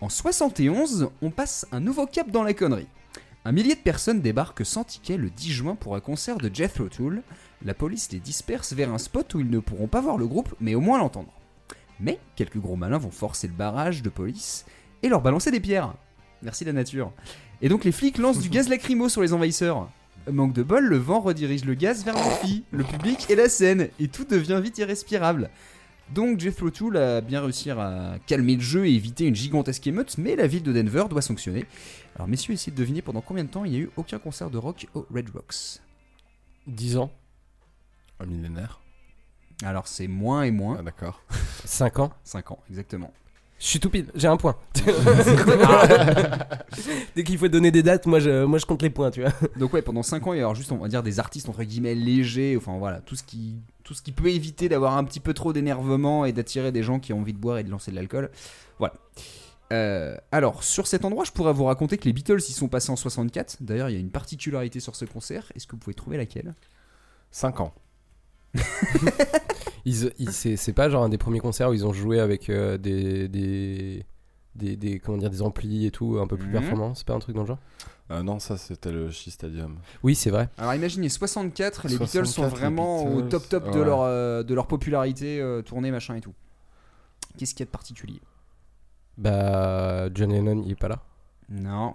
[0.00, 2.88] En 71, on passe un nouveau cap dans la connerie.
[3.48, 6.90] Un millier de personnes débarquent sans ticket le 10 juin pour un concert de Jethro
[6.90, 7.22] Tull.
[7.64, 10.54] La police les disperse vers un spot où ils ne pourront pas voir le groupe,
[10.60, 11.32] mais au moins l'entendre.
[11.98, 14.66] Mais quelques gros malins vont forcer le barrage de police
[15.02, 15.94] et leur balancer des pierres.
[16.42, 17.10] Merci la nature.
[17.62, 19.88] Et donc les flics lancent du gaz lacrymo sur les envahisseurs.
[20.30, 23.88] Manque de bol, le vent redirige le gaz vers l'amphi, le public et la scène,
[23.98, 25.48] et tout devient vite irrespirable.
[26.14, 30.16] Donc Jethro Tull a bien réussi à calmer le jeu et éviter une gigantesque émeute,
[30.16, 31.66] mais la ville de Denver doit sanctionner.
[32.18, 34.50] Alors messieurs, essayez de deviner pendant combien de temps il n'y a eu aucun concert
[34.50, 35.80] de rock au Red Rocks
[36.66, 37.12] 10 ans.
[38.18, 38.80] Un millénaire.
[39.62, 40.78] Alors c'est moins et moins.
[40.80, 41.22] Ah, d'accord.
[41.64, 43.12] 5 ans 5 ans, exactement.
[43.60, 44.56] Je suis tout pile, j'ai un point.
[47.14, 49.30] Dès qu'il faut donner des dates, moi je, moi je compte les points, tu vois.
[49.56, 51.48] Donc ouais, pendant 5 ans, il y a alors juste, on va dire, des artistes
[51.48, 55.04] entre guillemets légers, enfin voilà, tout ce qui, tout ce qui peut éviter d'avoir un
[55.04, 57.70] petit peu trop d'énervement et d'attirer des gens qui ont envie de boire et de
[57.70, 58.32] lancer de l'alcool.
[58.80, 58.94] Voilà.
[59.72, 62.90] Euh, alors, sur cet endroit, je pourrais vous raconter que les Beatles y sont passés
[62.90, 63.58] en 64.
[63.60, 65.50] D'ailleurs, il y a une particularité sur ce concert.
[65.54, 66.54] Est-ce que vous pouvez trouver laquelle?
[67.30, 67.74] 5 ans.
[69.84, 72.50] Ils- ils- c'est c'est pas genre un des premiers concerts où ils ont joué avec
[72.50, 74.04] euh, des, des,
[74.54, 76.52] des, des- comment dire, des amplis et tout, un peu plus Mhm.
[76.52, 76.94] performants.
[76.94, 77.58] C'est pas un truc dans le genre?
[78.10, 79.78] Euh, non, ça c'était le Shea Stadium.
[80.02, 80.48] Oui, c'est vrai.
[80.58, 83.84] Alors imaginez 64, les Beatles sont 64, vraiment au Beatles, top top de ouais.
[83.84, 86.34] leur euh, de leur popularité, euh, tournée machin et tout.
[87.38, 88.20] Qu'est-ce qu'il y a de particulier?
[89.18, 91.02] Bah, John Lennon, il est pas là.
[91.50, 91.94] Non.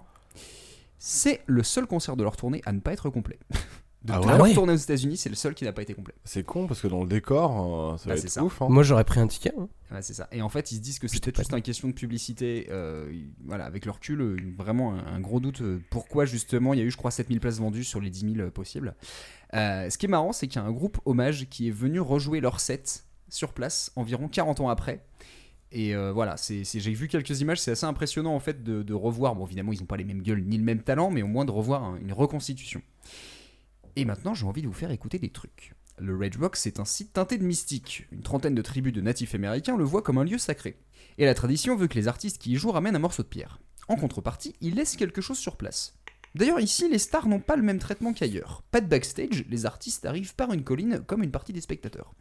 [0.98, 3.38] C'est le seul concert de leur tournée à ne pas être complet.
[4.04, 4.52] De Ah toute ouais leur Ouais.
[4.52, 6.12] tournée aux États-Unis, c'est le seul qui n'a pas été complet.
[6.26, 8.44] C'est con parce que dans le décor, euh, ça Bah, va c'est être ça.
[8.44, 8.60] ouf.
[8.60, 8.66] hein.
[8.68, 9.54] Moi, j'aurais pris un ticket.
[9.58, 9.66] hein.
[9.90, 10.28] Ouais, c'est ça.
[10.30, 12.66] Et en fait, ils se disent que c'était juste une question de publicité.
[12.70, 13.10] euh,
[13.46, 15.62] voilà, avec le recul, euh, vraiment un, un gros doute.
[15.62, 18.34] euh, Pourquoi justement il y a eu, je crois, 7000 places vendues sur les 10
[18.36, 18.94] 000 possibles.
[19.54, 21.98] Euh, ce qui est marrant, c'est qu'il y a un groupe hommage qui est venu
[21.98, 25.02] rejouer leur set sur place environ 40 ans après.
[25.76, 29.34] Et euh, voilà, j'ai vu quelques images, c'est assez impressionnant en fait de, revoir.
[29.34, 31.44] Bon, évidemment, ils n'ont pas les mêmes gueules ni le même talent, mais au moins
[31.44, 32.80] de revoir un- une reconstitution.
[33.96, 35.74] Et maintenant, j'ai envie de vous faire écouter des trucs.
[35.98, 38.06] Le Rock, c'est un site teinté de mystique.
[38.12, 40.76] Une trentaine de tribus de natifs américains le voient comme un lieu sacré.
[41.18, 43.58] Et la tradition veut que les artistes qui y jouent ramènent un morceau de pierre.
[43.88, 45.94] En contrepartie, ils laissent quelque chose sur place.
[46.34, 48.62] D'ailleurs, ici, les stars n'ont pas le même traitement qu'ailleurs.
[48.72, 52.12] Pas de backstage, les artistes arrivent par une colline comme une partie des spectateurs.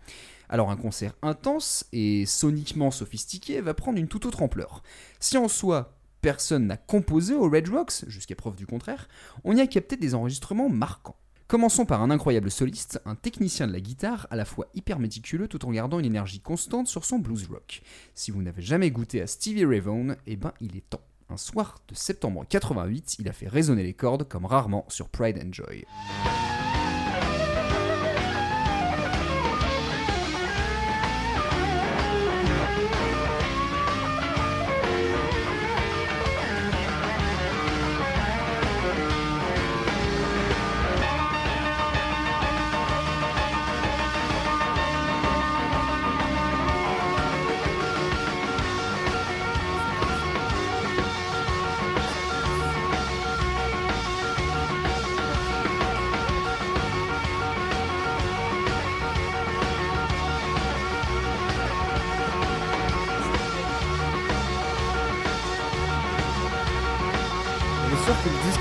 [0.54, 4.84] Alors, un concert intense et soniquement sophistiqué va prendre une toute autre ampleur.
[5.20, 9.08] Si en soi, personne n'a composé au Red Rocks, jusqu'à preuve du contraire,
[9.46, 11.16] on y a capté des enregistrements marquants.
[11.48, 15.48] Commençons par un incroyable soliste, un technicien de la guitare à la fois hyper méticuleux
[15.48, 17.82] tout en gardant une énergie constante sur son blues rock.
[18.14, 21.02] Si vous n'avez jamais goûté à Stevie Ray Vaughan, eh ben il est temps.
[21.30, 25.44] Un soir de septembre 88, il a fait résonner les cordes comme rarement sur Pride
[25.44, 25.84] and Joy.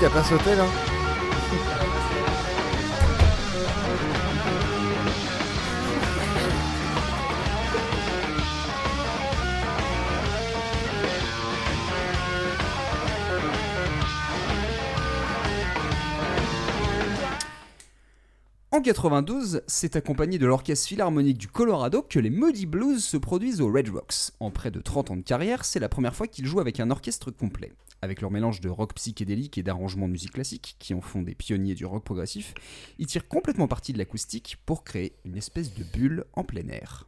[0.03, 1.02] Le disque a pas sauté là?
[18.83, 23.71] 92, c'est accompagné de l'Orchestre Philharmonique du Colorado que les Moody Blues se produisent au
[23.71, 24.31] Red Rocks.
[24.41, 26.91] En près de 30 ans de carrière, c'est la première fois qu'ils jouent avec un
[26.91, 27.71] orchestre complet.
[28.01, 31.33] Avec leur mélange de rock psychédélique et d'arrangements de musique classique, qui en font des
[31.33, 32.53] pionniers du rock progressif,
[32.99, 37.07] ils tirent complètement parti de l'acoustique pour créer une espèce de bulle en plein air.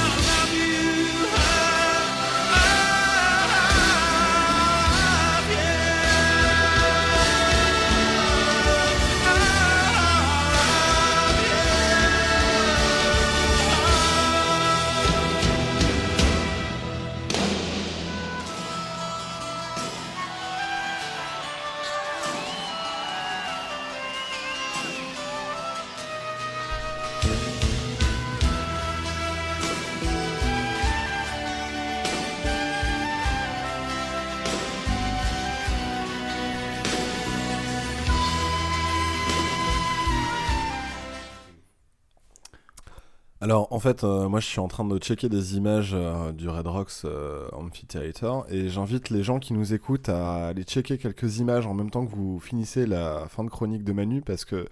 [43.51, 46.47] Alors en fait, euh, moi je suis en train de checker des images euh, du
[46.47, 51.39] Red Rocks euh, Amphitheater et j'invite les gens qui nous écoutent à aller checker quelques
[51.39, 54.69] images en même temps que vous finissez la fin de chronique de Manu parce que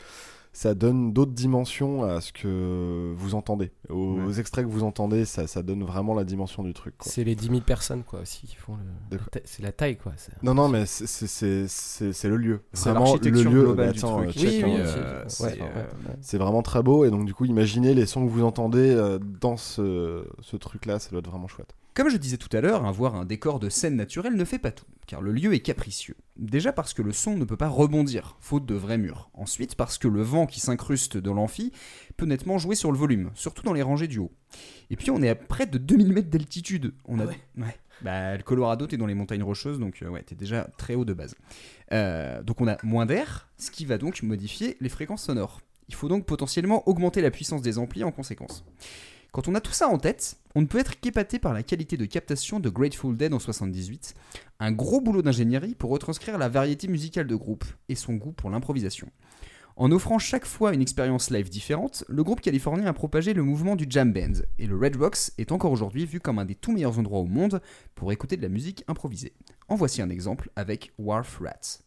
[0.51, 3.71] ça donne d'autres dimensions à ce que vous entendez.
[3.89, 4.23] Aux, Ouais.
[4.25, 6.95] aux extraits que vous entendez, ça, ça donne vraiment la dimension du truc.
[7.01, 8.75] C'est les 10 000 personnes, quoi, aussi, qui font
[9.11, 9.17] le.
[9.45, 10.13] C'est la taille, quoi.
[10.43, 12.61] Non, non, mais c'est- le lieu.
[12.73, 13.63] C'est Vraiment, l'architecture le lieu.
[13.65, 14.29] globale du truc.
[14.35, 17.05] Oui, hein, oui, euh, c'est- ouais, euh, vraiment très beau.
[17.05, 20.99] Et donc, du coup, imaginez les sons que vous entendez euh, dans ce, ce truc-là,
[20.99, 21.73] ça doit être vraiment chouette.
[21.99, 24.71] Comme je disais tout à l'heure, avoir un décor de scène naturelle ne fait pas
[24.71, 26.15] tout, car le lieu est capricieux.
[26.37, 29.29] Déjà parce que le son ne peut pas rebondir, faute de vrais murs.
[29.33, 31.73] Ensuite parce que le vent qui s'incruste dans l'amphi
[32.15, 34.31] peut nettement jouer sur le volume, surtout dans les rangées du haut.
[34.89, 36.93] Et puis on est à près de 2000 mètres d'altitude.
[37.03, 37.25] On a...
[37.25, 37.35] ouais.
[38.01, 41.03] Bah, le Colorado, t'es dans les montagnes rocheuses, donc euh, ouais, t'es déjà très haut
[41.03, 41.35] de base.
[41.91, 45.59] Euh, donc on a moins d'air, ce qui va donc modifier les fréquences sonores.
[45.89, 48.63] Il faut donc potentiellement augmenter la puissance des amplis en conséquence.
[49.31, 51.97] Quand on a tout ça en tête, on ne peut être qu'épaté par la qualité
[51.97, 54.15] de captation de Grateful Dead en 78,
[54.59, 58.49] un gros boulot d'ingénierie pour retranscrire la variété musicale de groupe et son goût pour
[58.49, 59.07] l'improvisation.
[59.75, 63.75] En offrant chaque fois une expérience live différente, le groupe californien a propagé le mouvement
[63.75, 66.71] du jam band, et le Red Rocks est encore aujourd'hui vu comme un des tout
[66.71, 67.61] meilleurs endroits au monde
[67.93, 69.33] pour écouter de la musique improvisée.
[69.67, 71.83] En voici un exemple avec Wharf Rats.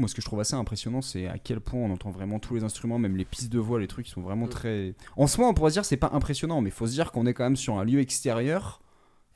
[0.00, 2.54] Moi, ce que je trouve assez impressionnant, c'est à quel point on entend vraiment tous
[2.54, 4.94] les instruments, même les pistes de voix, les trucs qui sont vraiment très.
[5.16, 7.26] En soi, on pourrait se dire c'est pas impressionnant, mais il faut se dire qu'on
[7.26, 8.80] est quand même sur un lieu extérieur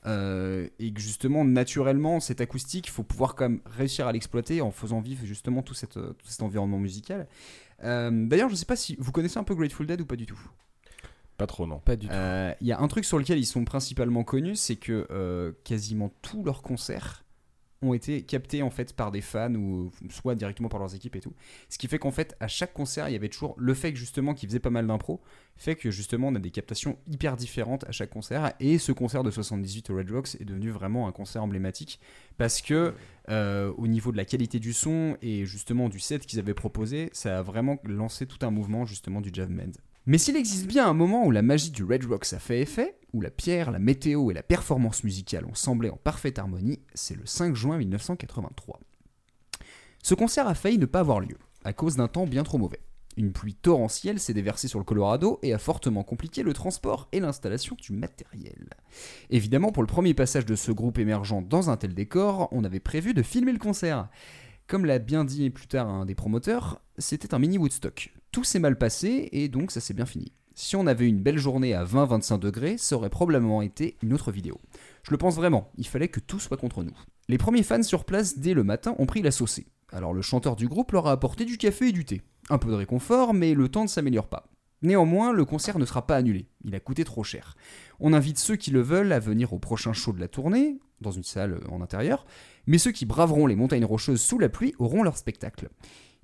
[0.05, 4.61] euh, et que justement, naturellement, cette acoustique, il faut pouvoir quand même réussir à l'exploiter
[4.61, 7.27] en faisant vivre justement tout, cette, euh, tout cet environnement musical.
[7.83, 10.25] Euh, D'ailleurs, je sais pas si vous connaissez un peu Grateful Dead ou pas du
[10.25, 10.39] tout?
[11.37, 11.79] Pas trop, non.
[11.79, 12.13] Pas du tout.
[12.13, 15.51] Euh, Il y a un truc sur lequel ils sont principalement connus, c'est que euh,
[15.63, 17.24] quasiment tous leurs concerts
[17.81, 21.21] ont été captés en fait par des fans ou soit directement par leurs équipes et
[21.21, 21.33] tout.
[21.69, 23.99] Ce qui fait qu'en fait à chaque concert il y avait toujours le fait que
[23.99, 25.21] justement qu'ils faisaient pas mal d'impro
[25.57, 29.23] fait que justement on a des captations hyper différentes à chaque concert et ce concert
[29.23, 31.99] de 78 au Red Rocks est devenu vraiment un concert emblématique
[32.37, 32.93] parce que
[33.29, 37.09] euh, au niveau de la qualité du son et justement du set qu'ils avaient proposé
[37.13, 39.49] ça a vraiment lancé tout un mouvement justement du jazz.
[40.07, 42.99] Mais s'il existe bien un moment où la magie du Red Rocks a fait effet,
[43.13, 47.15] où la pierre, la météo et la performance musicale ont semblé en parfaite harmonie, c'est
[47.15, 48.79] le 5 juin 1983.
[50.03, 52.81] Ce concert a failli ne pas avoir lieu, à cause d'un temps bien trop mauvais.
[53.17, 57.19] Une pluie torrentielle s'est déversée sur le Colorado et a fortement compliqué le transport et
[57.19, 58.69] l'installation du matériel.
[59.31, 62.79] Évidemment, pour le premier passage de ce groupe émergent dans un tel décor, on avait
[62.79, 64.09] prévu de filmer le concert.
[64.67, 68.13] Comme l'a bien dit plus tard un des promoteurs, c'était un mini Woodstock.
[68.35, 70.33] Tout s'est mal passé et donc ça s'est bien fini.
[70.55, 74.11] Si on avait eu une belle journée à 20-25 degrés, ça aurait probablement été une
[74.11, 74.59] autre vidéo.
[75.03, 76.97] Je le pense vraiment, il fallait que tout soit contre nous.
[77.29, 79.67] Les premiers fans sur place dès le matin ont pris la saucée.
[79.93, 82.23] Alors le chanteur du groupe leur a apporté du café et du thé.
[82.49, 84.49] Un peu de réconfort, mais le temps ne s'améliore pas.
[84.81, 87.55] Néanmoins, le concert ne sera pas annulé, il a coûté trop cher.
[88.01, 91.11] On invite ceux qui le veulent à venir au prochain show de la tournée, dans
[91.11, 92.25] une salle en intérieur,
[92.67, 95.69] mais ceux qui braveront les montagnes rocheuses sous la pluie auront leur spectacle.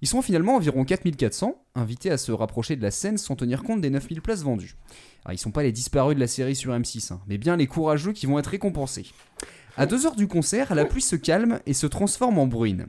[0.02, 3.82] Ils seront finalement environ 4400, invités à se rapprocher de la scène sans tenir compte
[3.82, 4.76] des 9000 places vendues.
[5.24, 7.68] Alors, ils sont pas les disparus de la série sur M6, hein, mais bien les
[7.68, 9.06] courageux qui vont être récompensés.
[9.78, 12.88] À deux heures du concert, la pluie se calme et se transforme en bruine.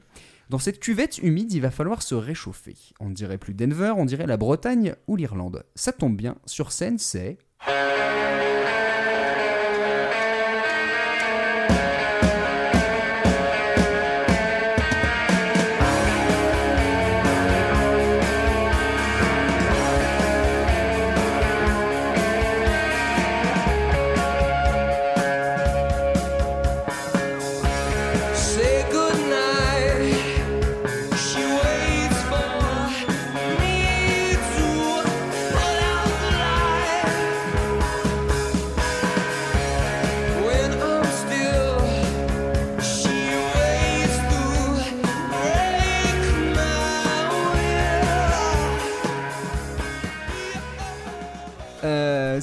[0.49, 2.75] Dans cette cuvette humide, il va falloir se réchauffer.
[2.99, 5.65] On ne dirait plus Denver, on dirait la Bretagne ou l'Irlande.
[5.75, 7.37] Ça tombe bien, sur scène c'est...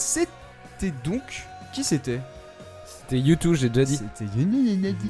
[0.00, 1.46] c'était donc...
[1.72, 2.20] Qui c'était
[2.84, 3.96] C'était YouTube, j'ai déjà dit.
[3.96, 4.30] C'était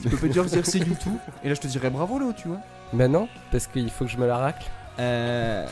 [0.02, 2.48] Tu peux pas dire dire c'est YouTube Et là je te dirais bravo là, tu
[2.48, 2.58] vois.
[2.92, 4.66] Bah non, parce qu'il faut que je me la racle.
[4.98, 5.66] Euh...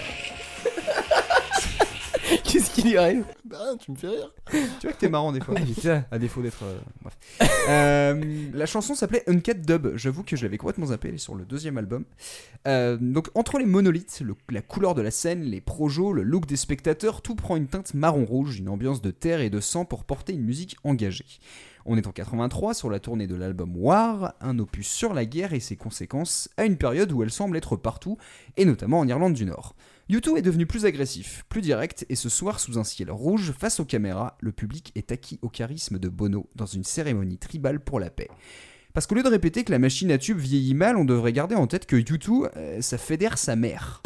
[2.44, 4.32] Qu'est-ce qu'il y arrive Bah, tu me fais rire.
[4.50, 5.54] Tu vois que t'es marrant des fois.
[5.86, 6.04] Ah.
[6.10, 6.62] À défaut d'être.
[6.64, 7.16] euh, bref.
[7.70, 9.94] Euh, la chanson s'appelait Uncut Dub.
[9.96, 11.08] J'avoue que je l'avais complètement zappé.
[11.08, 12.04] Elle est sur le deuxième album.
[12.66, 16.46] Euh, donc, entre les monolithes, le- la couleur de la scène, les projos, le look
[16.46, 20.04] des spectateurs, tout prend une teinte marron-rouge, une ambiance de terre et de sang pour
[20.04, 21.26] porter une musique engagée.
[21.84, 25.52] On est en 83 sur la tournée de l'album War, un opus sur la guerre
[25.52, 28.16] et ses conséquences, à une période où elle semble être partout,
[28.56, 29.74] et notamment en Irlande du Nord.
[30.10, 33.78] U2 est devenu plus agressif, plus direct, et ce soir, sous un ciel rouge, face
[33.78, 38.00] aux caméras, le public est acquis au charisme de Bono dans une cérémonie tribale pour
[38.00, 38.30] la paix.
[38.94, 41.56] Parce qu'au lieu de répéter que la machine à tube vieillit mal, on devrait garder
[41.56, 44.02] en tête que U2, euh, ça fédère sa mère.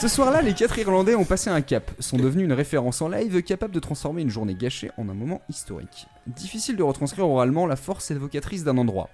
[0.00, 3.42] Ce soir-là, les quatre Irlandais ont passé un cap, sont devenus une référence en live
[3.42, 6.06] capable de transformer une journée gâchée en un moment historique.
[6.26, 9.10] Difficile de retranscrire oralement la force évocatrice d'un endroit.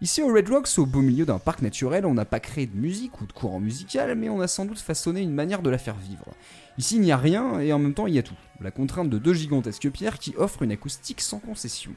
[0.00, 2.74] Ici au Red Rocks, au beau milieu d'un parc naturel, on n'a pas créé de
[2.74, 5.76] musique ou de courant musical, mais on a sans doute façonné une manière de la
[5.76, 6.32] faire vivre.
[6.78, 8.32] Ici, il n'y a rien et en même temps, il y a tout.
[8.62, 11.92] La contrainte de deux gigantesques pierres qui offrent une acoustique sans concession.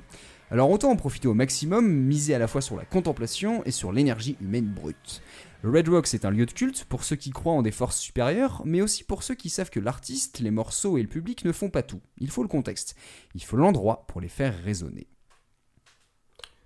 [0.52, 3.94] Alors autant en profiter au maximum, miser à la fois sur la contemplation et sur
[3.94, 5.22] l'énergie humaine brute.
[5.64, 7.98] Le Red Rocks est un lieu de culte pour ceux qui croient en des forces
[7.98, 11.54] supérieures, mais aussi pour ceux qui savent que l'artiste, les morceaux et le public ne
[11.54, 12.02] font pas tout.
[12.18, 12.98] Il faut le contexte.
[13.34, 15.08] Il faut l'endroit pour les faire résonner.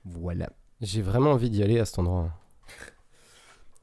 [0.03, 0.49] Voilà.
[0.81, 2.31] J'ai vraiment envie d'y aller à cet endroit.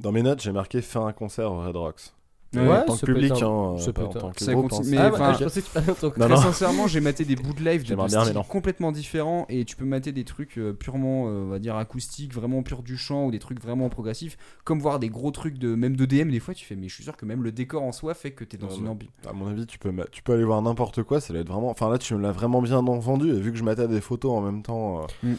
[0.00, 2.13] Dans mes notes, j'ai marqué faire un concert au Red Rocks.
[2.60, 5.02] Ouais, en tant que public, hein, ça pas en tant que groupe, hein, mais c'est-
[5.10, 6.40] enfin, je pensais que tu parlais en tant que- Non, Très non.
[6.42, 8.42] sincèrement, j'ai maté des bouts de live de, de J'aimerais bien, mais styles non.
[8.44, 12.34] complètement différents et tu peux mater des trucs euh, purement, euh, on va dire, acoustiques,
[12.34, 15.74] vraiment pur du chant ou des trucs vraiment progressifs, comme voir des gros trucs de
[15.74, 16.30] même de DM.
[16.30, 18.32] Des fois, tu fais, mais je suis sûr que même le décor en soi fait
[18.32, 19.10] que t'es dans une mais ambiance.
[19.28, 21.70] À mon avis, tu peux, tu peux aller voir n'importe quoi, ça va être vraiment.
[21.70, 24.32] Enfin là, tu me l'as vraiment bien vendu, et vu que je matais des photos
[24.32, 25.34] en même temps, euh, Mm.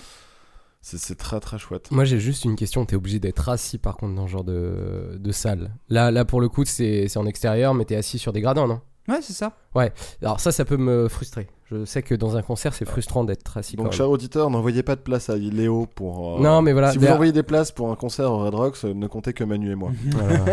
[0.85, 1.89] C'est très très chouette.
[1.89, 5.31] Moi j'ai juste une question, t'es obligé d'être assis par contre dans ce genre de,
[5.31, 5.71] salle.
[5.89, 8.67] Là, là pour le coup c'est c'est en extérieur mais t'es assis sur des gradins
[8.67, 8.81] non?
[9.07, 9.53] Ouais, c'est ça.
[9.75, 9.91] Ouais,
[10.21, 11.47] alors ça, ça peut me frustrer.
[11.71, 13.75] Je sais que dans un concert, c'est frustrant d'être assis.
[13.75, 16.37] Donc, cher auditeur, n'envoyez pas de place à Léo pour.
[16.37, 18.53] euh, Non, mais voilà, Si vous d'ailleurs- envoyez des places pour un concert au Red
[18.53, 19.91] Rocks, euh, ne comptez que Manu et moi.
[20.11, 20.45] Voilà.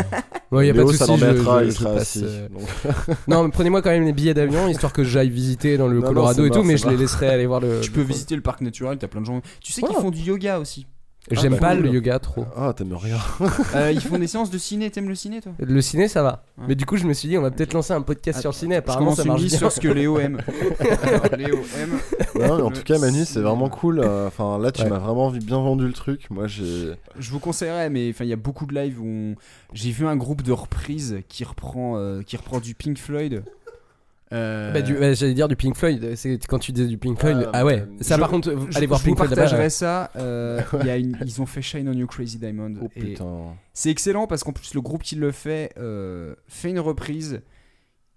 [0.51, 2.25] Ouais, y a pas de ça souci, je- l'embêtera, je- il je sera passe, assis.
[2.27, 2.63] euh, Donc-
[3.29, 6.01] non, mais prenez-moi quand même les billets d'avion histoire que j'aille visiter dans le Non,
[6.03, 7.81] non, Colorado c'est et tout, mort, mais c'est je les laisserai aller voir le.
[7.81, 9.41] Tu peux visiter le parc naturel, t'as plein de gens.
[9.61, 10.03] Tu sais qu'ils Ouais.
[10.03, 10.87] font du yoga aussi.
[11.31, 11.85] J'aime Ah, bah, pas cool.
[11.85, 12.45] le yoga trop.
[12.57, 13.17] Ah, t'aimes rien.
[13.77, 15.53] Euh, ils font des séances de ciné, t'aimes le ciné toi?
[15.59, 16.45] Le ciné, ça va.
[16.59, 16.65] Ouais.
[16.69, 18.55] Mais du coup, je me suis dit, on va peut-être lancer un podcast sur le
[18.55, 18.77] ciné.
[18.77, 19.57] Apparemment, ça une marche bien.
[19.57, 20.39] sur ce que Léo aime.
[20.81, 21.99] Alors, Léo aime.
[22.35, 24.01] Non, mais en tout cas, Manu, c'est vraiment cool.
[24.01, 24.91] euh, Enfin, là, tu Ouais.
[24.91, 26.27] m'as vraiment bien vendu le truc.
[26.31, 26.93] Moi, j'ai.
[27.19, 29.35] Je vous conseillerais, mais enfin, il y a beaucoup de lives où on-
[29.73, 33.45] j'ai vu un groupe de reprises qui reprend, euh, qui reprend du Pink Floyd.
[34.33, 36.15] Euh, Bah, du- ouais, J'allais dire du Pink Floyd.
[36.17, 37.45] C'est quand tu disais du Pink Floyd.
[37.47, 37.87] Ah, Ah, ouais.
[38.01, 39.43] Ça, je- par contre, je- allez voir je Pink Floyd là-bas.
[39.43, 40.11] partagerai ça.
[40.17, 42.75] euh, il y a une- ils ont fait Shine on You Crazy Diamond.
[42.83, 43.15] Oh et
[43.75, 47.41] c'est excellent parce qu'en plus le groupe qui le fait euh, fait une reprise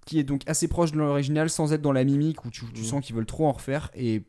[0.06, 2.82] qui est donc assez proche de l'original sans être dans la mimique où tu, tu
[2.82, 2.86] Mm.
[2.86, 4.24] sens qu'ils veulent trop en refaire et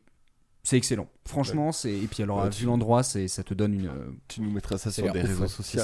[0.63, 1.07] c'est excellent.
[1.25, 4.09] Franchement, c'est et puis alors Ouais, tu- vu l'endroit, c'est ça te donne une euh,
[4.27, 5.81] Tu nous mettras ça sur des réseaux sociaux.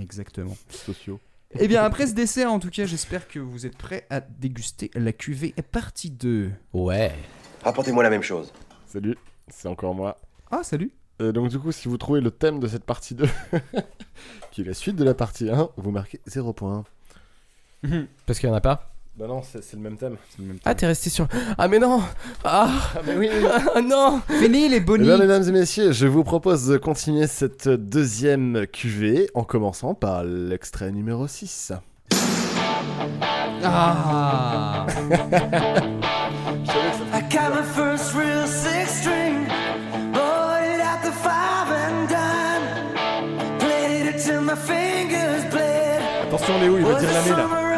[0.00, 0.56] exactement.
[0.70, 1.20] Sociaux.
[1.58, 4.90] Et bien après ce dessert, en tout cas, j'espère que vous êtes prêts à déguster
[4.94, 6.52] la cuvée partie 2.
[6.72, 7.12] Ouais.
[7.64, 8.52] Rapportez-moi la même chose.
[8.86, 9.16] Salut,
[9.48, 10.16] c'est encore moi.
[10.50, 10.92] Ah, salut.
[11.18, 13.28] Et donc, du coup, si vous trouvez le thème de cette partie 2,
[14.52, 16.84] qui est la suite de la partie 1, vous marquez 0 points.
[18.26, 18.89] Parce qu'il y en a pas?
[19.20, 20.16] Bah non, c'est c'est le même thème.
[20.64, 21.28] Ah, t'es resté sur.
[21.58, 22.00] Ah, mais non
[22.42, 22.70] Ah,
[23.06, 23.28] mais oui,
[23.74, 25.04] Ah, non Fini les Eh bonnies.
[25.04, 30.24] bien, mesdames et messieurs, je vous propose de continuer cette deuxième cuvée en commençant par
[30.24, 31.72] l'extrait numéro 6.
[33.62, 34.86] Ah.
[37.12, 39.46] I got my first real six string,
[40.14, 46.00] bought it at the five and dime, played it till my fingers bled.
[46.28, 47.69] Attention Léo, il va dire l'année là.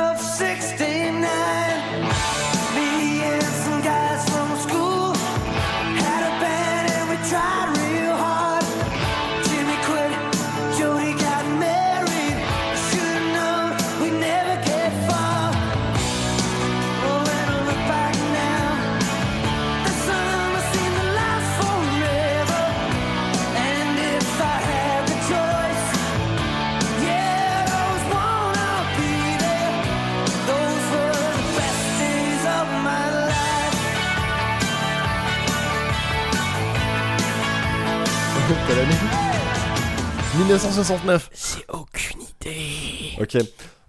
[40.56, 41.30] 1969.
[41.56, 43.12] J'ai aucune idée.
[43.20, 43.38] Ok.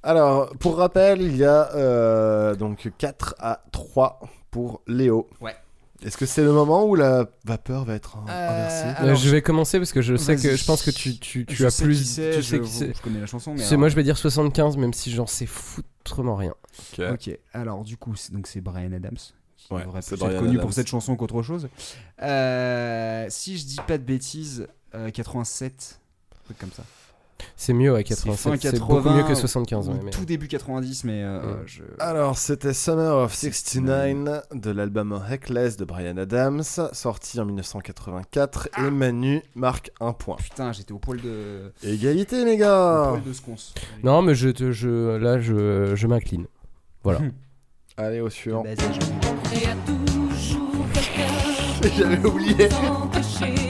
[0.02, 4.20] Alors, pour rappel, il y a euh, donc 4 à 3
[4.52, 5.30] pour Léo.
[5.42, 5.56] Ouais.
[6.06, 8.88] Est-ce que c'est le moment où la vapeur va être Euh, inversée?
[8.88, 11.46] Euh, Alors, je vais commencer parce que je sais que je pense que tu, tu,
[11.46, 11.96] tu Je as sais plus.
[11.98, 12.94] qui tu je, sais qui c'est.
[12.96, 15.46] je connais la chanson, mais alors- moi je vais dire 75 même si j'en sais
[15.46, 16.54] foutrement rien.
[17.00, 19.16] Ok, alors du coup, c'est- donc c'est Brian Adams.
[19.56, 20.60] Qui Ouais, devrait être connu Adams.
[20.60, 21.70] pour cette chanson qu'autre chose.
[22.22, 26.03] Euh, si je dis pas de bêtises, euh, 87, un
[26.46, 26.84] truc comme ça.
[27.58, 28.72] C'est mieux ouais C'est fin 87.
[28.72, 29.90] C'est beaucoup mieux que 80, 75.
[29.90, 31.84] ou ouais, mais- Tout début 90, mais euh, je...
[32.00, 36.64] Alors, c'était Summer of 69 de l'album Reckless de Brian Adams,
[36.94, 38.70] sorti en 1984.
[38.78, 40.38] Et Manu marque un point.
[40.38, 41.74] Putain, j'étais au poil de...
[41.84, 43.74] Égalité, les au gars poil de sconce.
[44.04, 46.46] Non mais je, te- je là je, je m'incline.
[47.04, 47.20] Voilà.
[47.98, 48.64] Allez, au suivant.
[48.64, 49.00] Vas-y, j'en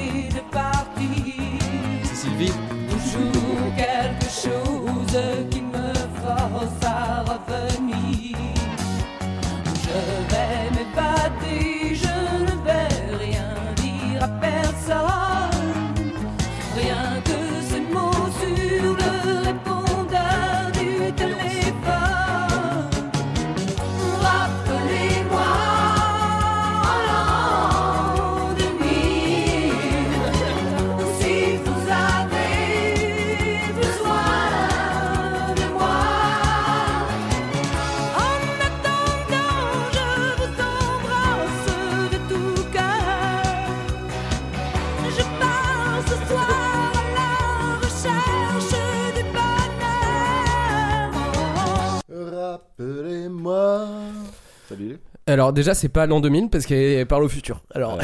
[54.69, 54.99] Salut.
[55.27, 57.63] Alors déjà c'est pas l'an 2000 parce qu'elle parle au futur.
[57.73, 57.99] Alors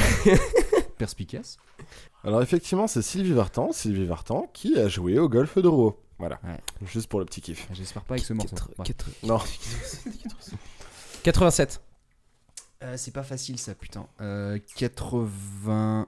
[0.97, 1.57] Perspicace.
[2.25, 3.71] Alors, effectivement, c'est Sylvie Vartan.
[3.71, 5.95] Sylvie Vartan qui a joué au golf de Rouen.
[6.17, 6.37] Voilà.
[6.43, 6.59] Ouais.
[6.85, 7.65] Juste pour le petit kiff.
[7.71, 8.49] J'espère pas avec ce morceau.
[8.53, 8.85] Quatre- Ouais.
[8.85, 9.39] quatre- Non.
[11.23, 11.81] 87.
[12.83, 14.05] Euh, c'est pas facile ça, putain.
[14.19, 16.07] Euh, 80...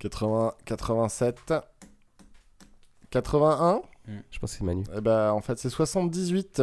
[0.00, 1.54] 80, 87.
[3.10, 3.82] 81
[4.30, 4.84] Je pense que c'est Manu.
[4.96, 6.62] Eh ben, en fait, c'est 78.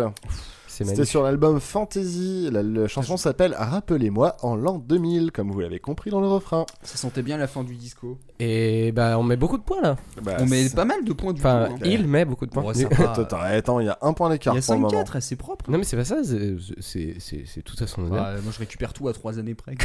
[0.68, 2.50] C'est C'était sur l'album Fantasy.
[2.52, 6.66] La, la chanson s'appelle Rappelez-moi en l'an 2000, comme vous l'avez compris dans le refrain.
[6.82, 8.18] Ça sentait bien la fin du disco.
[8.40, 9.98] Et bah, on met beaucoup de points là.
[10.24, 11.74] Bah, On met pas mal de points du Enfin, coup.
[11.76, 11.86] hein.
[11.86, 12.64] il met beaucoup de points.
[12.64, 12.86] Ouais.
[13.04, 15.04] Attends, attends, il y a un point d'écart Il y a pour le moment.
[15.04, 15.70] 5-4, c'est propre.
[15.70, 18.32] Non, mais c'est pas ça, c'est- c'est c'est- c'est tout à son honneur.
[18.42, 19.76] Moi je récupère tout à 3 années près.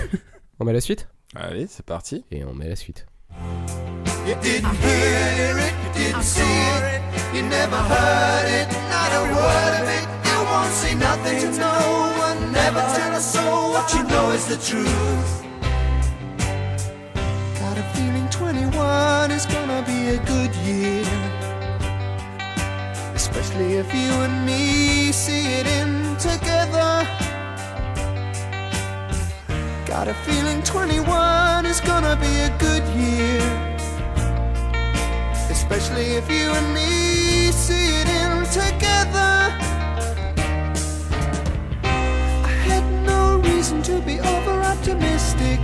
[0.61, 1.09] On met la suite?
[1.35, 2.25] Allez, c'est parti.
[2.31, 3.07] Et on met la suite.
[4.29, 7.03] You didn't hear it, you didn't see it,
[7.35, 10.07] you never heard it, not a word of it.
[10.29, 11.77] You won't say nothing to no
[12.27, 15.33] one, never tell a soul what you know is the truth.
[17.61, 21.07] Got a feeling 21 is gonna be a good year.
[23.15, 26.58] Especially if you and me see it in together.
[29.99, 33.43] Got a feeling 21 is gonna be a good year.
[35.51, 39.51] Especially if you and me see it in together.
[41.83, 45.59] I had no reason to be over optimistic.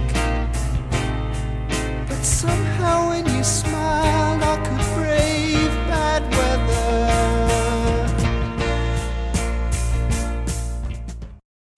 [2.08, 6.74] But somehow when you smiled, I could brave bad weather.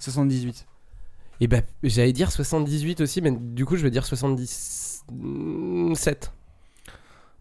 [0.01, 0.65] 78.
[1.39, 6.33] Et eh bah, j'allais dire 78 aussi, mais du coup, je vais dire 77.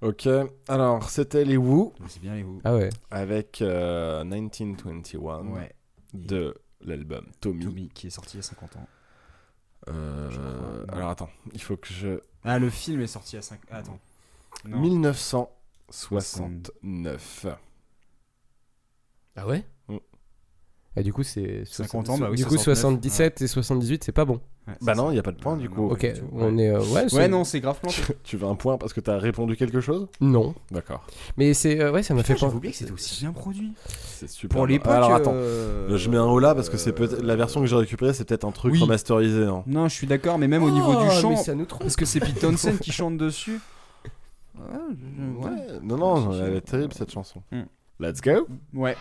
[0.02, 0.28] Ok,
[0.68, 2.60] alors c'était les Who C'est bien les Who.
[2.64, 2.90] Ah ouais.
[3.12, 5.74] avec euh, 1921 Ouais.
[6.14, 7.64] de l'album Tommy.
[7.66, 8.88] Tommy qui est sorti il y a 50 ans.
[9.88, 12.20] Euh, crois, alors attends, il faut que je.
[12.44, 13.60] Ah, le film est sorti à 5.
[13.72, 13.98] Ah, attends.
[14.66, 14.80] Non.
[14.82, 17.46] 1969.
[19.38, 19.66] Ah ouais?
[20.98, 24.12] Et du coup, c'est 50 ans, bah oui, du coup 69, 77 et 78, c'est
[24.14, 24.40] pas bon.
[24.68, 25.90] Ouais, Bah non, il n'y a pas de point du coup.
[25.92, 26.64] Ok, on ouais.
[26.64, 26.70] est.
[26.70, 28.02] euh, ouais, Ouais, non, c'est grave planté.
[28.24, 30.08] Tu veux un point parce que t'as répondu quelque chose?
[30.22, 30.56] Non.
[30.72, 31.06] D'accord.
[31.38, 31.82] Mais c'est.
[31.82, 32.46] euh, ouais, ça m'a fait penser.
[32.46, 33.74] J'avais oublié que c'était aussi bien produit.
[33.88, 34.56] C'est super.
[34.58, 34.78] Pour bien.
[34.78, 34.94] l'époque.
[34.94, 37.68] Alors attends, euh, je mets un haut là parce que c'est peut-être la version que
[37.68, 38.80] j'ai récupérée, c'est peut-être un truc Oui.
[38.80, 39.44] remasterisé.
[39.44, 39.64] hein.
[39.68, 41.30] Non, je suis d'accord, mais même au niveau Oh, du chant.
[41.32, 41.82] mais ça nous trompe.
[41.82, 43.60] Parce que c'est Pete Townsend qui chante dessus.
[44.58, 45.52] Ouais, je- ouais.
[45.54, 47.42] Ouais, Non, non, elle est terrible cette chanson.
[47.52, 47.64] Mm.
[48.00, 48.48] Let's go.
[48.74, 48.96] Ouais.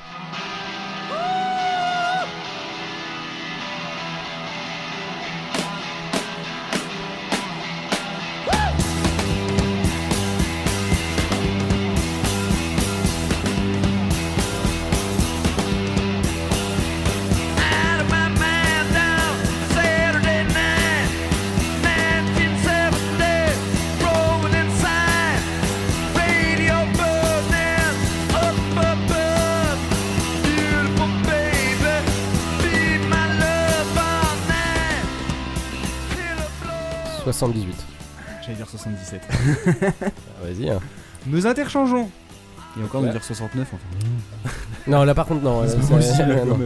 [37.53, 37.77] 78.
[38.43, 39.23] J'allais dire 77.
[40.03, 40.11] Ah,
[40.45, 40.71] Vas-y.
[40.71, 40.81] hein.
[41.27, 42.11] Nous interchangeons.
[42.79, 43.07] Et encore Ouais.
[43.09, 44.51] nous dire 69 enfin.
[44.87, 45.65] Non, là par contre, non.
[45.67, 46.59] C'est euh, non.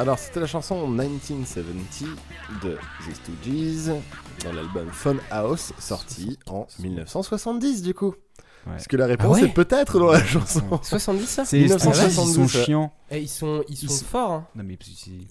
[0.00, 2.06] Alors, c'était la chanson 1970
[2.62, 3.96] de The Stooges
[4.44, 8.14] dans l'album Fun House, sorti en 1970 du coup.
[8.66, 8.76] Ouais.
[8.76, 11.68] Est-ce que la réponse Ah ouais est peut-être dans la chanson 70 ça C'est les
[11.68, 12.92] Stooges, ils 1972, sont chiants.
[13.10, 14.32] Eh, ils sont, ils sont Ils sont- forts.
[14.32, 14.46] Hein.
[14.54, 14.74] Non mais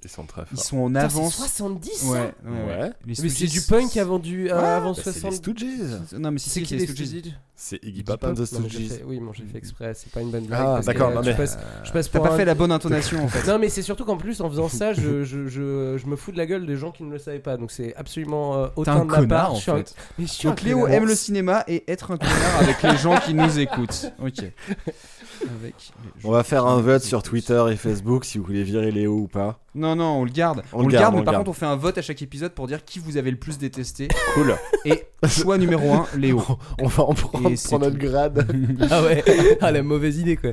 [0.04, 0.66] Ils sont très ils forts.
[0.66, 1.36] sont en Putain, avance.
[1.36, 2.92] 70 ça Ouais, ouais, Ouais.
[3.06, 5.38] Mais c'est du punk avant, du, euh, Ouais, avant Bah, c'est les 70.
[5.38, 6.20] Stooges.
[6.20, 7.34] Non mais si C'est qui les Stooges.
[7.60, 9.02] C'est Iggy Pop and the mais j'ai Stooges.
[9.06, 10.62] Oui, bon, j'ai fait exprès, c'est pas une bonne blague.
[10.64, 12.72] Ah, d'accord, non, je mais- passe- je passe T'as pour pas un- fait la bonne
[12.72, 13.48] intonation en fait.
[13.52, 16.32] Non, mais c'est surtout qu'en plus, en faisant ça, je, je, je, je me fous
[16.32, 17.58] de la gueule des gens qui ne le savaient pas.
[17.58, 19.54] Donc c'est absolument euh, autant un de ma connard part.
[19.54, 19.96] en fait.
[20.20, 23.58] Mais Donc Léo aime le cinéma et être un connard avec les gens qui nous
[23.60, 24.12] écoutent.
[24.24, 24.44] Ok.
[25.62, 25.76] Avec
[26.24, 27.24] On va faire un vote sur.
[27.24, 29.60] Twitter et Facebook si vous voulez virer Léo ou pas.
[29.76, 30.64] Non, non, on le garde.
[30.74, 31.46] On On, le garde, garde, on mais par garde.
[31.46, 33.58] contre, on fait un vote à chaque épisode pour dire qui vous avez le plus
[33.58, 34.08] détesté.
[34.34, 34.56] Cool.
[34.86, 36.42] Et choix numéro 1, Léo.
[36.80, 38.48] On va en prendre pour notre grade.
[38.92, 39.24] Ah ouais,
[39.62, 40.52] ah la mauvaise idée quoi.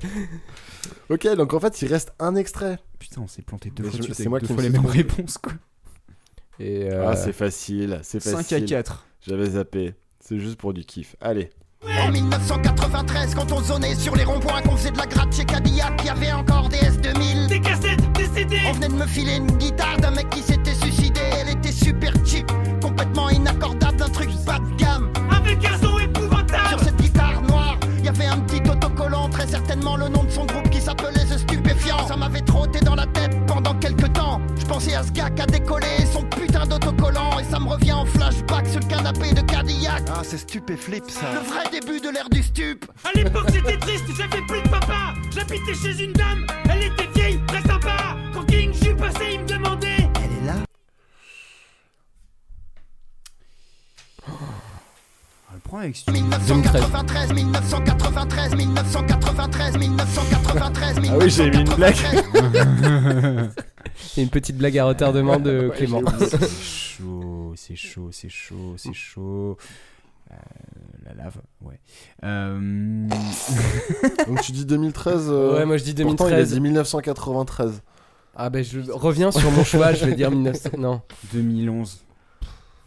[1.10, 2.78] ok, donc en fait, il reste un extrait.
[2.98, 5.38] Putain, on s'est planté deux Mais fois c'est moi deux qui fois les mêmes réponses,
[5.38, 5.52] quoi.
[6.58, 8.56] Et euh, Ah, c'est facile, c'est 5 facile.
[8.64, 9.06] à 4.
[9.26, 9.94] J'avais zappé.
[10.20, 11.16] C'est juste pour du kiff.
[11.20, 11.50] Allez.
[11.86, 15.92] En 1993, quand on zonait sur les ronds-points, qu'on faisait de la gratte chez Cadillac,
[16.00, 17.48] il y avait encore des S2000.
[17.48, 18.58] Des cassettes, des CD.
[18.68, 21.20] On venait de me filer une guitare d'un mec qui s'était suicidé.
[21.40, 22.50] Elle était super cheap,
[22.80, 25.10] complètement inaccordable, d'un truc bas de gamme.
[25.30, 26.68] Avec un son épouvantable.
[26.68, 30.30] Sur cette guitare noire, il y avait un petit autocollant, très certainement le nom de
[30.30, 32.08] son groupe qui s'appelait The Stupéfiant.
[32.08, 33.13] Ça m'avait trotté dans la tête
[34.74, 38.04] pensais à ce gars qui a décollé son putain d'autocollant et ça me revient en
[38.04, 40.02] flashback sur le canapé de Cadillac.
[40.08, 41.32] Ah, c'est stupéflip ça.
[41.32, 42.84] Le vrai début de l'ère du stup.
[43.04, 47.40] À l'époque j'étais triste, j'avais plus de papa J'habitais chez une dame, elle était vieille,
[47.46, 50.54] très sympa Quand King j'y passais, il me demandait Elle est là
[54.26, 61.74] On va le problème avec ce 1993, 1993, 1993, 1993, Ah oui, j'ai mis une
[61.74, 61.94] blague.
[64.16, 66.02] Et une petite blague à retardement de Ouais, Clément.
[66.18, 69.56] C'est chaud, c'est chaud, c'est chaud, c'est chaud.
[70.30, 70.34] Euh,
[71.04, 71.78] la lave, ouais.
[72.24, 73.08] Euh,
[74.28, 76.54] Donc tu dis 2013 euh, Ouais, moi, je dis pourtant, il a 2013.
[76.54, 77.82] dit 1993.
[78.36, 80.70] Ah ben je reviens sur mon choix, je vais dire 1900.
[80.78, 81.02] Non.
[81.32, 82.03] 2011.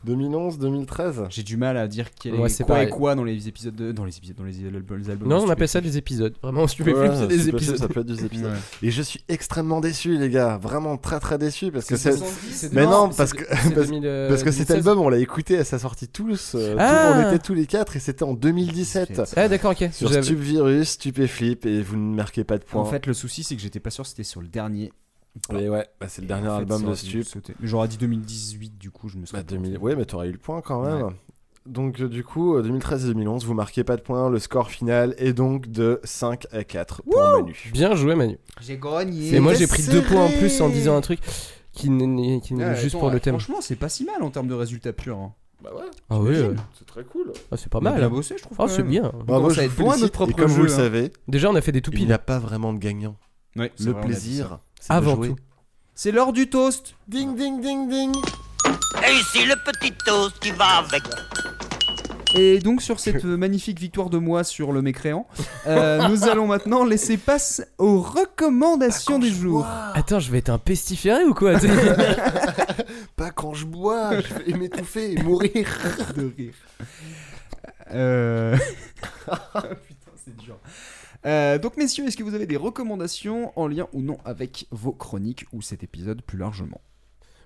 [0.06, 2.88] 2011, 2013 J'ai du mal à dire quel est Ouais, c'est quoi pareil.
[2.88, 4.98] et quoi dans les épisodes de, dans les épisodes dans les, albums.
[5.00, 6.34] les albums Non, on appelle ça des épisodes.
[6.42, 7.78] Vraiment, si tu Ouais, c'est des épisodes.
[7.78, 8.52] Ça peut être des épisodes.
[8.52, 8.88] Ouais.
[8.88, 10.58] Et je suis extrêmement déçu, les gars.
[10.58, 12.18] Vraiment très très déçu parce que C'est c'est.
[12.20, 14.76] 70, c'est Mais non, parce que parce, 2000, parce que cet 2016.
[14.88, 16.54] album, on l'a écouté à sa sortie tous.
[16.56, 19.22] euh, tout- Ah on était tous les quatre et c'était en 2017.
[19.36, 19.90] Ah d'accord, ok.
[19.92, 22.82] Sur J'avais- Stupvirus, Stupéflip et vous ne marquez pas de points.
[22.82, 24.92] En fait, le souci, c'est que j'étais pas sûr si c'était sur le dernier.
[25.58, 27.26] Et ouais, bah, c'est le dernier En fait, album de Stup.
[27.48, 29.36] Mais J'aurais dit 2018, du coup, je me suis.
[29.36, 29.78] Bah, 2000...
[29.80, 31.12] Ouais, mais t'aurais eu le point quand même.
[31.66, 34.30] Donc, euh, du coup, euh, 2013 et 2011, vous marquez pas de points.
[34.30, 37.70] Le score final est donc de 5 à 4 pour Manu.
[37.74, 38.38] Bien joué Manu.
[38.62, 39.36] J'ai gagné.
[39.36, 40.06] Et moi j'ai pris deux serré.
[40.08, 41.20] points en plus en disant un truc
[41.74, 43.36] qui n'est Ouais, juste attends, pour le thème.
[43.38, 45.18] Franchement, c'est pas si mal en termes de résultats purs.
[45.18, 45.34] hein.
[45.64, 45.84] Bah ouais.
[46.10, 47.34] Ah oui, euh, C'est très cool.
[47.52, 47.98] ah, c'est pas On a mal.
[47.98, 48.10] bien hein.
[48.12, 49.12] bossé, je trouve, Ah c'est bien.
[49.26, 50.08] Bravo, commence je vous être loin de félicite.
[50.08, 50.78] Et propre comme vous le jeu, hein.
[50.78, 53.18] savez, Déjà on a fait des tout il n'y a pas vraiment de gagnant.
[53.56, 54.20] Ouais, Le vrai, on a dit ça.
[54.22, 54.60] plaisir,
[54.90, 55.36] Avant tout.
[55.96, 56.96] C'est l'heure du toast.
[57.08, 58.16] Ding, ding, ding, ding.
[59.08, 61.04] Et ici le petit toast qui va avec.
[62.36, 65.28] Et donc sur cette magnifique victoire de moi sur le mécréant,
[65.66, 69.66] euh, nous allons maintenant laisser passe aux recommandations du jour.
[69.94, 71.54] Attends, je vais être un pestiféré ou quoi
[73.16, 75.68] Pas quand je bois, je vais m'étouffer et mourir.
[76.16, 76.54] de rire.
[77.94, 78.58] Euh...
[81.28, 84.94] Euh, donc messieurs, est-ce que vous avez des recommandations en lien ou non avec vos
[84.94, 86.82] chroniques ou cet épisode plus largement?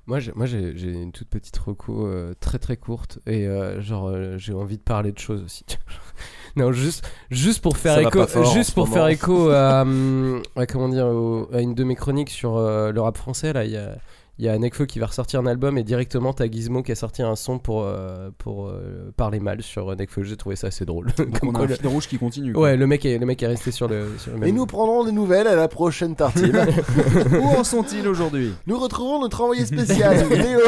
[0.07, 3.81] Moi, j'ai, moi j'ai, j'ai une toute petite reco euh, très très courte et euh,
[3.81, 5.63] genre euh, j'ai envie de parler de choses aussi.
[6.55, 8.95] non, juste juste pour faire Ça écho, juste pour moment.
[8.95, 12.91] faire écho à, hum, à, comment dire au- à une de mes chroniques sur euh,
[12.91, 13.95] le rap français là, il y a
[14.41, 16.95] il y a Nekfeu qui va ressortir un album et directement t'as Gizmo qui a
[16.95, 20.23] sorti un son pour, euh, pour euh, parler mal sur Nekfeu.
[20.23, 21.09] J'ai trouvé ça assez drôle.
[21.15, 22.51] Donc Comme on a quoi un le- fil rouge qui continue.
[22.53, 22.63] quoi.
[22.63, 24.49] Ouais, le mec est, le mec est resté sur le, sur le même.
[24.49, 26.57] Et nous prendrons des nouvelles à la prochaine tartine.
[27.39, 28.53] Où en sont-ils aujourd'hui?
[28.65, 30.59] Nous retrouvons notre envoyé spécial, Léo.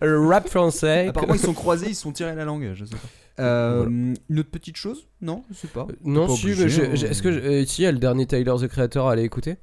[0.00, 1.08] Le rap français.
[1.08, 3.42] Apparemment ils se sont croisés, ils se sont tirés la langue, je sais pas.
[3.42, 3.86] Euh,
[4.28, 5.06] Une autre petite chose?
[5.20, 5.86] Non, je sais pas.
[6.04, 6.90] Non, Pas si, obligé, mais je- hein.
[6.94, 9.12] je- est-ce que je- euh, si, il y a le dernier Tyler the Creator à
[9.12, 9.56] aller écouter?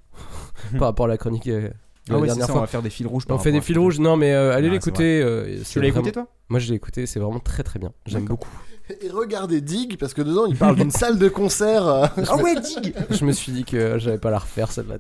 [0.77, 1.69] Par rapport à la chronique euh,
[2.09, 2.57] Ah dernière ça, fois.
[2.57, 3.23] on va faire des fils rouges.
[3.29, 5.21] On fait des fils rouges, non mais euh, allez Ah, l'écouter.
[5.23, 6.27] euh, Tu l'as écouté toi?
[6.49, 7.91] Moi je l'ai écouté, c'est vraiment très très bien.
[8.05, 8.49] J'aime beaucoup.
[9.01, 11.87] Et regardez Dig, parce que dedans il parle d'une salle de concert.
[11.87, 14.97] euh, Ah ouais, Dig je me suis dit que j'allais pas la refaire celle-là.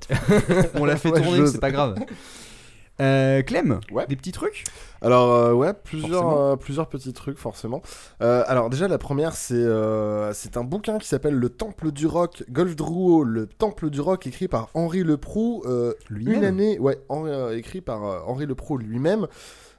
[0.73, 1.95] On l'a fait Ouais, tourner, c'est pas grave.
[3.01, 4.05] Euh, Clem, Ouais.
[4.07, 4.63] des petits trucs
[5.01, 7.81] Alors euh, ouais, plusieurs, euh, plusieurs petits trucs forcément.
[8.21, 9.65] Alors déjà la première c'est
[10.33, 14.27] c'est un bouquin qui s'appelle Le Temple du Rock, Golf Drouot, Le Temple du Rock
[14.27, 15.63] écrit par Henri Leproux.
[16.09, 19.27] Lui-même une année, ouais, en- écrit par Henri Leproux lui-même.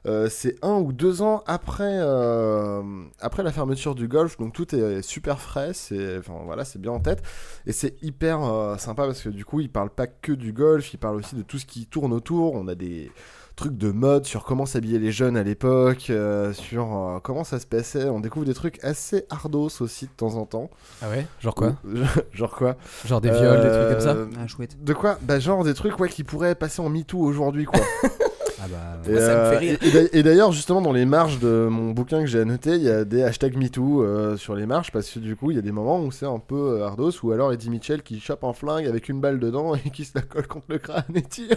[0.07, 2.83] Euh, c'est un ou deux ans après, euh,
[3.21, 6.93] après la fermeture du golf, donc tout est super frais, c'est enfin, voilà, c'est bien
[6.93, 7.23] en tête.
[7.67, 10.93] Et c'est hyper euh, sympa parce que du coup, il parle pas que du golf,
[10.95, 12.55] il parle aussi de tout ce qui tourne autour.
[12.55, 13.11] On a des
[13.57, 17.59] trucs de mode sur comment s'habiller les jeunes à l'époque, euh, sur euh, comment ça
[17.59, 18.05] se passait.
[18.05, 20.71] On découvre des trucs assez ardos aussi de temps en temps.
[21.03, 21.27] Ah ouais?
[21.41, 21.75] Genre quoi?
[22.33, 22.77] Genre quoi?
[23.07, 24.17] Genre des viols, des trucs comme ça?
[24.39, 24.85] Ah, chouette.
[24.85, 25.19] De quoi?
[25.23, 27.81] Bah genre des trucs ouais, qui pourraient passer en MeToo aujourd'hui quoi.
[28.59, 31.91] Ah bah, Et, euh, et- et d'a- et d'ailleurs, justement, dans les marges de mon
[31.91, 35.11] bouquin que j'ai annoté, il y a des hashtags MeToo euh, sur les marges parce
[35.11, 37.33] que du coup, il y a des moments où c'est un peu euh, ardos ou
[37.33, 40.23] alors Eddie Mitchell qui chope un flingue avec une balle dedans et qui se la
[40.23, 41.49] colle contre le crâne et tire.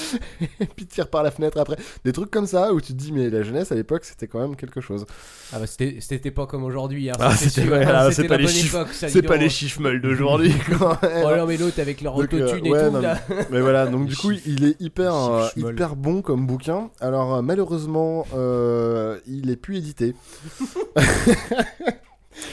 [0.60, 1.76] et puis tire par la fenêtre après.
[2.04, 4.40] Des trucs comme ça où tu te dis, mais la jeunesse à l'époque, c'était quand
[4.40, 5.04] même quelque chose.
[5.52, 7.10] Ah bah c'était c'était pas comme aujourd'hui.
[7.10, 9.48] Hein, Ah, ça, c'est c'était c'était c'est pas les bonne chiffres, ça, c'est pas les
[9.48, 11.24] chiffres molles d'aujourd'hui quand même.
[11.24, 13.18] Oh non mais l'autre avec leur euh, autotune ouais, et tout non, là.
[13.50, 16.90] mais- voilà, donc du coup, il est hyper, euh, hyper bon comme bouquin.
[17.00, 20.14] Alors euh, malheureusement, euh, il est plus édité.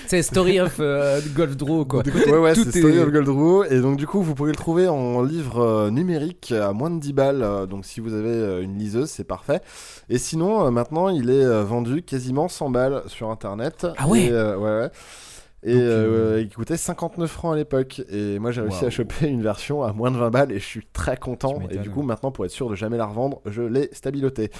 [0.07, 2.03] C'est Story of euh, Golf Draw quoi.
[2.05, 3.65] ouais, ouais, c'est est- Story of Goldrew.
[3.69, 6.99] Et donc, du coup, vous pourrez le trouver en livre euh, numérique à moins de
[7.01, 7.43] 10 balles.
[7.43, 9.59] euh, donc, si vous avez une liseuse, c'est parfait.
[10.09, 13.85] Et sinon, maintenant, il est vendu quasiment 100 balles sur internet.
[13.97, 14.89] Ah ouais Et, Ouais, ouais.
[15.65, 18.01] Et Donc, euh, il coûtait 59 francs à l'époque.
[18.11, 20.65] Et moi, j'ai réussi à choper une version à moins de 20 balles et je
[20.65, 21.59] suis très content.
[21.71, 24.51] Et du coup, maintenant, pour être sûr de jamais la revendre, je l'ai stabiloté.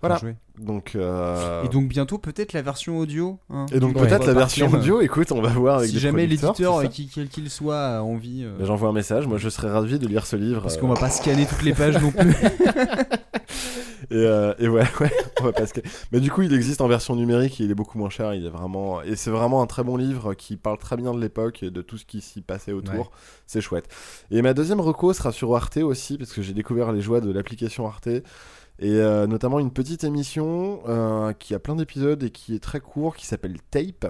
[0.00, 0.18] Voilà.
[0.58, 3.38] Donc, euh, Et donc bientôt peut-être la version audio.
[3.50, 5.00] hein, et donc peut-être la version audio.
[5.02, 8.02] Écoute, on va voir avec Si des jamais l'éditeur, euh, qui- quel qu'il soit, a
[8.02, 8.44] envie.
[8.44, 10.62] euh, J'envoie un message, moi je serais ravi de lire ce livre.
[10.62, 12.34] Parce euh, qu'on va pas scanner toutes les pages non plus.
[14.10, 15.12] Et, euh, et ouais, ouais,
[15.42, 15.80] ouais, parce que.
[16.12, 18.34] Mais du coup, il existe en version numérique et il est beaucoup moins cher.
[18.34, 19.02] Il est vraiment.
[19.02, 21.82] Et c'est vraiment un très bon livre qui parle très bien de l'époque et de
[21.82, 22.94] tout ce qui s'y passait autour.
[22.94, 23.10] Ouais.
[23.46, 23.88] C'est chouette.
[24.30, 27.30] Et ma deuxième reco sera sur Arte aussi, parce que j'ai découvert les joies de
[27.30, 28.08] l'application Arte.
[28.78, 32.80] Et euh, notamment une petite émission euh, qui a plein d'épisodes et qui est très
[32.80, 34.06] court, qui s'appelle Tape,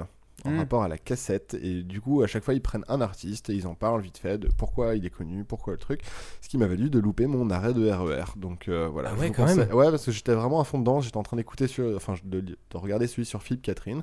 [0.47, 0.59] en Mm.
[0.59, 1.55] rapport à la cassette.
[1.62, 4.18] Et du coup, à chaque fois, ils prennent un artiste et ils en parlent vite
[4.18, 6.01] fait de pourquoi il est connu, pourquoi le truc.
[6.40, 8.24] Ce qui m'a valu de louper mon arrêt de RER.
[8.36, 9.12] Donc euh, voilà.
[9.16, 9.68] Ah ouais, quand même.
[9.73, 11.01] Ouais, parce que j'étais vraiment à fond dedans.
[11.01, 11.94] J'étais en train d'écouter sur.
[11.97, 14.01] Enfin, de, de regarder celui sur Philippe Catherine.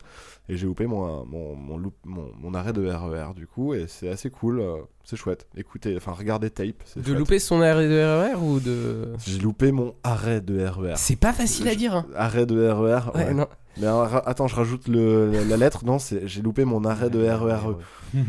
[0.49, 3.73] Et j'ai loupé mon, mon, mon, loop- mon, mon arrêt de RER du coup.
[3.73, 4.59] Et c'est assez cool.
[4.59, 5.47] euh, c'est chouette.
[5.57, 6.67] Écoutez, enfin, regardez Tape.
[6.95, 7.17] De chouette.
[7.17, 9.13] louper son arrêt de RER ou de.
[9.25, 10.93] J'ai loupé mon arrêt de RER.
[10.95, 11.93] C'est pas facile à dire.
[11.95, 12.05] hein.
[12.15, 13.11] Arrêt de RER.
[13.13, 13.47] Ouais, Ouais, non.
[13.77, 15.83] Mais alors, ra- attends, je rajoute le, la, la lettre.
[15.85, 17.77] Non, c'est j'ai loupé mon arrêt de RERE.
[18.13, 18.21] Ouais.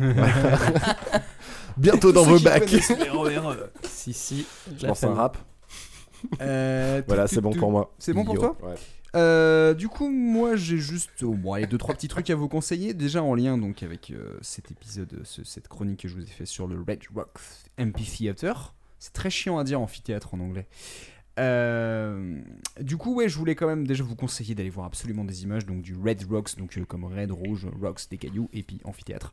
[1.76, 2.70] Bientôt dans vos bacs.
[2.70, 2.78] les
[3.38, 3.56] RER.
[3.82, 4.46] Si, si.
[4.78, 5.38] Je lance un rap.
[6.40, 7.92] Euh, Voilà, c'est bon pour moi.
[7.98, 8.74] C'est bon pour toi Ouais.
[9.16, 12.48] Euh, du coup, moi, j'ai juste oh, bon, allez, deux trois petits trucs à vous
[12.48, 12.94] conseiller.
[12.94, 16.26] Déjà en lien donc avec euh, cet épisode, ce- cette chronique que je vous ai
[16.26, 17.28] fait sur le Red Rock
[17.80, 18.74] Amphitheater.
[18.98, 20.66] C'est très chiant à dire amphithéâtre en anglais.
[21.39, 22.40] Euh,
[22.81, 25.66] du coup, ouais, je voulais quand même déjà vous conseiller d'aller voir absolument des images
[25.66, 29.32] donc du Red Rocks, donc euh, comme Red, Rouge, Rocks, des cailloux, et puis amphithéâtre.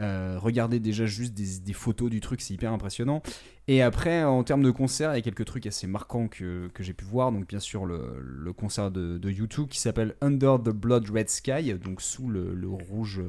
[0.00, 3.22] Euh, regardez déjà juste des, photos du truc, c'est hyper impressionnant.
[3.66, 6.94] Et après, en termes de concert, il y a quelques trucs assez marquants que, j'ai
[6.94, 7.32] pu voir.
[7.32, 11.74] Donc, bien sûr, le, concert de, de U2 qui s'appelle Under the Blood Red Sky,
[11.74, 13.22] donc sous le, rouge,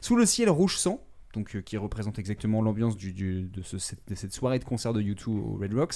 [0.00, 1.04] sous le ciel rouge sang.
[1.32, 4.64] Donc, euh, qui représente exactement l'ambiance du, du- de, ce- cette, de cette soirée de
[4.64, 5.94] concert de U2 au Red Rocks.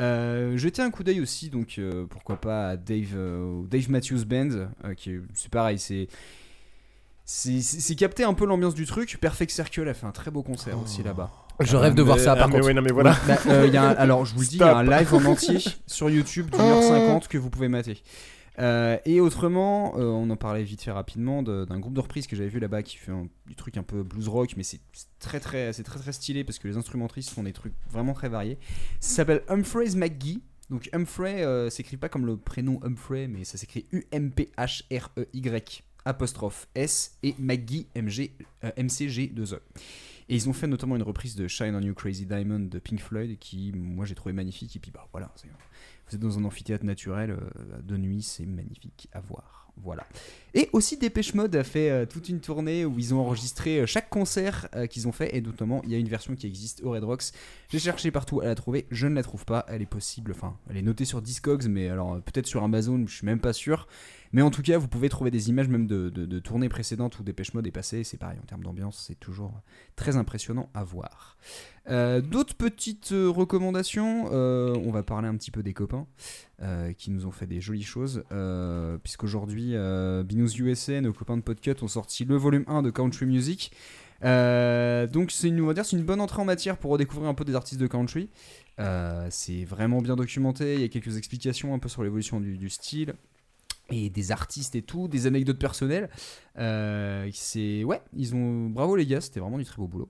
[0.00, 4.24] Euh, jetez un coup d'œil aussi, donc euh, pourquoi pas à Dave, euh, Dave Matthews
[4.24, 4.48] Band,
[4.84, 6.08] euh, qui est- c'est pareil, c'est
[7.26, 9.16] c'est capter un peu l'ambiance du truc.
[9.20, 11.30] Perfect Circle a fait un très beau concert aussi là-bas.
[11.60, 12.66] Je rêve de voir ça, par ah, mais contre.
[12.66, 13.16] oui, non, mais voilà.
[13.26, 14.82] Bah, euh, il y a un- alors, je vous le dis, il y a un
[14.82, 18.02] live en entier sur YouTube d'une heure cinquante que vous pouvez mater.
[18.60, 22.26] Euh, et autrement, euh, on en parlait vite fait rapidement de- d'un groupe de reprises
[22.28, 24.80] que j'avais vu là-bas qui fait un, du truc un peu blues rock, mais c'est
[25.18, 28.28] très très c'est très très stylé parce que les instrumentistes font des trucs vraiment très
[28.28, 28.58] variés.
[29.00, 30.40] Ça s'appelle Humphreys McGee.
[30.70, 34.50] Donc Humphrey euh, s'écrit pas comme le prénom Humphrey, mais ça s'écrit U M P
[34.56, 38.32] H R E Y apostrophe S et McGee M G
[38.62, 39.54] euh, M C G 2.
[40.30, 42.98] Et ils ont fait notamment une reprise de Shine on You Crazy Diamond de Pink
[43.00, 44.74] Floyd qui, moi, j'ai trouvé magnifique.
[44.74, 45.48] Et puis, bah voilà, c'est-
[46.08, 49.60] vous êtes dans un amphithéâtre naturel euh, de nuit, c'est magnifique à voir.
[49.82, 50.06] Voilà.
[50.54, 53.86] Et aussi, Dépêche Mode a fait euh, toute une tournée où ils ont enregistré euh,
[53.86, 55.34] chaque concert qu'ils ont fait.
[55.36, 57.32] Et notamment, il y a une version qui existe au Red Rocks.
[57.70, 58.86] J'ai cherché partout à la trouver.
[58.90, 59.66] Je ne la trouve pas.
[59.68, 60.30] Elle est possible.
[60.30, 63.52] Enfin, elle est notée sur Discogs, mais alors peut-être sur Amazon, je suis même pas
[63.52, 63.88] sûr.
[64.34, 67.54] Mais en tout cas, vous pouvez trouver des images même de, tournées précédentes où Dépêche
[67.54, 68.02] Mode est passé.
[68.02, 69.62] C'est pareil, en termes d'ambiance, c'est toujours
[69.94, 71.38] très impressionnant à voir.
[71.88, 76.06] Euh, D'autres petites euh, recommandations, euh, on va parler un petit peu des copains
[76.96, 78.24] qui nous ont fait des jolies choses,
[79.02, 79.74] puisqu'aujourd'hui,
[80.24, 83.70] Binous USA, nos copains de Podcut, ont sorti le volume 1 de Country Music.
[84.22, 87.54] Donc c'est une, dire, c'est une bonne entrée en matière pour redécouvrir un peu des
[87.54, 88.30] artistes de country.
[89.28, 93.14] C'est vraiment bien documenté, il y a quelques explications un peu sur l'évolution du style
[93.90, 96.08] et des artistes et tout, des anecdotes personnelles.
[96.58, 100.08] Euh, c'est ouais, ils ont bravo les gars, c'était vraiment du très beau boulot.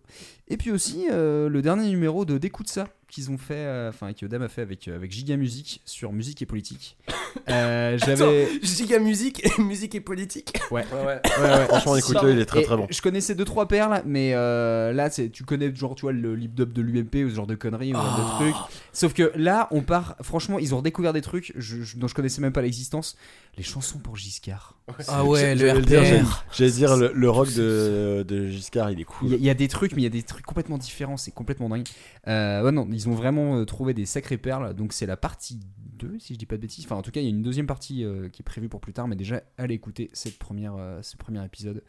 [0.49, 4.13] Et puis aussi euh, le dernier numéro de D'écoute ça qu'ils ont fait, euh, enfin
[4.13, 6.97] que Dame a fait avec avec Giga Musique sur musique et politique.
[7.51, 10.57] Euh, J'avais Giga musique et musique et politique?
[10.71, 10.85] Ouais.
[10.93, 11.21] Ouais, ouais.
[11.41, 11.65] Ouais, ouais.
[11.67, 12.87] Franchement, écoute-le, il est très, Et très bon.
[12.89, 16.37] Je connaissais deux trois perles, mais euh, là, c'est- tu connais genre tu vois le
[16.37, 18.45] lip dub de l'UMP ou ce genre de conneries ou ce genre Oh.
[18.45, 18.63] de trucs.
[18.93, 20.15] Sauf que là, on part.
[20.23, 23.17] Franchement, ils ont redécouvert des trucs je- je- dont je connaissais même pas l'existence.
[23.59, 24.77] Les chansons pour Giscard.
[25.09, 26.45] Ah ouais, le RPR.
[26.57, 29.29] J'allais dire, le, le rock de, de Giscard, il est cool.
[29.29, 30.79] Il y, a- il y a des trucs, mais il y a des trucs complètement
[30.79, 31.17] différents.
[31.17, 31.87] C'est complètement dingue.
[32.29, 34.75] Euh, ouais, non, ils ont vraiment euh, trouvé des sacrées perles.
[34.75, 35.61] Donc c'est la partie
[35.99, 36.85] 2, si je dis pas de bêtises.
[36.85, 38.81] Enfin, en tout cas, il y a une deuxième partie euh, qui est prévue pour
[38.81, 39.09] plus tard.
[39.09, 41.83] Mais déjà, allez écouter cette première, euh, ce premier épisode.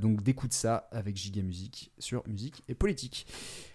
[0.00, 3.26] Donc d'écoute ça avec Giga Musique sur musique et politique.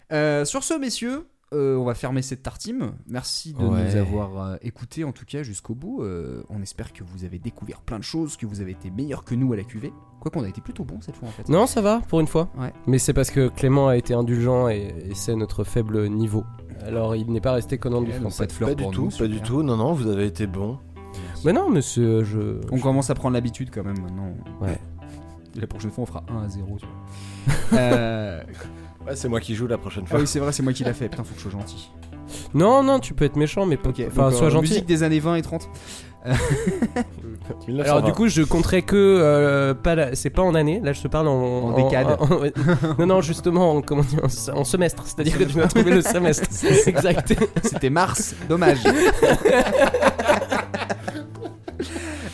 [0.10, 2.94] Sur ce, messieurs, euh, on va fermer cette tartime.
[3.08, 3.86] Merci de Ouais.
[3.86, 6.02] nous avoir euh, écoutés en tout cas jusqu'au bout.
[6.02, 9.24] Euh, on espère que vous avez découvert plein de choses, que vous avez été meilleurs
[9.24, 9.94] que nous à la cuvée.
[10.20, 11.48] Quoi qu'on a été plutôt bon cette fois en fait.
[11.50, 12.50] Non, ça va pour une fois.
[12.58, 12.74] Ouais.
[12.88, 16.44] Mais c'est parce que Clément a été indulgent et, et c'est notre faible niveau.
[16.86, 18.24] Alors il n'est pas resté connant du Eh, fond.
[18.24, 19.64] donc, pas de fleurs Pas du tout, pas du tout.
[19.64, 20.78] Non, non, vous avez été bon.
[21.46, 22.62] Mais non, mais c'est euh, je.
[22.72, 24.34] On commence à prendre l'habitude quand même maintenant.
[24.62, 24.80] Ouais.
[25.56, 26.78] La prochaine fois, on fera 1 à 0.
[26.80, 26.96] tu vois.
[27.74, 28.42] Euh,
[29.08, 30.18] Ouais, c'est moi qui joue la prochaine fois.
[30.18, 31.10] Ah oui, c'est vrai, c'est moi qui l'a fait.
[31.10, 31.92] Putain, faut que je sois gentil.
[32.54, 33.90] Non, non, tu peux être méchant, mais pas.
[33.90, 34.70] Ok, enfin, donc, sois euh, gentil.
[34.70, 35.70] Musique des années 20 et 30.
[36.26, 36.34] Euh,
[37.68, 37.84] 1920.
[37.84, 40.80] Alors du coup, je compterai que euh, pas la- c'est pas en année.
[40.82, 42.18] Là, je te parle en, En décade.
[42.20, 45.04] en- non, non, justement, en, comment dire, en, en semestre.
[45.06, 46.48] C'est-à-dire que tu m'as trouvé le semestre.
[46.88, 47.36] exact.
[47.62, 48.80] C'était mars, dommage.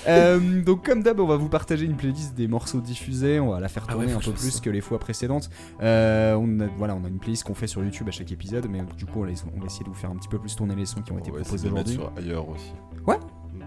[0.07, 3.39] Euh, donc comme d'hab, on va vous partager une playlist des morceaux diffusés.
[3.39, 4.59] On va la faire Ah ouais, tourner un peu plus ça.
[4.61, 5.49] que les fois précédentes.
[5.81, 8.67] Euh, on a voilà, on a une playlist qu'on fait sur YouTube à chaque épisode,
[8.69, 10.85] mais du coup, on va essayer de vous faire un petit peu plus tourner les
[10.85, 11.93] sons qui ont été On va proposés aujourd'hui.
[11.95, 12.71] sur ailleurs aussi.
[13.05, 13.17] Ouais.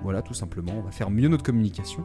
[0.02, 2.02] Voilà, tout simplement, on va faire mieux notre communication.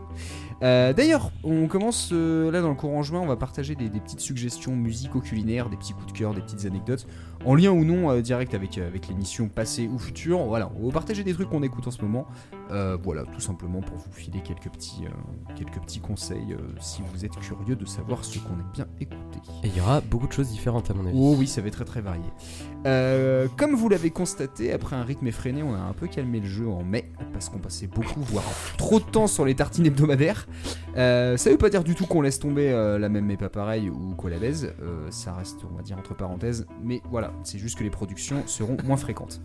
[0.62, 4.00] Euh, D'ailleurs, on commence euh, là dans le courant juin, on va partager des, des
[4.00, 7.08] petites suggestions musico-culinaires, des petits coups de cœur, des petites anecdotes,
[7.46, 10.40] en lien ou non euh, direct avec, euh, avec l'émission passée ou future.
[10.46, 12.26] Voilà, on va partager des trucs qu'on écoute en ce moment.
[12.72, 17.24] Euh, voilà, tout simplement pour vous filer quelques petits, euh, quelques petits conseils si vous
[17.24, 19.40] êtes curieux de savoir ce qu'on aime bien écouter.
[19.64, 21.18] Et il y aura beaucoup de choses différentes à mon avis.
[21.18, 22.24] Oh oui, ça va être très très varié.
[23.58, 26.68] Comme vous l'avez constaté, après un rythme effréné, on a un peu calmé le jeu
[26.68, 28.46] en mai, parce qu'on passait beaucoup, voire
[28.78, 30.48] trop de temps sur les tartines hebdomadaires.
[30.96, 34.16] Ça veut pas dire du tout qu'on laisse tomber la même mais pas pareil ou
[34.16, 34.74] qu'on la baise,
[35.10, 38.78] ça reste on va dire entre parenthèses, mais voilà, c'est juste que les productions seront
[38.86, 39.42] moins fréquentes.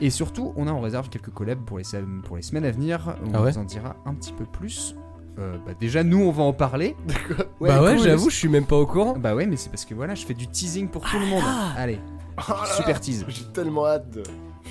[0.00, 2.70] Et surtout, on a en réserve quelques collabs pour les, sem- pour les semaines à
[2.70, 4.94] venir, on Ah ouais vous en dira un petit peu plus.
[5.38, 6.94] Euh, bah déjà nous on va en parler.
[7.60, 8.04] Bah ouais, cool.
[8.04, 9.16] j'avoue, je suis même pas au courant.
[9.16, 11.44] Bah ouais, mais c'est parce que voilà, je fais du teasing pour tout le monde.
[11.76, 11.98] Allez,
[12.36, 13.24] Oh là là, super tease.
[13.28, 14.22] J'ai tellement hâte de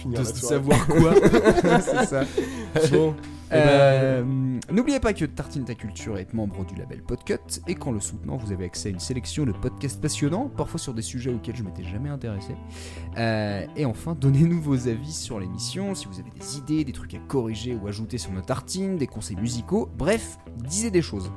[0.06, 1.14] De savoir quoi.
[1.82, 2.24] c'est ça.
[2.92, 3.16] Bon.
[3.54, 4.24] Euh,
[4.72, 8.38] N'oubliez pas que Tartine ta Culture est membre du label Podcut et qu'en le soutenant,
[8.38, 11.64] vous avez accès à une sélection de podcasts passionnants, parfois sur des sujets auxquels je
[11.64, 12.56] m'étais jamais intéressé.
[13.18, 17.14] Euh, et enfin, donnez-nous vos avis sur l'émission, si vous avez des idées, des trucs
[17.16, 21.32] à corriger ou ajouter sur nos tartines, des conseils musicaux, bref, disez des choses.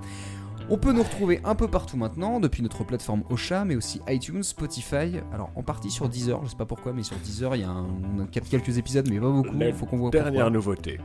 [0.70, 4.42] On peut nous retrouver un peu partout maintenant, depuis notre plateforme Ocha, mais aussi iTunes,
[4.42, 5.20] Spotify.
[5.32, 7.70] Alors en partie sur Deezer, je sais pas pourquoi, mais sur Deezer, il y a
[7.70, 7.86] un-
[8.16, 9.56] on a quelques épisodes, mais pas beaucoup.
[9.58, 10.50] La faut qu'on voit dernière pourquoi.
[10.50, 11.00] nouveauté.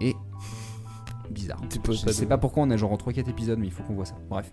[0.00, 0.16] Et
[1.30, 1.60] bizarre.
[1.70, 4.06] Je pas sais pas pourquoi on a genre 3-4 épisodes, mais il faut qu'on voit
[4.06, 4.16] ça.
[4.28, 4.50] Bref.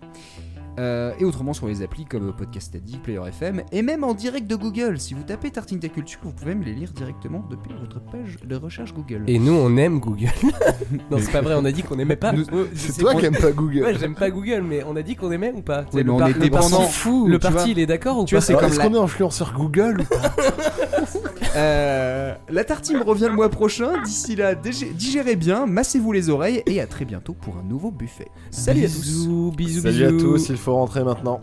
[0.78, 4.46] Euh, et autrement sur les applis comme Podcast Addict, Player FM, et même en direct
[4.46, 4.98] de Google.
[5.00, 8.36] Si vous tapez Tartine Ta Culture, vous pouvez me les lire directement depuis votre page
[8.44, 9.24] de recherche Google.
[9.26, 10.28] Et nous, on aime Google.
[11.10, 12.32] non, c'est pas vrai, on a dit qu'on aimait pas.
[12.32, 13.82] Nous- Oh, C'est toi qui aimes pas Google.
[13.82, 15.82] Ouais, j'aime pas Google, mais on a dit qu'on aimait ou pas?
[15.82, 16.78] Sais, mais le on par- est le dépendant.
[16.78, 18.38] parti- Le il est d'accord ou Tu pas?
[18.40, 20.34] vois, c'est Alors, comme Est-ce la- qu'on est influenceur Google ou pas?
[21.58, 24.00] Euh, la tartine revient le mois prochain.
[24.04, 27.90] D'ici là, digé- digérez bien, massez-vous les oreilles et à très bientôt pour un nouveau
[27.90, 28.28] buffet.
[28.50, 29.00] Salut à tous.
[29.00, 31.40] Bisous, bisous, Salut à tous, il faut rentrer maintenant.